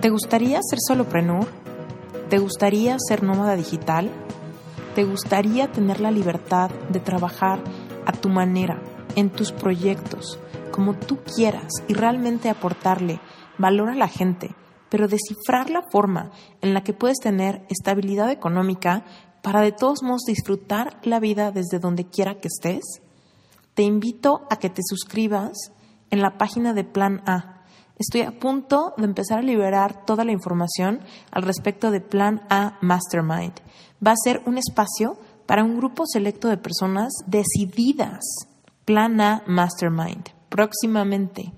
¿Te 0.00 0.10
gustaría 0.10 0.60
ser 0.62 0.78
solopreneur? 0.86 1.48
¿Te 2.30 2.38
gustaría 2.38 2.96
ser 3.00 3.24
nómada 3.24 3.56
digital? 3.56 4.10
¿Te 4.98 5.04
gustaría 5.04 5.70
tener 5.70 6.00
la 6.00 6.10
libertad 6.10 6.72
de 6.90 6.98
trabajar 6.98 7.62
a 8.04 8.10
tu 8.10 8.28
manera, 8.30 8.82
en 9.14 9.30
tus 9.30 9.52
proyectos, 9.52 10.40
como 10.72 10.94
tú 10.94 11.18
quieras 11.18 11.68
y 11.86 11.94
realmente 11.94 12.50
aportarle 12.50 13.20
valor 13.58 13.90
a 13.90 13.94
la 13.94 14.08
gente, 14.08 14.56
pero 14.88 15.06
descifrar 15.06 15.70
la 15.70 15.84
forma 15.92 16.32
en 16.62 16.74
la 16.74 16.82
que 16.82 16.94
puedes 16.94 17.18
tener 17.18 17.64
estabilidad 17.68 18.28
económica 18.32 19.04
para 19.40 19.60
de 19.60 19.70
todos 19.70 20.02
modos 20.02 20.22
disfrutar 20.26 20.98
la 21.04 21.20
vida 21.20 21.52
desde 21.52 21.78
donde 21.78 22.08
quiera 22.08 22.40
que 22.40 22.48
estés, 22.48 23.00
te 23.74 23.84
invito 23.84 24.48
a 24.50 24.56
que 24.56 24.68
te 24.68 24.82
suscribas 24.84 25.52
en 26.10 26.22
la 26.22 26.38
página 26.38 26.74
de 26.74 26.82
Plan 26.82 27.22
A, 27.24 27.57
Estoy 27.98 28.22
a 28.22 28.38
punto 28.38 28.94
de 28.96 29.04
empezar 29.04 29.38
a 29.38 29.42
liberar 29.42 30.04
toda 30.06 30.24
la 30.24 30.32
información 30.32 31.00
al 31.32 31.42
respecto 31.42 31.90
de 31.90 32.00
Plan 32.00 32.42
A 32.48 32.78
Mastermind. 32.80 33.54
Va 34.04 34.12
a 34.12 34.22
ser 34.22 34.40
un 34.46 34.56
espacio 34.56 35.18
para 35.46 35.64
un 35.64 35.76
grupo 35.76 36.04
selecto 36.06 36.48
de 36.48 36.58
personas 36.58 37.12
decididas. 37.26 38.24
Plan 38.84 39.20
A 39.20 39.42
Mastermind. 39.46 40.28
Próximamente. 40.48 41.52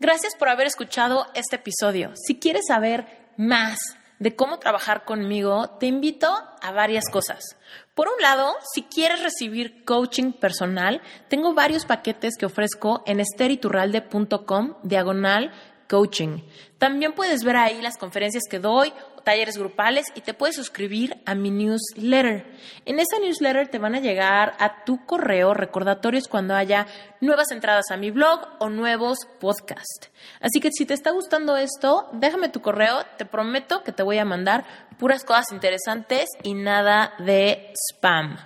Gracias 0.00 0.34
por 0.36 0.48
haber 0.48 0.66
escuchado 0.66 1.26
este 1.34 1.56
episodio. 1.56 2.12
Si 2.16 2.38
quieres 2.38 2.66
saber 2.66 3.32
más 3.36 3.78
de 4.18 4.34
cómo 4.34 4.58
trabajar 4.58 5.04
conmigo, 5.04 5.70
te 5.78 5.86
invito 5.86 6.28
a 6.60 6.72
varias 6.72 7.04
cosas. 7.10 7.56
Por 7.94 8.08
un 8.08 8.20
lado, 8.20 8.54
si 8.74 8.82
quieres 8.82 9.22
recibir 9.22 9.84
coaching 9.84 10.32
personal, 10.32 11.02
tengo 11.28 11.54
varios 11.54 11.84
paquetes 11.84 12.36
que 12.38 12.46
ofrezco 12.46 13.02
en 13.06 13.20
esteriturralde.com 13.20 14.74
diagonal 14.82 15.52
coaching. 15.88 16.42
También 16.78 17.12
puedes 17.12 17.44
ver 17.44 17.56
ahí 17.56 17.80
las 17.80 17.98
conferencias 17.98 18.44
que 18.50 18.58
doy 18.58 18.92
talleres 19.26 19.58
grupales 19.58 20.06
y 20.14 20.20
te 20.20 20.34
puedes 20.34 20.54
suscribir 20.54 21.20
a 21.26 21.34
mi 21.34 21.50
newsletter. 21.50 22.46
En 22.84 23.00
esa 23.00 23.18
newsletter 23.18 23.66
te 23.66 23.80
van 23.80 23.96
a 23.96 24.00
llegar 24.00 24.54
a 24.60 24.84
tu 24.84 25.04
correo 25.04 25.52
recordatorios 25.52 26.28
cuando 26.28 26.54
haya 26.54 26.86
nuevas 27.20 27.50
entradas 27.50 27.90
a 27.90 27.96
mi 27.96 28.12
blog 28.12 28.46
o 28.60 28.68
nuevos 28.68 29.18
podcasts. 29.40 30.12
Así 30.40 30.60
que 30.60 30.70
si 30.70 30.86
te 30.86 30.94
está 30.94 31.10
gustando 31.10 31.56
esto, 31.56 32.08
déjame 32.12 32.50
tu 32.50 32.62
correo, 32.62 33.04
te 33.18 33.24
prometo 33.24 33.82
que 33.82 33.90
te 33.90 34.04
voy 34.04 34.18
a 34.18 34.24
mandar 34.24 34.64
puras 34.96 35.24
cosas 35.24 35.50
interesantes 35.50 36.28
y 36.44 36.54
nada 36.54 37.14
de 37.18 37.72
spam. 37.90 38.36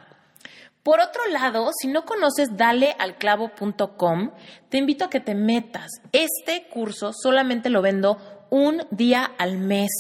Por 0.83 1.01
otro 1.01 1.27
lado, 1.27 1.73
si 1.79 1.89
no 1.89 2.07
conoces 2.07 2.57
dalealclavo.com, 2.57 4.31
te 4.71 4.79
invito 4.79 5.05
a 5.05 5.11
que 5.11 5.21
te 5.21 5.35
metas. 5.35 5.91
Este 6.13 6.69
curso 6.71 7.13
solamente 7.13 7.69
lo 7.69 7.83
vendo 7.83 8.40
un 8.51 8.87
día 8.91 9.33
al 9.39 9.59
mes. 9.59 9.91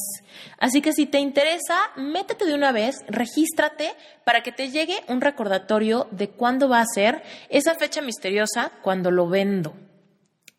Así 0.58 0.82
que 0.82 0.92
si 0.92 1.06
te 1.06 1.18
interesa, 1.18 1.78
métete 1.96 2.44
de 2.44 2.54
una 2.54 2.72
vez, 2.72 2.96
regístrate 3.08 3.94
para 4.24 4.42
que 4.42 4.52
te 4.52 4.70
llegue 4.70 5.02
un 5.08 5.20
recordatorio 5.20 6.08
de 6.10 6.28
cuándo 6.28 6.68
va 6.68 6.80
a 6.80 6.86
ser 6.94 7.22
esa 7.48 7.74
fecha 7.74 8.02
misteriosa 8.02 8.72
cuando 8.82 9.10
lo 9.10 9.28
vendo. 9.28 9.74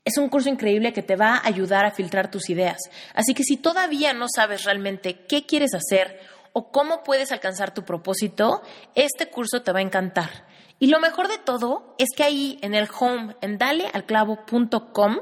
Es 0.04 0.18
un 0.18 0.30
curso 0.30 0.50
increíble 0.50 0.94
que 0.94 1.04
te 1.04 1.16
va 1.16 1.36
a 1.36 1.48
ayudar 1.48 1.86
a 1.86 1.92
filtrar 1.92 2.32
tus 2.32 2.50
ideas. 2.50 2.80
Así 3.14 3.36
que 3.36 3.44
si 3.44 3.58
todavía 3.58 4.14
no 4.14 4.26
sabes 4.34 4.64
realmente 4.64 5.26
qué 5.28 5.46
quieres 5.46 5.76
hacer 5.76 6.20
o 6.54 6.72
cómo 6.72 7.04
puedes 7.04 7.32
alcanzar 7.32 7.74
tu 7.74 7.84
propósito, 7.84 8.64
este 8.96 9.28
curso 9.28 9.62
te 9.62 9.72
va 9.72 9.80
a 9.80 9.84
encantar. 9.84 10.50
Y 10.80 10.88
lo 10.88 11.00
mejor 11.00 11.28
de 11.28 11.38
todo 11.38 11.96
es 12.00 12.10
que 12.18 12.24
ahí 12.24 12.58
en 12.64 12.74
el 12.74 12.90
home, 13.00 13.36
en 13.42 13.60
dalealclavo.com, 13.60 15.18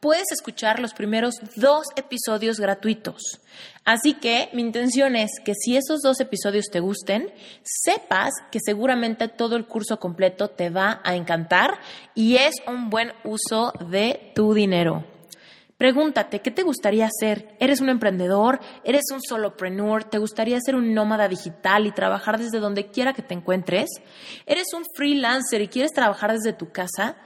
puedes 0.00 0.30
escuchar 0.30 0.80
los 0.80 0.94
primeros 0.94 1.34
dos 1.56 1.86
episodios 1.96 2.60
gratuitos. 2.60 3.40
Así 3.84 4.14
que 4.14 4.48
mi 4.52 4.62
intención 4.62 5.16
es 5.16 5.30
que 5.44 5.54
si 5.54 5.76
esos 5.76 6.00
dos 6.02 6.20
episodios 6.20 6.66
te 6.70 6.80
gusten, 6.80 7.32
sepas 7.62 8.30
que 8.50 8.60
seguramente 8.64 9.28
todo 9.28 9.56
el 9.56 9.66
curso 9.66 9.98
completo 9.98 10.48
te 10.48 10.70
va 10.70 11.00
a 11.04 11.14
encantar 11.14 11.78
y 12.14 12.36
es 12.36 12.54
un 12.66 12.90
buen 12.90 13.12
uso 13.24 13.72
de 13.90 14.32
tu 14.34 14.54
dinero. 14.54 15.04
Pregúntate, 15.78 16.40
¿qué 16.40 16.50
te 16.50 16.64
gustaría 16.64 17.06
hacer? 17.06 17.54
¿Eres 17.60 17.80
un 17.80 17.88
emprendedor? 17.88 18.58
¿Eres 18.82 19.04
un 19.12 19.22
solopreneur? 19.22 20.02
¿Te 20.02 20.18
gustaría 20.18 20.58
ser 20.60 20.74
un 20.74 20.92
nómada 20.92 21.28
digital 21.28 21.86
y 21.86 21.92
trabajar 21.92 22.36
desde 22.36 22.58
donde 22.58 22.88
quiera 22.88 23.12
que 23.12 23.22
te 23.22 23.34
encuentres? 23.34 23.88
¿Eres 24.44 24.66
un 24.76 24.82
freelancer 24.96 25.62
y 25.62 25.68
quieres 25.68 25.92
trabajar 25.92 26.32
desde 26.32 26.52
tu 26.52 26.72
casa? 26.72 27.16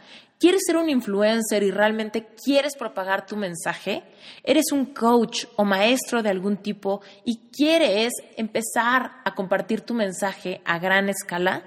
¿Quieres 0.42 0.62
ser 0.66 0.76
un 0.76 0.90
influencer 0.90 1.62
y 1.62 1.70
realmente 1.70 2.26
quieres 2.34 2.74
propagar 2.74 3.26
tu 3.26 3.36
mensaje? 3.36 4.02
¿Eres 4.42 4.72
un 4.72 4.86
coach 4.86 5.44
o 5.54 5.64
maestro 5.64 6.20
de 6.20 6.30
algún 6.30 6.56
tipo 6.56 7.00
y 7.24 7.48
quieres 7.52 8.12
empezar 8.36 9.20
a 9.24 9.36
compartir 9.36 9.82
tu 9.82 9.94
mensaje 9.94 10.60
a 10.64 10.80
gran 10.80 11.08
escala? 11.08 11.62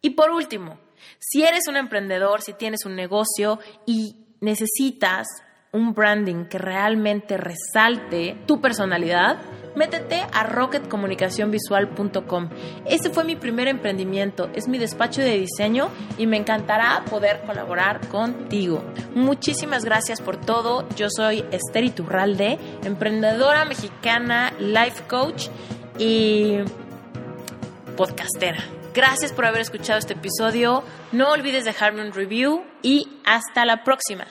Y 0.00 0.10
por 0.10 0.30
último, 0.30 0.78
si 1.18 1.42
eres 1.42 1.66
un 1.66 1.76
emprendedor, 1.76 2.40
si 2.40 2.52
tienes 2.52 2.84
un 2.84 2.94
negocio 2.94 3.58
y 3.84 4.14
necesitas 4.40 5.26
un 5.74 5.92
branding 5.92 6.46
que 6.46 6.56
realmente 6.56 7.36
resalte 7.36 8.36
tu 8.46 8.60
personalidad, 8.60 9.38
métete 9.74 10.24
a 10.32 10.44
rocketcomunicacionvisual.com. 10.44 12.48
Ese 12.86 13.10
fue 13.10 13.24
mi 13.24 13.36
primer 13.36 13.68
emprendimiento, 13.68 14.48
es 14.54 14.68
mi 14.68 14.78
despacho 14.78 15.20
de 15.20 15.36
diseño 15.36 15.88
y 16.16 16.26
me 16.26 16.36
encantará 16.36 17.04
poder 17.10 17.42
colaborar 17.44 18.06
contigo. 18.08 18.82
Muchísimas 19.14 19.84
gracias 19.84 20.20
por 20.20 20.36
todo. 20.36 20.88
Yo 20.96 21.08
soy 21.10 21.44
Esther 21.50 21.84
Iturralde, 21.84 22.58
emprendedora 22.84 23.64
mexicana, 23.64 24.52
life 24.60 25.02
coach 25.08 25.48
y 25.98 26.58
podcastera. 27.96 28.62
Gracias 28.94 29.32
por 29.32 29.44
haber 29.44 29.60
escuchado 29.60 29.98
este 29.98 30.12
episodio. 30.12 30.84
No 31.10 31.32
olvides 31.32 31.64
dejarme 31.64 32.02
un 32.02 32.12
review 32.12 32.62
y 32.80 33.08
hasta 33.24 33.64
la 33.64 33.82
próxima. 33.82 34.24